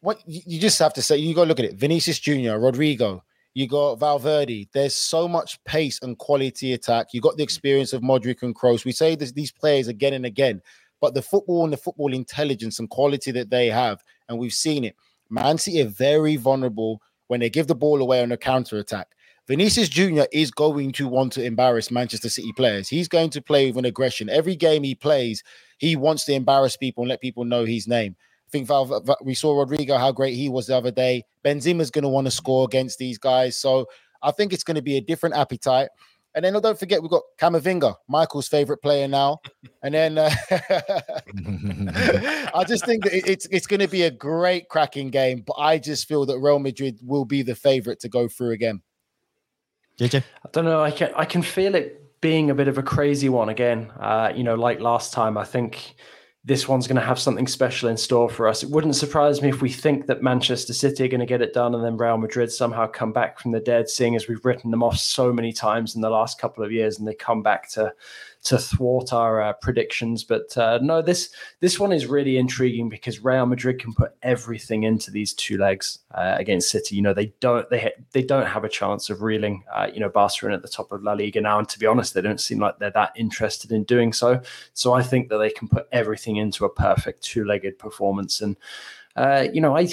what 0.00 0.20
you 0.26 0.60
just 0.60 0.78
have 0.78 0.94
to 0.94 1.02
say, 1.02 1.16
you 1.16 1.34
got 1.34 1.44
to 1.44 1.48
look 1.48 1.60
at 1.60 1.64
it. 1.64 1.74
Vinicius 1.74 2.18
Jr., 2.18 2.58
Rodrygo, 2.58 3.22
you 3.54 3.66
got 3.66 3.98
Valverde. 3.98 4.68
There's 4.72 4.94
so 4.94 5.26
much 5.26 5.62
pace 5.64 5.98
and 6.02 6.18
quality 6.18 6.72
attack. 6.72 7.08
You 7.12 7.20
got 7.20 7.36
the 7.36 7.42
mm. 7.42 7.44
experience 7.44 7.92
of 7.92 8.02
Modric 8.02 8.42
and 8.42 8.54
Kroos. 8.54 8.84
We 8.84 8.92
say 8.92 9.16
this, 9.16 9.32
these 9.32 9.52
players 9.52 9.88
again 9.88 10.14
and 10.14 10.26
again, 10.26 10.62
but 11.00 11.14
the 11.14 11.22
football 11.22 11.64
and 11.64 11.72
the 11.72 11.78
football 11.78 12.12
intelligence 12.12 12.78
and 12.78 12.88
quality 12.90 13.30
that 13.32 13.50
they 13.50 13.68
have, 13.68 14.02
and 14.28 14.38
we've 14.38 14.52
seen 14.52 14.84
it. 14.84 14.96
Man 15.30 15.58
City 15.58 15.82
are 15.82 15.88
very 15.88 16.36
vulnerable 16.36 17.02
when 17.26 17.40
they 17.40 17.50
give 17.50 17.66
the 17.66 17.74
ball 17.74 18.00
away 18.00 18.22
on 18.22 18.32
a 18.32 18.36
counter 18.36 18.78
attack. 18.78 19.08
Vinicius 19.46 19.88
Jr. 19.88 20.24
is 20.30 20.50
going 20.50 20.92
to 20.92 21.08
want 21.08 21.32
to 21.32 21.42
embarrass 21.42 21.90
Manchester 21.90 22.28
City 22.28 22.52
players. 22.52 22.86
He's 22.86 23.08
going 23.08 23.30
to 23.30 23.40
play 23.40 23.68
with 23.68 23.78
an 23.78 23.86
aggression. 23.86 24.28
Every 24.28 24.54
game 24.54 24.82
he 24.82 24.94
plays, 24.94 25.42
he 25.78 25.96
wants 25.96 26.26
to 26.26 26.34
embarrass 26.34 26.76
people 26.76 27.02
and 27.02 27.08
let 27.08 27.22
people 27.22 27.44
know 27.46 27.64
his 27.64 27.88
name. 27.88 28.14
I 28.48 28.50
think 28.50 28.66
Val, 28.66 29.04
we 29.22 29.34
saw 29.34 29.52
Rodrygo 29.54 29.98
how 29.98 30.10
great 30.10 30.34
he 30.34 30.48
was 30.48 30.68
the 30.68 30.76
other 30.76 30.90
day. 30.90 31.24
Benzema's 31.44 31.90
going 31.90 32.04
to 32.04 32.08
want 32.08 32.26
to 32.26 32.30
score 32.30 32.64
against 32.64 32.98
these 32.98 33.18
guys, 33.18 33.58
so 33.58 33.86
I 34.22 34.30
think 34.30 34.54
it's 34.54 34.64
going 34.64 34.76
to 34.76 34.82
be 34.82 34.96
a 34.96 35.02
different 35.02 35.36
appetite. 35.36 35.90
And 36.34 36.44
then 36.44 36.54
don't 36.54 36.78
forget 36.78 37.02
we've 37.02 37.10
got 37.10 37.24
Camavinga, 37.38 37.94
Michael's 38.08 38.48
favorite 38.48 38.78
player 38.78 39.06
now. 39.08 39.40
And 39.82 39.92
then 39.94 40.18
uh, 40.18 40.30
I 42.54 42.64
just 42.66 42.86
think 42.86 43.04
that 43.04 43.12
it's 43.12 43.46
it's 43.50 43.66
going 43.66 43.80
to 43.80 43.88
be 43.88 44.02
a 44.02 44.10
great 44.10 44.68
cracking 44.68 45.10
game. 45.10 45.42
But 45.46 45.54
I 45.54 45.78
just 45.78 46.06
feel 46.06 46.24
that 46.26 46.38
Real 46.38 46.58
Madrid 46.58 47.00
will 47.02 47.24
be 47.24 47.42
the 47.42 47.54
favorite 47.54 48.00
to 48.00 48.08
go 48.08 48.28
through 48.28 48.52
again. 48.52 48.82
JJ, 49.98 50.22
I 50.22 50.48
don't 50.52 50.64
know. 50.64 50.80
I 50.80 50.90
can 50.90 51.12
I 51.16 51.24
can 51.24 51.42
feel 51.42 51.74
it 51.74 52.20
being 52.20 52.50
a 52.50 52.54
bit 52.54 52.68
of 52.68 52.78
a 52.78 52.82
crazy 52.82 53.28
one 53.28 53.48
again. 53.48 53.90
Uh, 53.98 54.32
you 54.34 54.44
know, 54.44 54.54
like 54.54 54.80
last 54.80 55.12
time. 55.12 55.36
I 55.36 55.44
think 55.44 55.96
this 56.44 56.68
one's 56.68 56.86
going 56.86 57.00
to 57.00 57.06
have 57.06 57.18
something 57.18 57.46
special 57.46 57.88
in 57.88 57.96
store 57.96 58.28
for 58.28 58.48
us. 58.48 58.62
It 58.62 58.70
wouldn't 58.70 58.96
surprise 58.96 59.42
me 59.42 59.48
if 59.48 59.60
we 59.60 59.70
think 59.70 60.06
that 60.06 60.22
Manchester 60.22 60.72
City 60.72 61.04
are 61.04 61.08
going 61.08 61.20
to 61.20 61.26
get 61.26 61.42
it 61.42 61.52
done 61.52 61.74
and 61.74 61.84
then 61.84 61.96
Real 61.96 62.16
Madrid 62.16 62.50
somehow 62.50 62.86
come 62.86 63.12
back 63.12 63.38
from 63.38 63.50
the 63.50 63.60
dead, 63.60 63.88
seeing 63.90 64.14
as 64.14 64.28
we've 64.28 64.44
written 64.44 64.70
them 64.70 64.82
off 64.82 64.98
so 64.98 65.32
many 65.32 65.52
times 65.52 65.94
in 65.94 66.00
the 66.00 66.10
last 66.10 66.40
couple 66.40 66.64
of 66.64 66.72
years 66.72 66.98
and 66.98 67.06
they 67.06 67.14
come 67.14 67.42
back 67.42 67.68
to 67.70 67.92
to 68.44 68.58
thwart 68.58 69.12
our 69.12 69.42
uh, 69.42 69.52
predictions. 69.54 70.24
But 70.24 70.56
uh, 70.56 70.78
no, 70.82 71.02
this 71.02 71.30
this 71.60 71.78
one 71.78 71.92
is 71.92 72.06
really 72.06 72.36
intriguing 72.36 72.88
because 72.88 73.22
Real 73.22 73.46
Madrid 73.46 73.80
can 73.80 73.92
put 73.92 74.12
everything 74.22 74.84
into 74.84 75.10
these 75.10 75.32
two 75.32 75.58
legs 75.58 75.98
uh, 76.12 76.36
against 76.38 76.70
City. 76.70 76.96
You 76.96 77.02
know, 77.02 77.14
they 77.14 77.32
don't 77.40 77.68
they 77.70 77.80
ha- 77.80 78.02
they 78.12 78.22
don't 78.22 78.46
have 78.46 78.64
a 78.64 78.68
chance 78.68 79.10
of 79.10 79.22
reeling. 79.22 79.64
Uh, 79.74 79.88
you 79.92 80.00
know, 80.00 80.08
Barcelona 80.08 80.56
at 80.56 80.62
the 80.62 80.68
top 80.68 80.92
of 80.92 81.02
La 81.02 81.12
Liga 81.12 81.40
now, 81.40 81.58
and 81.58 81.68
to 81.68 81.78
be 81.78 81.86
honest, 81.86 82.14
they 82.14 82.22
don't 82.22 82.40
seem 82.40 82.58
like 82.58 82.78
they're 82.78 82.90
that 82.90 83.12
interested 83.16 83.72
in 83.72 83.84
doing 83.84 84.12
so. 84.12 84.40
So 84.72 84.92
I 84.92 85.02
think 85.02 85.28
that 85.28 85.38
they 85.38 85.50
can 85.50 85.68
put 85.68 85.88
everything 85.92 86.36
into 86.36 86.64
a 86.64 86.70
perfect 86.70 87.22
two-legged 87.22 87.78
performance 87.78 88.40
and. 88.40 88.56
Uh, 89.16 89.48
you 89.52 89.60
know, 89.60 89.76
I 89.76 89.88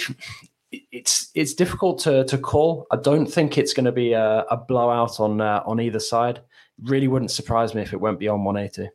it's 0.92 1.32
it's 1.34 1.56
difficult 1.56 2.00
to 2.02 2.26
to 2.26 2.38
call. 2.38 2.86
I 2.92 2.98
don't 2.98 3.26
think 3.26 3.58
it's 3.58 3.74
going 3.74 3.86
to 3.86 3.92
be 3.92 4.14
a, 4.14 4.42
a 4.52 4.58
blowout 4.58 5.20
on 5.20 5.42
uh, 5.42 5.64
on 5.66 5.80
either 5.80 6.00
side 6.00 6.42
really 6.84 7.08
wouldn't 7.08 7.32
surprise 7.32 7.74
me 7.74 7.82
if 7.82 7.94
it 7.94 8.02
went 8.02 8.20
beyond 8.20 8.46
180. 8.46 8.90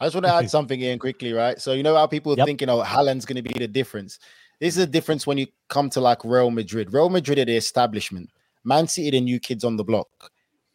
I 0.00 0.06
just 0.06 0.14
want 0.14 0.26
to 0.26 0.34
add 0.34 0.50
something 0.50 0.80
in 0.80 0.98
quickly, 0.98 1.32
right? 1.32 1.60
So 1.60 1.72
you 1.74 1.82
know 1.82 1.94
how 1.94 2.06
people 2.06 2.32
are 2.32 2.36
yep. 2.36 2.46
thinking, 2.46 2.68
oh, 2.68 2.82
Haaland's 2.82 3.24
going 3.24 3.36
to 3.36 3.42
be 3.42 3.56
the 3.56 3.68
difference. 3.68 4.18
This 4.60 4.76
is 4.76 4.82
a 4.82 4.86
difference 4.86 5.26
when 5.26 5.38
you 5.38 5.46
come 5.68 5.90
to 5.90 6.00
like 6.00 6.24
Real 6.24 6.50
Madrid. 6.50 6.92
Real 6.92 7.08
Madrid 7.08 7.38
are 7.38 7.44
the 7.44 7.56
establishment. 7.56 8.30
Man 8.64 8.88
City, 8.88 9.10
the 9.10 9.20
new 9.20 9.38
kids 9.38 9.64
on 9.64 9.76
the 9.76 9.84
block. 9.84 10.08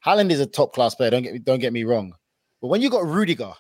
Haaland 0.06 0.32
is 0.32 0.40
a 0.40 0.46
top 0.46 0.74
class 0.74 0.96
player. 0.96 1.10
Don't 1.10 1.24
get 1.24 1.34
me, 1.34 1.40
don't 1.40 1.60
get 1.60 1.74
me 1.74 1.84
wrong. 1.84 2.14
But 2.62 2.68
when 2.68 2.82
you 2.82 2.90
got 2.90 3.06
Rudiger 3.06 3.54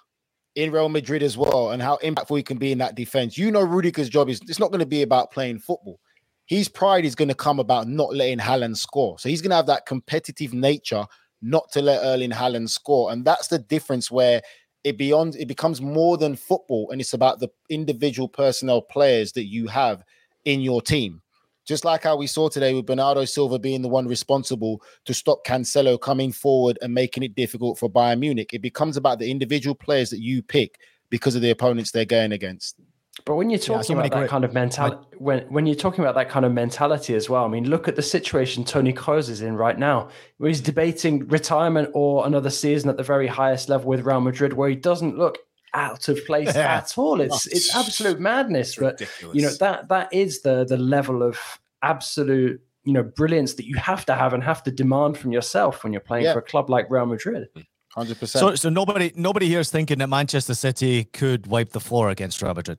in 0.56 0.72
Real 0.72 0.90
Madrid 0.90 1.22
as 1.22 1.38
well, 1.38 1.72
and 1.72 1.82
how 1.82 1.98
impactful 1.98 2.38
he 2.38 2.44
can 2.44 2.58
be 2.58 2.72
in 2.72 2.78
that 2.78 2.96
defense, 2.96 3.38
you 3.38 3.52
know 3.52 3.62
Rudiger's 3.62 4.10
job 4.10 4.30
is 4.30 4.40
it's 4.48 4.60
not 4.60 4.72
going 4.72 4.80
to 4.80 4.86
be 4.86 5.02
about 5.02 5.32
playing 5.32 5.60
football. 5.60 6.00
His 6.46 6.70
pride 6.70 7.04
is 7.04 7.16
going 7.16 7.28
to 7.28 7.36
come 7.36 7.60
about 7.60 7.90
not 7.90 8.16
letting 8.16 8.40
Haaland 8.40 8.78
score. 8.78 9.20
So 9.20 9.28
he's 9.28 9.42
going 9.42 9.50
to 9.50 9.58
have 9.58 9.68
that 9.68 9.86
competitive 9.86 10.54
nature 10.54 11.06
not 11.42 11.72
to 11.72 11.82
let 11.82 12.04
Erling 12.04 12.32
Haaland 12.32 12.70
score. 12.70 13.12
And 13.12 13.26
that's 13.26 13.48
the 13.48 13.60
difference 13.60 14.10
where 14.12 14.42
it 14.84 14.98
beyond 14.98 15.36
it 15.36 15.48
becomes 15.48 15.82
more 15.82 16.18
than 16.18 16.36
football 16.36 16.90
and 16.92 17.02
it's 17.02 17.14
about 17.14 17.40
the 17.40 17.50
individual 17.70 18.30
personnel 18.30 18.82
players 18.82 19.34
that 19.34 19.46
you 19.46 19.68
have 19.68 20.04
in 20.46 20.62
your 20.62 20.82
team. 20.82 21.22
Just 21.66 21.84
like 21.84 22.04
how 22.04 22.16
we 22.16 22.28
saw 22.28 22.48
today 22.48 22.74
with 22.74 22.86
Bernardo 22.86 23.26
Silva 23.26 23.60
being 23.60 23.82
the 23.82 23.90
one 23.90 24.08
responsible 24.08 24.82
to 25.04 25.14
stop 25.14 25.46
Cancelo 25.46 26.00
coming 26.00 26.32
forward 26.32 26.80
and 26.82 26.94
making 26.94 27.24
it 27.24 27.36
difficult 27.36 27.78
for 27.78 27.90
Bayern 27.90 28.20
Munich. 28.20 28.54
It 28.54 28.62
becomes 28.62 28.96
about 28.96 29.20
the 29.20 29.30
individual 29.30 29.76
players 29.76 30.10
that 30.12 30.22
you 30.22 30.42
pick 30.42 30.80
because 31.10 31.36
of 31.36 31.42
the 31.42 31.50
opponents 31.50 31.92
they're 31.92 32.06
going 32.06 32.32
against. 32.32 32.80
But 33.26 33.36
when 33.36 33.50
you're 33.50 33.60
talking 33.60 33.98
yeah, 33.98 34.04
about 34.04 34.20
that 34.20 34.30
kind 34.30 34.46
of 34.46 34.54
mentality, 34.54 35.06
when 35.18 35.42
when 35.50 35.66
you're 35.66 35.76
talking 35.76 36.04
about 36.04 36.16
that 36.16 36.30
kind 36.30 36.46
of 36.46 36.54
mentality 36.54 37.16
as 37.16 37.30
well, 37.30 37.46
I 37.46 37.48
mean, 37.48 37.70
look 37.70 37.88
at 37.88 37.96
the 37.96 38.02
situation 38.02 38.64
Tony 38.64 38.94
Kroos 38.94 39.30
is 39.30 39.42
in 39.42 39.56
right 39.56 39.78
now, 39.78 40.10
where 40.38 40.50
he's 40.50 40.62
debating 40.62 41.28
retirement 41.28 41.90
or 41.94 42.26
another 42.28 42.50
season 42.50 42.90
at 42.90 42.98
the 42.98 43.04
very 43.04 43.28
highest 43.28 43.70
level 43.70 43.88
with 43.88 44.02
Real 44.02 44.22
Madrid, 44.22 44.54
where 44.54 44.70
he 44.70 44.76
doesn't 44.76 45.18
look 45.18 45.40
out 45.74 46.08
of 46.10 46.24
place 46.26 46.56
yeah. 46.56 46.76
at 46.78 46.98
all. 46.98 47.20
It's 47.20 47.48
it's 47.48 47.76
absolute 47.76 48.20
madness. 48.20 48.76
But 48.76 49.02
you 49.34 49.42
know 49.42 49.54
that 49.60 49.90
that 49.90 50.14
is 50.14 50.42
the 50.42 50.66
the 50.66 50.78
level 50.78 51.24
of 51.24 51.40
absolute 51.82 52.62
you 52.84 52.94
know 52.94 53.04
brilliance 53.04 53.56
that 53.56 53.66
you 53.66 53.76
have 53.76 54.06
to 54.06 54.16
have 54.16 54.34
and 54.34 54.44
have 54.44 54.64
to 54.64 54.72
demand 54.72 55.18
from 55.18 55.32
yourself 55.32 55.84
when 55.84 55.92
you're 55.92 56.00
playing 56.00 56.26
yeah. 56.26 56.34
for 56.34 56.40
a 56.40 56.44
club 56.44 56.70
like 56.70 56.90
Real 56.90 57.06
Madrid. 57.06 57.50
Hundred 57.98 58.20
percent. 58.20 58.42
So, 58.42 58.56
so 58.56 58.70
nobody, 58.70 59.12
nobody 59.16 59.48
here 59.48 59.60
is 59.60 59.72
thinking 59.72 59.98
that 60.00 60.08
Manchester 60.08 60.54
City 60.54 61.06
could 61.06 61.48
wipe 61.48 61.72
the 61.72 61.80
floor 61.80 62.10
against 62.10 62.42
Real 62.44 62.54
Madrid. 62.54 62.78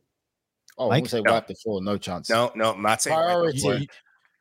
Oh, 0.78 0.88
Mike? 0.88 1.04
I 1.04 1.06
say 1.08 1.20
no. 1.20 1.32
wipe 1.32 1.46
the 1.46 1.54
floor. 1.54 1.82
No 1.82 1.98
chance. 1.98 2.30
No, 2.30 2.52
no, 2.54 2.72
I'm 2.72 2.82
not 2.82 3.02
saying 3.02 3.16
priority. 3.16 3.88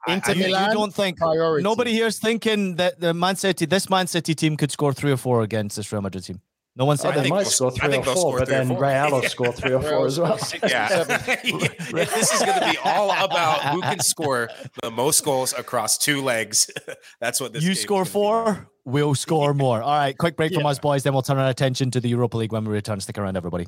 Inter 0.08 0.36
Milan, 0.36 0.69
you 0.69 0.73
don't 0.73 0.93
think 0.93 1.17
priority. 1.17 1.63
nobody 1.63 1.91
here 1.91 2.08
is 2.08 2.19
thinking 2.19 2.76
that 2.76 3.00
the 3.00 3.13
Man 3.13 3.36
City, 3.36 3.65
this 3.65 3.89
Man 3.89 4.08
City 4.08 4.34
team 4.36 4.56
could 4.56 4.71
score 4.71 4.93
three 4.93 5.12
or 5.12 5.17
four 5.17 5.41
against 5.41 5.76
this 5.76 5.91
Real 5.91 6.02
Madrid 6.02 6.23
team. 6.23 6.41
No 6.78 6.86
one 6.86 6.97
said 6.97 7.17
oh, 7.17 7.21
they 7.21 7.30
might 7.30 7.47
score 7.47 7.71
three 7.71 7.97
or 7.97 8.04
four, 8.04 8.38
but 8.38 8.47
then 8.47 8.69
Real 8.78 9.12
will 9.12 9.23
score 9.30 9.52
three 9.52 9.73
or 9.73 9.82
four 9.82 10.06
as 10.06 10.19
well. 10.19 10.38
Yeah. 10.67 11.04
this 11.06 12.32
is 12.32 12.43
going 12.43 12.60
to 12.60 12.69
be 12.71 12.78
all 12.84 13.10
about 13.12 13.63
who 13.73 13.82
can 13.82 14.00
score 14.00 14.50
the 14.84 14.91
most 14.91 15.26
goals 15.26 15.54
across 15.58 15.97
two 15.97 16.21
legs. 16.21 16.69
That's 17.19 17.41
what 17.41 17.54
this. 17.54 17.63
Is. 17.63 17.69
You 17.69 17.73
score 17.73 18.06
four, 18.06 18.69
we'll 18.86 19.15
score 19.15 19.56
more. 19.56 19.82
All 19.82 19.97
right, 19.97 20.15
quick 20.15 20.38
break 20.38 20.52
yeah. 20.52 20.60
from 20.60 20.67
us, 20.67 20.78
boys. 20.78 21.02
Then 21.02 21.13
we'll 21.13 21.23
turn 21.23 21.39
our 21.39 21.50
attention 21.50 21.89
to 21.91 22.00
the 22.00 22.10
Europa 22.10 22.38
League 22.38 22.52
when 22.52 22.63
we 22.63 22.73
return. 22.73 23.00
Stick 23.00 23.17
around, 23.17 23.38
everybody. 23.38 23.65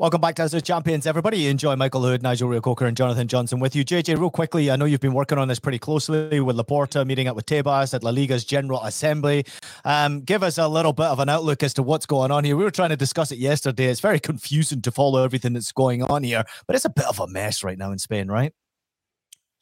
Welcome 0.00 0.22
back 0.22 0.34
to 0.36 0.42
House 0.42 0.54
of 0.54 0.62
Champions, 0.62 1.06
everybody. 1.06 1.40
Ian 1.40 1.58
Joy 1.58 1.76
Michael 1.76 2.00
Lahoud, 2.00 2.22
Nigel 2.22 2.48
Reo-Coker, 2.48 2.86
and 2.86 2.96
Jonathan 2.96 3.28
Johnson 3.28 3.60
with 3.60 3.76
you. 3.76 3.84
JJ, 3.84 4.18
real 4.18 4.30
quickly, 4.30 4.70
I 4.70 4.76
know 4.76 4.86
you've 4.86 5.02
been 5.02 5.12
working 5.12 5.36
on 5.36 5.46
this 5.46 5.58
pretty 5.58 5.78
closely 5.78 6.40
with 6.40 6.56
Laporta, 6.56 7.06
meeting 7.06 7.28
up 7.28 7.36
with 7.36 7.44
Tebas 7.44 7.92
at 7.92 8.02
La 8.02 8.08
Liga's 8.10 8.46
General 8.46 8.82
Assembly. 8.84 9.44
Um, 9.84 10.22
give 10.22 10.42
us 10.42 10.56
a 10.56 10.66
little 10.66 10.94
bit 10.94 11.04
of 11.04 11.18
an 11.18 11.28
outlook 11.28 11.62
as 11.62 11.74
to 11.74 11.82
what's 11.82 12.06
going 12.06 12.30
on 12.30 12.44
here. 12.44 12.56
We 12.56 12.64
were 12.64 12.70
trying 12.70 12.88
to 12.88 12.96
discuss 12.96 13.30
it 13.30 13.36
yesterday. 13.36 13.88
It's 13.88 14.00
very 14.00 14.18
confusing 14.20 14.80
to 14.80 14.90
follow 14.90 15.22
everything 15.22 15.52
that's 15.52 15.70
going 15.70 16.02
on 16.04 16.22
here, 16.22 16.44
but 16.66 16.76
it's 16.76 16.86
a 16.86 16.90
bit 16.90 17.04
of 17.04 17.20
a 17.20 17.26
mess 17.26 17.62
right 17.62 17.76
now 17.76 17.92
in 17.92 17.98
Spain, 17.98 18.28
right? 18.28 18.54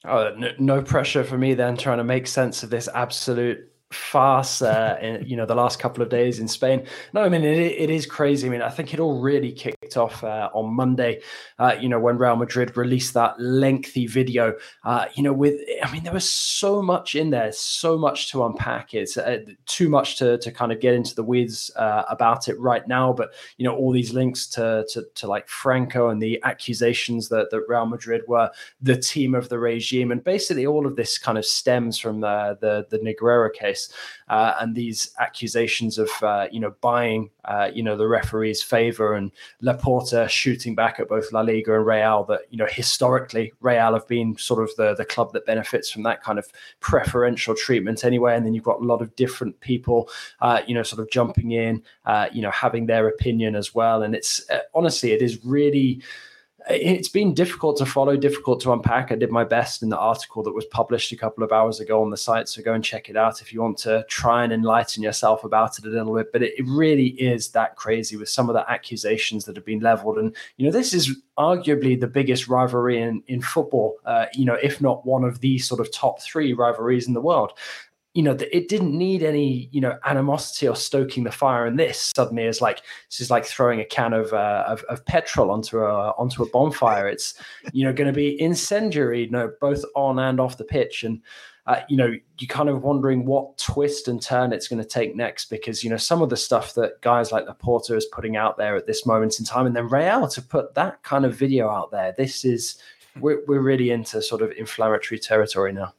Oh, 0.05 0.37
no 0.61 0.83
pressure 0.83 1.25
for 1.25 1.37
me 1.37 1.55
then 1.55 1.77
trying 1.77 1.99
to 1.99 2.05
make 2.05 2.29
sense 2.29 2.63
of 2.63 2.71
this 2.71 2.89
absolute 2.95 3.73
farce 3.91 4.61
uh, 4.61 4.99
in 5.01 5.27
you 5.27 5.35
know 5.35 5.47
the 5.47 5.55
last 5.55 5.79
couple 5.79 6.03
of 6.03 6.11
days 6.11 6.41
in 6.41 6.49
Spain. 6.49 6.87
No, 7.15 7.23
I 7.23 7.29
mean 7.29 7.43
it, 7.43 7.57
it 7.57 7.91
is 7.91 8.05
crazy. 8.05 8.47
I 8.47 8.51
mean 8.51 8.61
I 8.61 8.69
think 8.69 8.93
it 8.93 9.01
all 9.01 9.21
really 9.21 9.53
kicked 9.53 9.97
off 9.97 10.23
uh, 10.23 10.51
on 10.53 10.75
Monday. 10.75 11.23
Uh, 11.59 11.75
you 11.81 11.89
know 11.89 11.99
when 11.99 12.19
Real 12.19 12.37
Madrid 12.37 12.77
released 12.77 13.15
that 13.15 13.41
lengthy 13.41 14.07
video. 14.07 14.55
Uh, 14.85 15.07
you 15.15 15.23
know 15.23 15.33
with 15.33 15.59
I 15.83 15.91
mean 15.91 16.05
there 16.05 16.13
was 16.13 16.29
so 16.29 16.83
much 16.83 17.15
in 17.15 17.31
there, 17.31 17.51
so 17.53 17.97
much 17.97 18.31
to 18.33 18.45
unpack. 18.45 18.93
It's 18.93 19.17
uh, 19.17 19.39
too 19.67 19.89
much 19.89 20.19
to 20.19 20.37
to 20.39 20.53
kind 20.53 20.71
of 20.71 20.81
get 20.81 20.95
into 20.95 21.15
the 21.15 21.25
weeds 21.25 21.71
uh, 21.77 22.05
about 22.11 22.49
it 22.49 22.59
right 22.61 22.87
now. 22.87 23.13
But 23.15 23.31
you 23.57 23.65
know 23.65 23.75
all 23.75 23.93
these 23.93 24.13
links 24.13 24.47
to 24.49 24.87
to, 24.93 25.05
to 25.15 25.27
like 25.27 25.49
Franco 25.49 26.11
and 26.11 26.21
the 26.21 26.41
accusations 26.45 27.31
that 27.31 27.51
that 27.51 27.65
Real 27.69 27.87
Madrid 27.87 28.23
were 28.29 28.51
the 28.83 28.97
team 28.97 29.35
of 29.35 29.49
the 29.49 29.59
regime, 29.59 30.13
and 30.13 30.23
basically 30.23 30.67
all 30.67 30.87
of 30.87 30.97
this 30.97 31.17
kind 31.17 31.39
of 31.39 31.47
stems 31.47 31.99
from 31.99 32.21
the 32.21 32.59
the, 32.61 32.87
the 32.91 32.99
Negreira 32.99 33.53
case 33.53 33.78
this 33.79 33.95
uh, 34.29 34.55
and 34.61 34.75
these 34.75 35.11
accusations 35.19 35.99
of 35.99 36.11
uh, 36.23 36.47
you 36.51 36.61
know 36.61 36.75
buying 36.81 37.31
uh, 37.45 37.71
you 37.73 37.83
know 37.83 37.97
the 37.97 38.07
referee's 38.07 38.63
favor 38.63 39.15
and 39.15 39.33
Laporta 39.63 40.29
shooting 40.29 40.75
back 40.75 41.01
at 41.01 41.09
both 41.09 41.33
La 41.33 41.41
Liga 41.41 41.75
and 41.75 41.87
Real 41.87 42.25
that 42.25 42.43
you 42.51 42.59
know 42.59 42.67
historically 42.67 43.53
Real 43.61 43.95
have 43.95 44.07
been 44.07 44.37
sort 44.37 44.63
of 44.63 44.75
the 44.77 44.95
the 44.95 45.05
club 45.05 45.33
that 45.33 45.47
benefits 45.47 45.91
from 45.91 46.03
that 46.03 46.23
kind 46.23 46.39
of 46.39 46.47
preferential 46.81 47.55
treatment 47.55 48.05
anyway. 48.05 48.37
And 48.37 48.45
then 48.45 48.55
you've 48.55 48.65
got 48.65 48.81
a 48.81 48.85
lot 48.85 49.01
of 49.01 49.15
different 49.17 49.59
people 49.61 50.09
uh, 50.41 50.61
you 50.67 50.75
know 50.75 50.83
sort 50.83 51.01
of 51.01 51.11
jumping 51.11 51.53
in 51.53 51.83
uh, 52.07 52.29
you 52.33 52.43
know 52.43 52.51
having 52.51 52.87
their 52.87 53.09
opinion 53.09 53.55
as 53.57 53.75
well. 53.75 54.03
And 54.03 54.15
it's 54.15 54.49
uh, 54.51 54.61
honestly 54.75 55.13
it 55.13 55.23
is 55.23 55.45
really 55.45 56.03
it's 56.71 57.09
been 57.09 57.33
difficult 57.33 57.79
to 57.79 57.87
follow, 57.87 58.17
difficult 58.17 58.61
to 58.61 58.73
unpack. 58.73 59.11
I 59.11 59.15
did 59.15 59.31
my 59.31 59.45
best 59.45 59.83
in 59.83 59.89
the 59.89 59.99
article 59.99 60.43
that 60.43 60.55
was 60.55 60.67
published 60.67 61.13
a 61.13 61.17
couple 61.17 61.43
of 61.43 61.51
hours 61.51 61.81
ago 61.81 62.03
on 62.03 62.11
the 62.11 62.17
site. 62.17 62.49
So 62.49 62.63
go 62.63 62.75
and 62.75 62.85
check 62.85 63.09
it 63.09 63.17
out 63.17 63.41
if 63.41 63.53
you 63.53 63.63
want 63.63 63.79
to 63.79 64.05
try 64.09 64.45
and 64.45 64.53
enlighten 64.53 65.03
yourself 65.03 65.45
about 65.45 65.79
it 65.79 65.87
a 65.87 65.89
little 65.89 66.15
bit. 66.15 66.31
But 66.33 66.43
it, 66.43 66.55
it 66.59 66.67
really 66.67 67.09
is 67.09 67.49
that 67.51 67.77
crazy 67.77 68.17
with 68.17 68.29
some 68.29 68.51
of 68.51 68.55
the 68.55 68.71
accusations 68.71 69.47
that 69.47 69.57
have 69.57 69.65
been 69.65 69.81
leveled. 69.81 70.19
And, 70.19 70.37
you 70.57 70.67
know, 70.67 70.73
this 70.73 70.93
is 70.93 71.17
arguably 71.39 71.99
the 71.99 72.07
biggest 72.07 72.49
rivalry 72.49 73.01
in, 73.01 73.23
in 73.29 73.41
football, 73.41 73.97
uh, 74.05 74.27
you 74.35 74.45
know, 74.45 74.59
if 74.63 74.81
not 74.81 75.07
one 75.07 75.25
of 75.25 75.41
the 75.41 75.59
sort 75.59 75.81
of 75.81 75.93
top 75.93 76.21
three 76.21 76.53
rivalries 76.53 77.09
in 77.09 77.15
the 77.15 77.21
world 77.21 77.53
you 78.15 78.23
know, 78.23 78.37
it 78.51 78.69
didn't 78.69 78.97
need 78.97 79.23
any, 79.23 79.69
you 79.71 79.81
know, 79.81 79.99
animosity 80.05 80.67
or 80.67 80.75
stoking 80.75 81.25
the 81.25 81.31
fire. 81.31 81.67
And 81.67 81.79
this 81.79 82.13
suddenly 82.17 82.45
is 82.45 82.61
like 82.61 82.83
this 83.09 83.21
is 83.21 83.31
like 83.31 83.45
throwing 83.45 83.81
a 83.81 83.85
can 83.85 84.13
of 84.13 84.33
uh, 84.33 84.65
of, 84.67 84.83
of, 84.85 85.05
petrol 85.05 85.51
onto 85.51 85.79
a 85.81 86.11
onto 86.13 86.43
a 86.43 86.49
bonfire. 86.49 87.07
It's 87.07 87.35
you 87.73 87.85
know 87.85 87.93
going 87.93 88.07
to 88.07 88.13
be 88.13 88.41
incendiary, 88.41 89.25
you 89.25 89.31
know, 89.31 89.53
both 89.61 89.85
on 89.95 90.19
and 90.19 90.41
off 90.41 90.57
the 90.57 90.65
pitch. 90.65 91.05
And 91.05 91.21
uh, 91.67 91.83
you 91.89 91.99
know, 91.99 92.15
you're 92.39 92.49
kind 92.49 92.71
of 92.71 92.83
wondering 92.83 93.27
what 93.27 93.59
twist 93.59 94.09
and 94.09 94.23
turn 94.23 94.55
it's 94.55 94.69
going 94.69 94.83
to 94.83 94.89
take 94.89 95.15
next 95.15 95.51
because 95.51 95.85
you 95.85 95.91
know 95.91 95.99
some 95.99 96.23
of 96.23 96.31
the 96.31 96.37
stuff 96.37 96.75
that 96.75 97.01
guys 97.03 97.31
like 97.31 97.47
Laporta 97.47 97.95
is 97.95 98.07
putting 98.07 98.37
out 98.37 98.57
there 98.57 98.75
at 98.75 98.87
this 98.87 99.05
moment 99.05 99.39
in 99.39 99.45
time, 99.45 99.67
and 99.67 99.77
then 99.77 99.87
Real 99.87 100.27
to 100.29 100.41
put 100.41 100.75
that 100.75 101.03
kind 101.03 101.27
of 101.27 101.37
video 101.37 101.69
out 101.69 101.91
there. 101.91 102.15
This 102.17 102.43
is 102.43 102.79
we're 103.21 103.45
we're 103.47 103.61
really 103.61 103.91
into 103.91 104.23
sort 104.23 104.41
of 104.41 104.51
inflammatory 104.53 105.19
territory 105.19 105.75
now. 105.75 105.93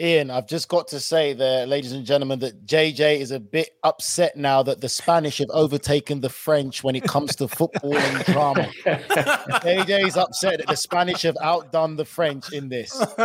Ian, 0.00 0.30
I've 0.30 0.46
just 0.46 0.68
got 0.68 0.86
to 0.88 1.00
say 1.00 1.32
there, 1.32 1.66
ladies 1.66 1.90
and 1.90 2.06
gentlemen, 2.06 2.38
that 2.38 2.66
JJ 2.66 3.18
is 3.18 3.32
a 3.32 3.40
bit 3.40 3.70
upset 3.82 4.36
now 4.36 4.62
that 4.62 4.80
the 4.80 4.88
Spanish 4.88 5.38
have 5.38 5.50
overtaken 5.50 6.20
the 6.20 6.28
French 6.28 6.84
when 6.84 6.94
it 6.94 7.02
comes 7.02 7.34
to 7.36 7.48
football 7.48 7.96
and 7.96 8.24
drama. 8.26 8.68
JJ 8.86 10.06
is 10.06 10.16
upset 10.16 10.58
that 10.58 10.68
the 10.68 10.76
Spanish 10.76 11.22
have 11.22 11.36
outdone 11.42 11.96
the 11.96 12.04
French 12.04 12.52
in 12.52 12.68
this. 12.68 12.96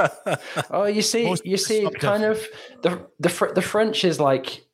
Oh, 0.72 0.86
you 0.86 1.02
see, 1.02 1.26
Most 1.26 1.46
you 1.46 1.58
see, 1.58 1.88
kind 2.00 2.24
of 2.24 2.44
the 2.82 3.06
the 3.20 3.52
the 3.54 3.62
French 3.62 4.04
is 4.04 4.20
like, 4.20 4.66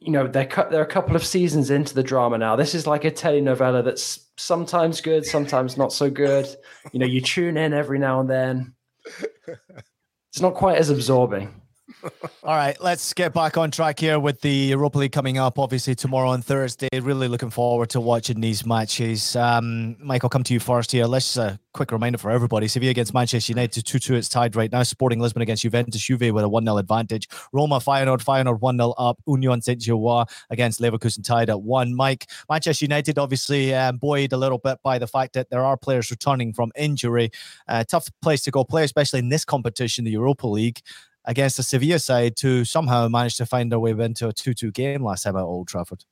you 0.00 0.10
know, 0.10 0.26
they're 0.26 0.46
cut. 0.46 0.70
they're 0.70 0.82
a 0.82 0.86
couple 0.86 1.16
of 1.16 1.24
seasons 1.24 1.70
into 1.70 1.94
the 1.94 2.02
drama 2.02 2.38
now. 2.38 2.56
This 2.56 2.74
is 2.74 2.86
like 2.86 3.04
a 3.04 3.10
telenovela 3.10 3.84
that's 3.84 4.30
sometimes 4.36 5.00
good, 5.00 5.26
sometimes 5.26 5.76
not 5.76 5.92
so 5.92 6.10
good. 6.10 6.48
You 6.92 7.00
know, 7.00 7.06
you 7.06 7.20
tune 7.20 7.56
in 7.56 7.72
every 7.74 7.98
now 7.98 8.20
and 8.20 8.30
then 8.30 8.74
it's 10.32 10.40
not 10.40 10.54
quite 10.54 10.78
as 10.78 10.88
absorbing. 10.88 11.52
All 12.44 12.56
right, 12.56 12.80
let's 12.80 13.12
get 13.12 13.32
back 13.32 13.56
on 13.56 13.70
track 13.70 13.98
here 13.98 14.18
with 14.18 14.40
the 14.40 14.50
Europa 14.50 14.98
League 14.98 15.12
coming 15.12 15.38
up. 15.38 15.58
Obviously, 15.58 15.94
tomorrow 15.94 16.30
on 16.30 16.42
Thursday. 16.42 16.88
Really 17.00 17.28
looking 17.28 17.50
forward 17.50 17.90
to 17.90 18.00
watching 18.00 18.40
these 18.40 18.64
matches. 18.64 19.36
Um, 19.36 19.96
Mike, 20.00 20.24
I'll 20.24 20.30
come 20.30 20.44
to 20.44 20.54
you 20.54 20.60
first 20.60 20.92
here. 20.92 21.06
Let's 21.06 21.34
just 21.34 21.36
a 21.36 21.58
quick 21.72 21.92
reminder 21.92 22.18
for 22.18 22.30
everybody: 22.30 22.68
Sevilla 22.68 22.90
against 22.90 23.14
Manchester 23.14 23.52
United, 23.52 23.84
two-two. 23.84 24.14
It's 24.14 24.28
tied 24.28 24.56
right 24.56 24.70
now. 24.70 24.82
Sporting 24.82 25.20
Lisbon 25.20 25.42
against 25.42 25.62
Juventus, 25.62 26.00
Juve 26.00 26.32
with 26.32 26.44
a 26.44 26.48
one-0 26.48 26.78
advantage. 26.78 27.28
Roma, 27.52 27.76
Feyenoord, 27.76 28.24
Feyenoord 28.24 28.60
one 28.60 28.76
0 28.76 28.94
up. 28.98 29.20
Union 29.26 29.60
Saint-Gilloise 29.60 30.26
against 30.50 30.80
Leverkusen 30.80 31.24
tied 31.24 31.50
at 31.50 31.62
one. 31.62 31.94
Mike, 31.94 32.30
Manchester 32.48 32.84
United 32.84 33.18
obviously 33.18 33.74
um, 33.74 33.98
buoyed 33.98 34.32
a 34.32 34.36
little 34.36 34.58
bit 34.58 34.78
by 34.82 34.98
the 34.98 35.06
fact 35.06 35.34
that 35.34 35.50
there 35.50 35.64
are 35.64 35.76
players 35.76 36.10
returning 36.10 36.52
from 36.52 36.70
injury. 36.76 37.30
Uh, 37.68 37.84
tough 37.84 38.08
place 38.20 38.42
to 38.42 38.50
go 38.50 38.64
play, 38.64 38.84
especially 38.84 39.18
in 39.18 39.28
this 39.28 39.44
competition, 39.44 40.04
the 40.04 40.10
Europa 40.10 40.46
League 40.46 40.80
against 41.24 41.56
the 41.56 41.62
Sevilla 41.62 41.98
side 41.98 42.36
to 42.36 42.64
somehow 42.64 43.08
manage 43.08 43.36
to 43.36 43.46
find 43.46 43.70
their 43.70 43.78
way 43.78 43.92
into 43.92 44.28
a 44.28 44.32
2 44.32 44.54
2 44.54 44.70
game 44.72 45.04
last 45.04 45.22
time 45.22 45.36
at 45.36 45.42
Old 45.42 45.68
Trafford. 45.68 46.04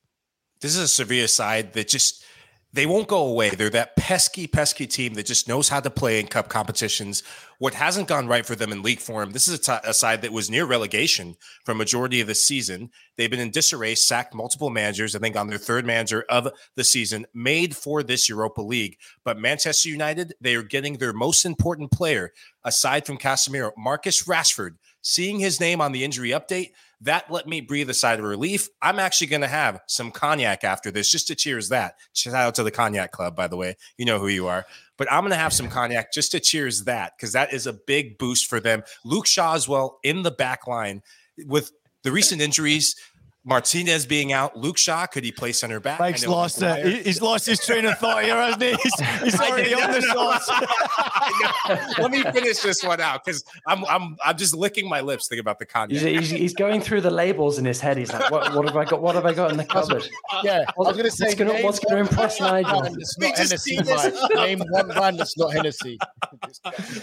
This 0.61 0.76
is 0.76 0.82
a 0.82 0.88
Sevilla 0.88 1.28
side 1.28 1.72
that 1.72 1.88
just 1.88 2.24
they 2.72 2.86
won't 2.86 3.08
go 3.08 3.26
away. 3.26 3.50
They're 3.50 3.70
that 3.70 3.96
pesky, 3.96 4.46
pesky 4.46 4.86
team 4.86 5.14
that 5.14 5.26
just 5.26 5.48
knows 5.48 5.68
how 5.68 5.80
to 5.80 5.90
play 5.90 6.20
in 6.20 6.28
cup 6.28 6.48
competitions. 6.48 7.24
What 7.58 7.74
hasn't 7.74 8.06
gone 8.06 8.28
right 8.28 8.46
for 8.46 8.54
them 8.54 8.70
in 8.70 8.82
league 8.82 9.00
form, 9.00 9.32
this 9.32 9.48
is 9.48 9.58
a, 9.58 9.62
t- 9.62 9.88
a 9.88 9.92
side 9.92 10.22
that 10.22 10.32
was 10.32 10.48
near 10.48 10.64
relegation 10.64 11.36
for 11.64 11.74
majority 11.74 12.20
of 12.20 12.28
the 12.28 12.34
season. 12.34 12.90
They've 13.16 13.30
been 13.30 13.40
in 13.40 13.50
disarray, 13.50 13.96
sacked 13.96 14.34
multiple 14.34 14.70
managers, 14.70 15.16
I 15.16 15.18
think 15.18 15.36
on 15.36 15.48
their 15.48 15.58
third 15.58 15.84
manager 15.84 16.24
of 16.28 16.48
the 16.76 16.84
season, 16.84 17.26
made 17.34 17.74
for 17.76 18.04
this 18.04 18.28
Europa 18.28 18.62
League. 18.62 18.98
But 19.24 19.38
Manchester 19.38 19.88
United, 19.88 20.34
they 20.40 20.54
are 20.54 20.62
getting 20.62 20.98
their 20.98 21.12
most 21.12 21.44
important 21.44 21.90
player, 21.90 22.32
aside 22.64 23.04
from 23.04 23.18
Casemiro, 23.18 23.72
Marcus 23.76 24.24
Rashford. 24.28 24.76
Seeing 25.03 25.38
his 25.38 25.61
name 25.61 25.80
on 25.80 25.92
the 25.92 26.05
injury 26.05 26.30
update, 26.30 26.72
that 27.03 27.30
let 27.30 27.46
me 27.46 27.61
breathe 27.61 27.88
a 27.88 27.94
sigh 27.94 28.14
of 28.14 28.20
relief. 28.20 28.68
I'm 28.82 28.98
actually 28.98 29.28
going 29.28 29.40
to 29.40 29.48
have 29.48 29.80
some 29.86 30.11
cognac 30.11 30.64
after 30.64 30.90
this 30.90 31.11
just 31.11 31.28
to 31.28 31.34
cheers 31.34 31.70
that. 31.70 31.94
Shout 32.12 32.34
out 32.34 32.55
to 32.57 32.62
the 32.62 32.70
Cognac 32.70 33.11
Club, 33.11 33.34
by 33.34 33.48
the 33.48 33.57
way. 33.57 33.76
You 33.96 34.05
know 34.05 34.18
who 34.18 34.28
you 34.28 34.46
are. 34.46 34.66
But 34.98 35.11
I'm 35.11 35.22
going 35.22 35.30
to 35.30 35.36
have 35.36 35.55
some 35.55 35.68
cognac 35.68 36.12
just 36.12 36.32
to 36.32 36.40
cheers 36.40 36.84
that 36.84 37.14
because 37.16 37.32
that 37.32 37.55
is 37.55 37.66
a 37.66 37.72
big 37.72 38.18
boost 38.18 38.48
for 38.48 38.61
them. 38.61 38.82
Luke 39.05 39.26
Shaw 39.26 39.55
as 39.55 39.66
well 39.66 39.98
in 40.03 40.22
the 40.22 40.30
back 40.30 40.66
line 40.66 41.03
with 41.46 41.72
the 42.03 42.12
recent 42.12 42.42
injuries. 42.42 42.96
Martinez 43.43 44.05
being 44.05 44.34
out, 44.34 44.55
Luke 44.55 44.76
Shaw, 44.76 45.07
could 45.07 45.24
he 45.24 45.32
play 45.32 45.53
center 45.53 45.80
back? 45.80 45.99
Mike's 45.99 46.26
lost 46.26 46.61
it. 46.61 46.84
He, 46.84 47.03
he's 47.05 47.22
lost 47.22 47.47
his 47.47 47.64
train 47.64 47.86
of 47.86 47.97
thought 47.99 48.22
here, 48.22 48.36
hasn't 48.36 48.62
he? 48.62 48.74
He's, 48.74 49.01
he's 49.22 49.41
already 49.41 49.72
on 49.72 49.93
the 49.93 50.03
sauce. 50.12 51.99
Let 51.99 52.11
me 52.11 52.22
finish 52.22 52.59
this 52.59 52.84
one 52.84 53.01
out 53.01 53.24
because 53.24 53.43
I'm 53.66 53.84
I'm 53.86 54.16
I'm 54.22 54.36
just 54.36 54.55
licking 54.55 54.86
my 54.88 55.01
lips 55.01 55.28
thinking 55.28 55.41
about 55.41 55.59
the 55.59 55.64
cognac. 55.64 56.03
He's, 56.03 56.28
he's, 56.28 56.30
he's, 56.30 56.55
going 56.55 56.82
through 56.82 57.01
the 57.01 57.11
labels 57.11 57.59
in 57.59 57.64
his 57.64 57.80
head. 57.80 57.97
He's 57.97 58.12
like, 58.12 58.30
what, 58.30 58.55
what 58.55 58.66
have 58.66 58.76
I 58.76 58.84
got? 58.84 59.01
What 59.01 59.14
have 59.14 59.24
I 59.24 59.32
got 59.32 59.51
in 59.51 59.57
the 59.57 59.64
cupboard? 59.64 60.07
Yeah, 60.43 60.64
I 60.68 60.72
was 60.76 60.93
going 60.93 61.05
to 61.05 61.11
say, 61.11 61.26
what's 61.26 61.34
going 61.36 61.57
to 61.57 61.62
what's 61.62 61.78
going 61.78 61.95
to 61.95 62.11
impress 62.11 62.41
Nigel? 62.41 62.82
It's 62.82 63.18
not 63.18 63.38
Hennessy, 63.38 63.78
Mike. 63.86 64.14
Name 64.34 64.62
one 64.68 64.88
brand 64.88 65.18
that's 65.18 65.38
not 65.38 65.55
Hennessy. 65.55 65.99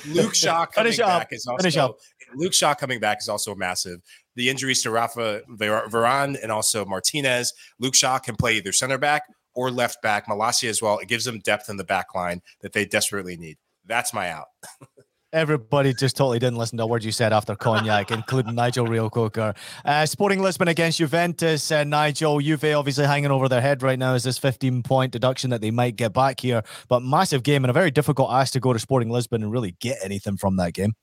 Luke 0.09 0.35
Shaw 0.35 0.67
coming 0.67 0.91
Finish 0.91 0.99
back 0.99 1.21
up. 1.23 1.33
is 1.33 1.47
Finish 1.59 1.77
also 1.77 1.93
up. 1.93 1.99
Luke 2.35 2.53
Shaw 2.53 2.75
coming 2.75 2.99
back 2.99 3.17
is 3.21 3.29
also 3.29 3.55
massive. 3.55 4.01
The 4.37 4.49
injuries 4.49 4.81
to 4.83 4.91
Rafa 4.91 5.41
Varane 5.49 6.37
and 6.41 6.51
also 6.51 6.85
Martinez. 6.85 7.53
Luke 7.79 7.95
Shaw 7.95 8.19
can 8.19 8.35
play 8.35 8.53
either 8.53 8.71
center 8.71 8.97
back 8.97 9.23
or 9.55 9.69
left 9.71 10.01
back. 10.01 10.27
Malacia 10.27 10.69
as 10.69 10.81
well. 10.81 10.99
It 10.99 11.09
gives 11.09 11.25
them 11.25 11.39
depth 11.39 11.69
in 11.69 11.75
the 11.75 11.83
back 11.83 12.15
line 12.15 12.41
that 12.61 12.71
they 12.71 12.85
desperately 12.85 13.35
need. 13.35 13.57
That's 13.85 14.13
my 14.13 14.29
out. 14.29 14.47
Everybody 15.33 15.93
just 15.93 16.15
totally 16.15 16.39
didn't 16.39 16.57
listen 16.57 16.77
to 16.77 16.85
a 16.85 16.87
word 16.87 17.03
you 17.03 17.11
said 17.11 17.33
after 17.33 17.53
cognac, 17.53 18.11
including 18.11 18.55
Nigel 18.55 18.85
Reo-Coker. 18.85 19.55
Uh, 19.83 20.05
Sporting 20.05 20.41
Lisbon 20.41 20.69
against 20.69 20.99
Juventus. 20.99 21.69
Uh, 21.69 21.83
Nigel, 21.83 22.39
Juve 22.39 22.63
obviously 22.63 23.05
hanging 23.05 23.31
over 23.31 23.49
their 23.49 23.59
head 23.59 23.83
right 23.83 23.99
now 23.99 24.13
is 24.13 24.23
this 24.23 24.37
15 24.37 24.83
point 24.83 25.11
deduction 25.11 25.49
that 25.49 25.59
they 25.59 25.71
might 25.71 25.97
get 25.97 26.13
back 26.13 26.39
here. 26.39 26.63
But 26.87 27.01
massive 27.01 27.43
game 27.43 27.65
and 27.65 27.69
a 27.69 27.73
very 27.73 27.91
difficult 27.91 28.31
ask 28.31 28.53
to 28.53 28.61
go 28.61 28.71
to 28.71 28.79
Sporting 28.79 29.09
Lisbon 29.09 29.43
and 29.43 29.51
really 29.51 29.75
get 29.81 29.97
anything 30.01 30.37
from 30.37 30.55
that 30.57 30.73
game. 30.73 30.93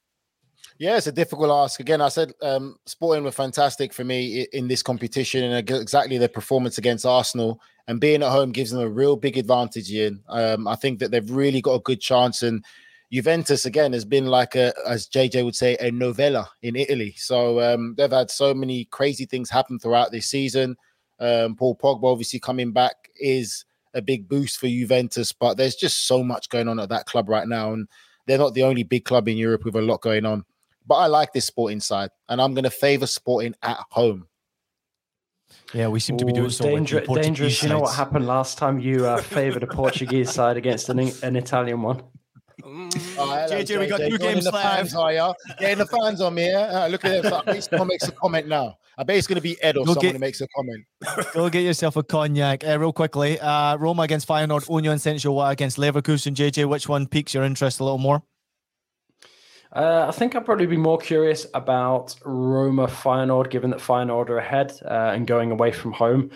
Yeah, 0.78 0.96
it's 0.96 1.06
a 1.06 1.12
difficult 1.12 1.50
ask. 1.50 1.78
Again, 1.78 2.00
I 2.00 2.08
said 2.08 2.32
um, 2.42 2.76
Sporting 2.84 3.22
were 3.22 3.30
fantastic 3.30 3.92
for 3.92 4.02
me 4.02 4.46
in 4.52 4.66
this 4.66 4.82
competition, 4.82 5.44
and 5.44 5.70
exactly 5.70 6.18
their 6.18 6.28
performance 6.28 6.78
against 6.78 7.06
Arsenal 7.06 7.60
and 7.86 8.00
being 8.00 8.22
at 8.22 8.30
home 8.30 8.52
gives 8.52 8.70
them 8.70 8.80
a 8.80 8.88
real 8.88 9.16
big 9.16 9.36
advantage. 9.36 9.90
Ian, 9.90 10.22
um, 10.28 10.66
I 10.66 10.74
think 10.74 10.98
that 10.98 11.10
they've 11.10 11.30
really 11.30 11.60
got 11.60 11.74
a 11.74 11.80
good 11.80 12.00
chance. 12.00 12.42
And 12.42 12.64
Juventus 13.12 13.66
again 13.66 13.92
has 13.92 14.04
been 14.04 14.26
like 14.26 14.54
a, 14.54 14.72
as 14.88 15.06
JJ 15.08 15.44
would 15.44 15.56
say, 15.56 15.76
a 15.80 15.90
novella 15.90 16.48
in 16.62 16.76
Italy. 16.76 17.14
So 17.16 17.60
um, 17.60 17.94
they've 17.96 18.10
had 18.10 18.30
so 18.30 18.54
many 18.54 18.86
crazy 18.86 19.26
things 19.26 19.50
happen 19.50 19.78
throughout 19.78 20.12
this 20.12 20.26
season. 20.26 20.76
Um, 21.20 21.56
Paul 21.56 21.76
Pogba 21.76 22.10
obviously 22.10 22.40
coming 22.40 22.72
back 22.72 23.10
is 23.20 23.64
a 23.92 24.02
big 24.02 24.28
boost 24.28 24.58
for 24.58 24.66
Juventus, 24.66 25.30
but 25.32 25.56
there's 25.56 25.76
just 25.76 26.06
so 26.06 26.24
much 26.24 26.48
going 26.48 26.68
on 26.68 26.80
at 26.80 26.88
that 26.88 27.06
club 27.06 27.28
right 27.28 27.46
now, 27.46 27.72
and 27.72 27.86
they're 28.26 28.38
not 28.38 28.54
the 28.54 28.64
only 28.64 28.82
big 28.82 29.04
club 29.04 29.28
in 29.28 29.36
Europe 29.36 29.64
with 29.64 29.76
a 29.76 29.80
lot 29.80 30.00
going 30.00 30.26
on. 30.26 30.44
But 30.86 30.96
I 30.96 31.06
like 31.06 31.32
this 31.32 31.46
sporting 31.46 31.80
side, 31.80 32.10
and 32.28 32.40
I'm 32.42 32.52
going 32.54 32.64
to 32.64 32.70
favour 32.70 33.06
sporting 33.06 33.54
at 33.62 33.78
home. 33.90 34.26
Yeah, 35.72 35.88
we 35.88 35.98
seem 36.00 36.16
to 36.18 36.24
be 36.24 36.32
Ooh, 36.32 36.36
doing 36.36 36.50
so. 36.50 36.64
danger- 36.64 36.96
with 36.96 37.04
the 37.04 37.06
Portuguese 37.06 37.26
dangerous. 37.26 37.62
You 37.62 37.68
know 37.70 37.80
what 37.80 37.94
happened 37.94 38.26
last 38.26 38.58
time 38.58 38.78
you 38.78 39.06
uh, 39.06 39.18
favoured 39.20 39.62
a 39.62 39.66
Portuguese 39.66 40.30
side 40.30 40.56
against 40.56 40.88
an, 40.88 40.98
an 41.22 41.36
Italian 41.36 41.82
one? 41.82 42.02
Oh, 42.64 42.88
hello, 43.16 43.46
JJ, 43.48 43.78
we 43.80 43.86
got 43.88 43.98
two 43.98 44.10
Joining 44.10 44.18
games 44.34 44.44
the 44.44 44.52
fans, 44.52 44.94
left. 44.94 45.02
are 45.04 45.12
ya? 45.12 45.34
Getting 45.58 45.78
the 45.78 45.86
fans 45.86 46.20
on 46.20 46.34
me. 46.34 46.46
Yeah? 46.46 46.84
Uh, 46.84 46.88
look 46.88 47.04
at 47.04 47.22
them. 47.22 47.30
So 47.32 47.36
I 47.38 47.42
bet 47.52 47.64
someone 47.64 47.88
makes 47.88 48.06
a 48.08 48.12
comment 48.12 48.46
now. 48.46 48.76
I 48.96 49.02
bet 49.02 49.16
it's 49.16 49.26
going 49.26 49.36
to 49.36 49.42
be 49.42 49.60
Ed 49.62 49.76
or 49.76 49.84
Go 49.84 49.94
someone 49.94 50.02
get- 50.02 50.12
who 50.12 50.18
makes 50.20 50.40
a 50.40 50.46
comment. 50.54 50.84
Go 51.34 51.48
get 51.50 51.62
yourself 51.62 51.96
a 51.96 52.02
cognac. 52.04 52.64
Uh, 52.66 52.78
real 52.78 52.92
quickly, 52.92 53.40
uh, 53.40 53.76
Roma 53.76 54.02
against 54.02 54.28
Feyenoord, 54.28 54.68
Union 54.72 54.98
Saint-Gilloise 54.98 55.52
against 55.52 55.78
Leverkusen. 55.78 56.34
JJ, 56.34 56.68
which 56.68 56.88
one 56.88 57.06
piques 57.06 57.34
your 57.34 57.42
interest 57.42 57.80
a 57.80 57.84
little 57.84 57.98
more? 57.98 58.22
Uh, 59.74 60.06
I 60.08 60.12
think 60.12 60.36
I'd 60.36 60.44
probably 60.44 60.66
be 60.66 60.76
more 60.76 60.98
curious 60.98 61.46
about 61.52 62.14
Roma 62.24 62.86
Feyenoord, 62.86 63.50
given 63.50 63.70
that 63.70 63.80
Feyenoord 63.80 64.28
are 64.28 64.38
ahead 64.38 64.72
uh, 64.84 65.12
and 65.14 65.26
going 65.26 65.50
away 65.50 65.72
from 65.72 65.92
home. 65.92 66.30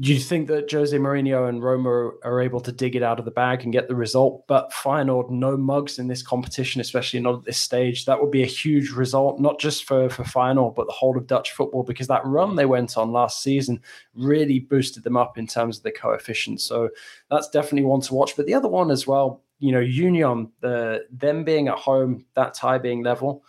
Do 0.00 0.12
you 0.12 0.18
think 0.18 0.48
that 0.48 0.70
Jose 0.70 0.96
Mourinho 0.98 1.48
and 1.48 1.62
Roma 1.62 2.10
are 2.24 2.40
able 2.40 2.60
to 2.60 2.72
dig 2.72 2.96
it 2.96 3.04
out 3.04 3.20
of 3.20 3.24
the 3.24 3.30
bag 3.30 3.62
and 3.62 3.72
get 3.72 3.86
the 3.86 3.94
result? 3.94 4.44
But 4.48 4.72
Feyenoord, 4.72 5.30
no 5.30 5.56
mugs 5.56 6.00
in 6.00 6.08
this 6.08 6.20
competition, 6.20 6.80
especially 6.80 7.20
not 7.20 7.36
at 7.36 7.44
this 7.44 7.58
stage. 7.58 8.04
That 8.04 8.20
would 8.20 8.32
be 8.32 8.42
a 8.42 8.46
huge 8.46 8.90
result, 8.90 9.40
not 9.40 9.60
just 9.60 9.84
for, 9.84 10.10
for 10.10 10.24
Feyenoord, 10.24 10.74
but 10.74 10.88
the 10.88 10.92
whole 10.92 11.16
of 11.16 11.28
Dutch 11.28 11.52
football, 11.52 11.84
because 11.84 12.08
that 12.08 12.26
run 12.26 12.56
they 12.56 12.66
went 12.66 12.98
on 12.98 13.12
last 13.12 13.40
season 13.40 13.80
really 14.14 14.58
boosted 14.58 15.04
them 15.04 15.16
up 15.16 15.38
in 15.38 15.46
terms 15.46 15.76
of 15.76 15.84
the 15.84 15.92
coefficients. 15.92 16.64
So 16.64 16.90
that's 17.30 17.48
definitely 17.48 17.84
one 17.84 18.00
to 18.00 18.14
watch. 18.14 18.34
But 18.36 18.46
the 18.46 18.54
other 18.54 18.68
one 18.68 18.90
as 18.90 19.06
well, 19.06 19.43
you 19.64 19.72
know, 19.72 19.80
Union, 19.80 20.52
the 20.60 21.06
them 21.10 21.42
being 21.42 21.68
at 21.68 21.78
home, 21.78 22.26
that 22.34 22.52
tie 22.52 22.76
being 22.76 23.02
level, 23.02 23.42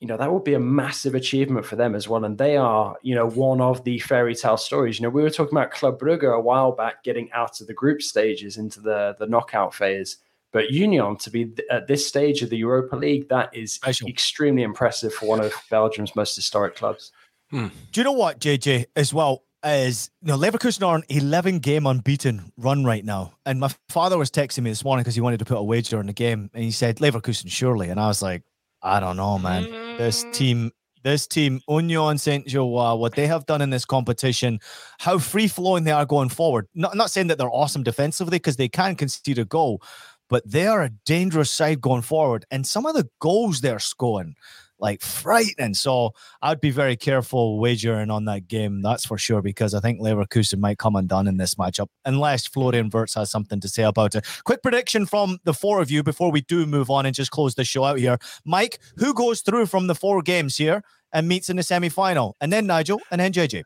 you 0.00 0.08
know, 0.08 0.16
that 0.16 0.32
would 0.32 0.42
be 0.42 0.54
a 0.54 0.58
massive 0.58 1.14
achievement 1.14 1.64
for 1.64 1.76
them 1.76 1.94
as 1.94 2.08
well. 2.08 2.24
And 2.24 2.36
they 2.36 2.56
are, 2.56 2.96
you 3.02 3.14
know, 3.14 3.28
one 3.30 3.60
of 3.60 3.84
the 3.84 4.00
fairy 4.00 4.34
tale 4.34 4.56
stories. 4.56 4.98
You 4.98 5.04
know, 5.04 5.10
we 5.10 5.22
were 5.22 5.30
talking 5.30 5.56
about 5.56 5.70
Club 5.70 6.00
Brugge 6.00 6.24
a 6.24 6.40
while 6.40 6.72
back 6.72 7.04
getting 7.04 7.30
out 7.30 7.60
of 7.60 7.68
the 7.68 7.72
group 7.72 8.02
stages 8.02 8.56
into 8.56 8.80
the 8.80 9.14
the 9.20 9.28
knockout 9.28 9.72
phase. 9.72 10.16
But 10.50 10.70
Union 10.72 11.16
to 11.18 11.30
be 11.30 11.44
th- 11.44 11.68
at 11.70 11.86
this 11.86 12.04
stage 12.04 12.42
of 12.42 12.50
the 12.50 12.56
Europa 12.56 12.96
League, 12.96 13.28
that 13.28 13.54
is 13.54 13.74
Special. 13.74 14.08
extremely 14.08 14.64
impressive 14.64 15.14
for 15.14 15.26
one 15.26 15.40
of 15.40 15.52
Belgium's 15.70 16.16
most 16.16 16.34
historic 16.34 16.74
clubs. 16.74 17.12
Hmm. 17.52 17.68
Do 17.92 18.00
you 18.00 18.04
know 18.04 18.12
what, 18.12 18.40
JJ, 18.40 18.86
as 18.96 19.14
well? 19.14 19.44
Is 19.64 20.10
you 20.22 20.28
know, 20.28 20.38
Leverkusen 20.38 20.86
are 20.86 20.94
on 20.94 21.02
11 21.08 21.58
game 21.58 21.86
unbeaten 21.86 22.52
run 22.56 22.84
right 22.84 23.04
now. 23.04 23.32
And 23.44 23.58
my 23.58 23.70
father 23.88 24.16
was 24.16 24.30
texting 24.30 24.62
me 24.62 24.70
this 24.70 24.84
morning 24.84 25.02
because 25.02 25.16
he 25.16 25.20
wanted 25.20 25.38
to 25.38 25.44
put 25.44 25.58
a 25.58 25.62
wager 25.62 25.98
on 25.98 26.06
the 26.06 26.12
game. 26.12 26.48
And 26.54 26.62
he 26.62 26.70
said, 26.70 26.98
Leverkusen, 26.98 27.50
surely. 27.50 27.88
And 27.88 27.98
I 27.98 28.06
was 28.06 28.22
like, 28.22 28.44
I 28.82 29.00
don't 29.00 29.16
know, 29.16 29.38
man. 29.38 29.64
This 29.98 30.24
mm. 30.24 30.32
team, 30.32 30.70
this 31.02 31.26
team, 31.26 31.60
Union 31.68 32.18
Saint 32.18 32.46
Gilloise, 32.46 32.98
what 32.98 33.14
they 33.14 33.26
have 33.26 33.46
done 33.46 33.60
in 33.60 33.70
this 33.70 33.84
competition, 33.84 34.60
how 34.98 35.18
free 35.18 35.48
flowing 35.48 35.84
they 35.84 35.90
are 35.90 36.06
going 36.06 36.28
forward. 36.28 36.68
Not, 36.74 36.96
not 36.96 37.10
saying 37.10 37.26
that 37.28 37.38
they're 37.38 37.50
awesome 37.50 37.82
defensively 37.82 38.38
because 38.38 38.56
they 38.56 38.68
can 38.68 38.94
concede 38.94 39.38
a 39.38 39.44
goal, 39.44 39.82
but 40.28 40.48
they 40.48 40.66
are 40.66 40.82
a 40.82 40.90
dangerous 41.04 41.50
side 41.50 41.80
going 41.80 42.02
forward. 42.02 42.44
And 42.50 42.66
some 42.66 42.86
of 42.86 42.94
the 42.94 43.08
goals 43.18 43.60
they're 43.60 43.78
scoring, 43.78 44.36
like 44.78 45.02
frightening. 45.02 45.74
So 45.74 46.12
I'd 46.42 46.60
be 46.60 46.70
very 46.70 46.96
careful 46.96 47.58
wagering 47.58 48.10
on 48.10 48.24
that 48.26 48.48
game, 48.48 48.82
that's 48.82 49.04
for 49.04 49.18
sure, 49.18 49.42
because 49.42 49.74
I 49.74 49.80
think 49.80 50.00
Leverkusen 50.00 50.58
might 50.58 50.78
come 50.78 50.96
undone 50.96 51.26
in 51.26 51.36
this 51.36 51.54
matchup, 51.56 51.88
unless 52.04 52.46
Florian 52.46 52.90
Wirtz 52.90 53.14
has 53.14 53.30
something 53.30 53.60
to 53.60 53.68
say 53.68 53.82
about 53.82 54.14
it. 54.14 54.26
Quick 54.44 54.62
prediction 54.62 55.06
from 55.06 55.38
the 55.44 55.54
four 55.54 55.80
of 55.80 55.90
you 55.90 56.02
before 56.02 56.30
we 56.30 56.40
do 56.42 56.66
move 56.66 56.90
on 56.90 57.06
and 57.06 57.14
just 57.14 57.30
close 57.30 57.54
the 57.54 57.64
show 57.64 57.84
out 57.84 57.98
here. 57.98 58.18
Mike, 58.44 58.78
who 58.96 59.14
goes 59.14 59.40
through 59.40 59.66
from 59.66 59.86
the 59.86 59.94
four 59.94 60.22
games 60.22 60.56
here 60.56 60.82
and 61.12 61.28
meets 61.28 61.50
in 61.50 61.56
the 61.56 61.62
semi 61.62 61.88
final? 61.88 62.36
And 62.40 62.52
then 62.52 62.66
Nigel, 62.66 63.00
and 63.10 63.20
then 63.20 63.32
JJ. 63.32 63.64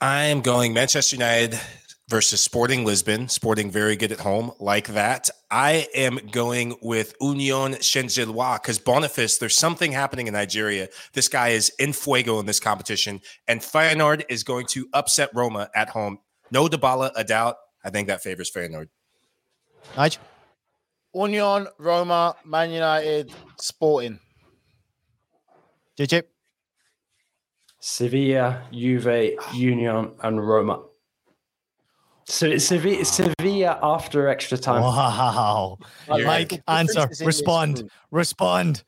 I 0.00 0.24
am 0.24 0.40
going 0.40 0.74
Manchester 0.74 1.14
United 1.14 1.60
versus 2.12 2.42
Sporting 2.42 2.84
Lisbon. 2.84 3.26
Sporting 3.26 3.70
very 3.70 3.96
good 3.96 4.12
at 4.12 4.20
home, 4.20 4.52
like 4.60 4.88
that. 4.88 5.30
I 5.50 5.88
am 5.94 6.18
going 6.30 6.76
with 6.82 7.14
Union 7.22 7.80
Saint-Gilloise 7.80 8.58
because 8.60 8.78
Boniface, 8.78 9.38
there's 9.38 9.56
something 9.56 9.92
happening 9.92 10.26
in 10.26 10.34
Nigeria. 10.34 10.88
This 11.14 11.26
guy 11.26 11.48
is 11.48 11.72
in 11.78 11.94
fuego 11.94 12.38
in 12.38 12.44
this 12.44 12.60
competition, 12.60 13.22
and 13.48 13.62
Feyenoord 13.62 14.24
is 14.28 14.44
going 14.44 14.66
to 14.66 14.86
upset 14.92 15.30
Roma 15.32 15.70
at 15.74 15.88
home. 15.88 16.18
No 16.50 16.66
Dybala, 16.68 17.12
a 17.16 17.24
doubt. 17.24 17.56
I 17.82 17.88
think 17.88 18.08
that 18.08 18.22
favors 18.22 18.50
Feyenoord. 18.50 18.88
Nigel? 19.96 20.22
Union, 21.14 21.66
Roma, 21.78 22.36
Man 22.44 22.72
United, 22.72 23.32
Sporting. 23.58 24.20
JJ? 25.98 26.24
Sevilla, 27.80 28.64
Juve, 28.70 29.38
Union, 29.54 30.12
and 30.22 30.46
Roma. 30.46 30.82
So 32.26 32.46
it's 32.46 32.64
Sevilla, 32.64 33.04
Sevilla 33.04 33.78
after 33.82 34.28
extra 34.28 34.58
time. 34.58 34.82
Wow. 34.82 35.78
I 36.08 36.12
like 36.16 36.26
Mike, 36.26 36.48
the 36.50 36.70
answer, 36.70 36.92
differences 36.94 37.20
in 37.20 37.26
this 37.26 37.26
respond, 37.26 37.90
respond. 38.10 38.84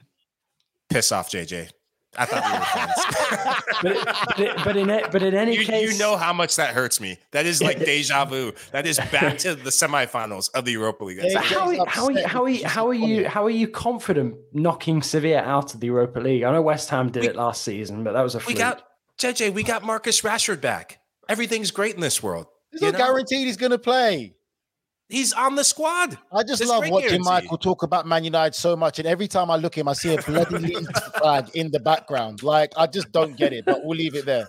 Piss 0.88 1.12
off, 1.12 1.30
JJ. 1.30 1.70
I 2.16 2.26
thought 2.26 2.44
we 2.44 2.58
were 2.58 2.64
friends. 2.64 3.62
but, 3.82 4.40
it, 4.40 4.64
but, 4.64 4.76
in 4.76 4.90
it, 4.90 5.10
but 5.10 5.22
in 5.22 5.34
any 5.34 5.56
you, 5.56 5.64
case, 5.64 5.92
you 5.92 5.98
know 5.98 6.16
how 6.16 6.32
much 6.32 6.56
that 6.56 6.74
hurts 6.74 7.00
me. 7.00 7.18
That 7.32 7.46
is 7.46 7.62
like 7.62 7.78
deja 7.78 8.24
vu. 8.24 8.52
That 8.72 8.86
is 8.86 8.98
back 9.10 9.38
to 9.38 9.54
the 9.54 9.70
semifinals 9.70 10.50
of 10.54 10.64
the 10.64 10.72
Europa 10.72 11.04
League. 11.04 11.20
That's 11.20 11.32
So 11.32 11.40
how, 11.40 11.68
are- 11.70 11.86
how, 11.86 12.04
are 12.06 12.12
you, 12.12 12.26
how, 12.26 12.44
are 12.44 12.48
you, 12.48 12.66
how 12.66 12.86
are 12.88 12.94
you 12.94 13.28
how 13.28 13.44
are 13.44 13.50
you 13.50 13.68
confident 13.68 14.36
knocking 14.52 15.02
Sevilla 15.02 15.40
out 15.40 15.74
of 15.74 15.80
the 15.80 15.86
Europa 15.88 16.20
League? 16.20 16.44
I 16.44 16.52
know 16.52 16.62
West 16.62 16.88
Ham 16.90 17.10
did 17.10 17.22
We- 17.22 17.28
it 17.30 17.36
last 17.36 17.62
season, 17.62 18.04
but 18.04 18.12
that 18.12 18.22
was 18.22 18.34
a 18.34 18.40
we 18.46 18.54
got 18.54 18.86
JJ. 19.18 19.52
We 19.52 19.62
got 19.62 19.82
Marcus 19.82 20.20
Rashford 20.20 20.60
back. 20.60 21.00
Everything's 21.28 21.70
great 21.70 21.94
in 21.94 22.00
this 22.00 22.22
world. 22.22 22.46
It's 22.74 22.82
not 22.82 22.92
know? 22.92 22.98
guaranteed 22.98 23.46
he's 23.46 23.56
going 23.56 23.72
to 23.72 23.78
play. 23.78 24.34
He's 25.08 25.32
on 25.32 25.54
the 25.54 25.64
squad. 25.64 26.16
I 26.32 26.42
just 26.42 26.58
There's 26.60 26.70
love 26.70 26.84
watching 26.88 27.08
guarantee. 27.08 27.24
Michael 27.24 27.58
talk 27.58 27.82
about 27.82 28.06
Man 28.06 28.24
United 28.24 28.54
so 28.54 28.74
much, 28.74 28.98
and 28.98 29.06
every 29.06 29.28
time 29.28 29.50
I 29.50 29.56
look 29.56 29.76
at 29.76 29.82
him, 29.82 29.88
I 29.88 29.92
see 29.92 30.14
a 30.14 30.22
bloody 30.22 30.58
Leeds 30.74 30.88
flag 31.18 31.50
in 31.54 31.70
the 31.70 31.80
background. 31.80 32.42
Like 32.42 32.72
I 32.76 32.86
just 32.86 33.12
don't 33.12 33.36
get 33.36 33.52
it, 33.52 33.64
but 33.66 33.84
we'll 33.84 33.98
leave 33.98 34.14
it 34.14 34.24
there. 34.24 34.46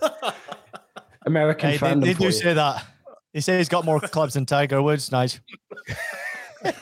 American 1.26 1.70
Hey, 1.70 1.76
they, 1.76 1.86
fandom 1.86 2.04
they 2.04 2.14
for 2.14 2.20
do 2.20 2.24
you. 2.26 2.32
say 2.32 2.54
that. 2.54 2.84
He 3.32 3.40
says 3.42 3.58
he's 3.58 3.68
got 3.68 3.84
more 3.84 4.00
clubs 4.00 4.34
than 4.34 4.46
Tiger 4.46 4.80
Woods. 4.80 5.12
Nice. 5.12 5.40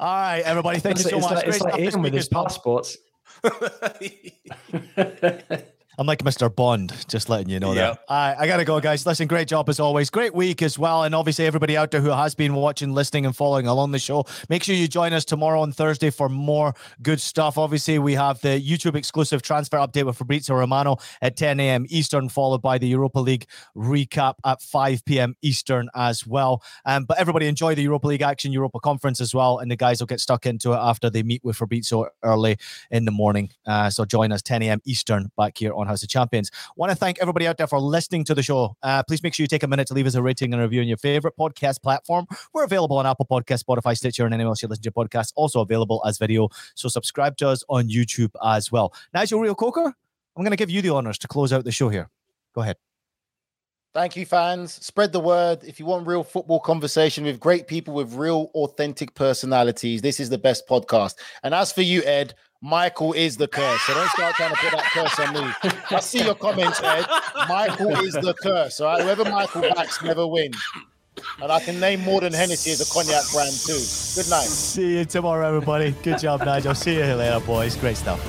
All 0.00 0.14
right, 0.14 0.42
everybody. 0.44 0.78
Thank 0.78 0.96
It's, 1.00 1.04
you 1.04 1.10
so 1.10 1.16
it's 1.18 1.26
much. 1.30 1.34
like, 1.34 1.44
Great 1.44 1.54
it's 1.56 1.64
like 1.64 1.72
stuff 1.74 1.84
this 1.84 1.94
Ian 1.94 2.02
with 2.02 2.14
his 2.14 2.28
as 2.28 2.32
well. 2.32 2.44
passports. 2.44 2.96
I'm 5.98 6.06
like 6.06 6.20
Mr. 6.22 6.54
Bond, 6.54 6.92
just 7.08 7.28
letting 7.28 7.48
you 7.48 7.58
know 7.58 7.72
Yep. 7.72 8.06
that. 8.08 8.14
Right, 8.14 8.36
I 8.38 8.46
gotta 8.46 8.64
go, 8.64 8.78
guys. 8.80 9.04
Listen, 9.04 9.26
great 9.26 9.48
job 9.48 9.68
as 9.68 9.80
always. 9.80 10.10
Great 10.10 10.32
week 10.32 10.62
as 10.62 10.78
well. 10.78 11.02
And 11.02 11.12
obviously, 11.12 11.44
everybody 11.44 11.76
out 11.76 11.90
there 11.90 12.00
who 12.00 12.10
has 12.10 12.36
been 12.36 12.54
watching, 12.54 12.94
listening, 12.94 13.26
and 13.26 13.34
following 13.34 13.66
along 13.66 13.90
the 13.90 13.98
show, 13.98 14.24
make 14.48 14.62
sure 14.62 14.76
you 14.76 14.86
join 14.86 15.12
us 15.12 15.24
tomorrow 15.24 15.60
on 15.60 15.72
Thursday 15.72 16.10
for 16.10 16.28
more 16.28 16.72
good 17.02 17.20
stuff. 17.20 17.58
Obviously, 17.58 17.98
we 17.98 18.14
have 18.14 18.40
the 18.42 18.60
YouTube 18.64 18.94
exclusive 18.94 19.42
transfer 19.42 19.76
update 19.78 20.04
with 20.06 20.16
Fabrizio 20.16 20.54
Romano 20.54 20.98
at 21.20 21.36
10 21.36 21.58
a.m. 21.58 21.84
Eastern, 21.88 22.28
followed 22.28 22.62
by 22.62 22.78
the 22.78 22.86
Europa 22.86 23.18
League 23.18 23.46
recap 23.76 24.34
at 24.46 24.62
5 24.62 25.04
p.m. 25.04 25.34
Eastern 25.42 25.88
as 25.96 26.24
well. 26.24 26.62
Um, 26.86 27.06
but 27.06 27.18
everybody 27.18 27.48
enjoy 27.48 27.74
the 27.74 27.82
Europa 27.82 28.06
League 28.06 28.22
action, 28.22 28.52
Europa 28.52 28.78
Conference 28.78 29.20
as 29.20 29.34
well. 29.34 29.58
And 29.58 29.68
the 29.68 29.74
guys 29.76 29.98
will 29.98 30.06
get 30.06 30.20
stuck 30.20 30.46
into 30.46 30.74
it 30.74 30.78
after 30.78 31.10
they 31.10 31.24
meet 31.24 31.42
with 31.44 31.56
Fabrizio 31.56 32.06
early 32.22 32.56
in 32.92 33.04
the 33.04 33.10
morning. 33.10 33.50
Uh, 33.66 33.90
so 33.90 34.04
join 34.04 34.30
us 34.30 34.42
10 34.42 34.62
a.m. 34.62 34.80
Eastern 34.84 35.32
back 35.36 35.58
here 35.58 35.72
on 35.74 35.87
House 35.88 36.02
of 36.04 36.08
Champions. 36.08 36.50
Want 36.76 36.90
to 36.90 36.96
thank 36.96 37.18
everybody 37.20 37.46
out 37.48 37.56
there 37.56 37.66
for 37.66 37.80
listening 37.80 38.22
to 38.24 38.34
the 38.34 38.42
show. 38.42 38.76
Uh, 38.82 39.02
please 39.02 39.22
make 39.22 39.34
sure 39.34 39.42
you 39.42 39.48
take 39.48 39.64
a 39.64 39.66
minute 39.66 39.88
to 39.88 39.94
leave 39.94 40.06
us 40.06 40.14
a 40.14 40.22
rating 40.22 40.52
and 40.52 40.62
review 40.62 40.80
on 40.80 40.86
your 40.86 40.96
favorite 40.96 41.34
podcast 41.36 41.82
platform. 41.82 42.26
We're 42.52 42.64
available 42.64 42.98
on 42.98 43.06
Apple 43.06 43.26
Podcast, 43.28 43.64
Spotify, 43.64 43.96
Stitcher, 43.96 44.24
and 44.24 44.32
anywhere 44.32 44.50
else 44.50 44.62
you 44.62 44.68
listen 44.68 44.84
to 44.84 44.92
podcasts. 44.92 45.32
Also 45.34 45.60
available 45.60 46.02
as 46.06 46.18
video. 46.18 46.48
So 46.74 46.88
subscribe 46.88 47.36
to 47.38 47.48
us 47.48 47.64
on 47.68 47.88
YouTube 47.88 48.30
as 48.44 48.70
well. 48.70 48.92
Nigel 49.12 49.40
Reo-Coker, 49.40 49.86
I'm 50.36 50.44
going 50.44 50.50
to 50.50 50.56
give 50.56 50.70
you 50.70 50.82
the 50.82 50.90
honors 50.90 51.18
to 51.18 51.28
close 51.28 51.52
out 51.52 51.64
the 51.64 51.72
show 51.72 51.88
here. 51.88 52.08
Go 52.54 52.60
ahead. 52.60 52.76
Thank 53.94 54.16
you, 54.16 54.26
fans. 54.26 54.74
Spread 54.74 55.12
the 55.12 55.18
word. 55.18 55.64
If 55.64 55.80
you 55.80 55.86
want 55.86 56.06
real 56.06 56.22
football 56.22 56.60
conversation 56.60 57.24
with 57.24 57.40
great 57.40 57.66
people 57.66 57.94
with 57.94 58.14
real, 58.14 58.50
authentic 58.54 59.14
personalities, 59.14 60.02
this 60.02 60.20
is 60.20 60.28
the 60.28 60.38
best 60.38 60.68
podcast. 60.68 61.14
And 61.42 61.54
as 61.54 61.72
for 61.72 61.82
you, 61.82 62.02
Ed, 62.04 62.34
Michael 62.60 63.12
is 63.12 63.36
the 63.36 63.46
curse. 63.46 63.80
So 63.82 63.94
don't 63.94 64.08
start 64.10 64.34
trying 64.34 64.50
to 64.50 64.56
put 64.56 64.72
that 64.72 64.84
curse 64.84 65.18
on 65.20 65.34
me. 65.34 65.52
I 65.90 66.00
see 66.00 66.24
your 66.24 66.34
comments, 66.34 66.80
Ed. 66.82 67.06
Michael 67.48 67.96
is 68.00 68.14
the 68.14 68.34
curse. 68.34 68.80
All 68.80 68.88
right. 68.88 69.02
Whoever 69.02 69.24
Michael 69.24 69.62
backs 69.62 70.02
never 70.02 70.26
wins. 70.26 70.60
And 71.40 71.52
I 71.52 71.60
can 71.60 71.78
name 71.78 72.00
more 72.02 72.20
than 72.20 72.32
Hennessy 72.32 72.72
as 72.72 72.80
a 72.80 72.92
cognac 72.92 73.24
brand 73.32 73.52
too. 73.52 73.72
Good 73.72 74.30
night. 74.30 74.46
See 74.46 74.98
you 74.98 75.04
tomorrow, 75.04 75.46
everybody. 75.46 75.92
Good 76.02 76.18
job, 76.18 76.40
Nigel. 76.44 76.74
See 76.74 76.96
you 76.96 77.14
later, 77.14 77.40
boys. 77.40 77.76
Great 77.76 77.96
stuff. 77.96 78.20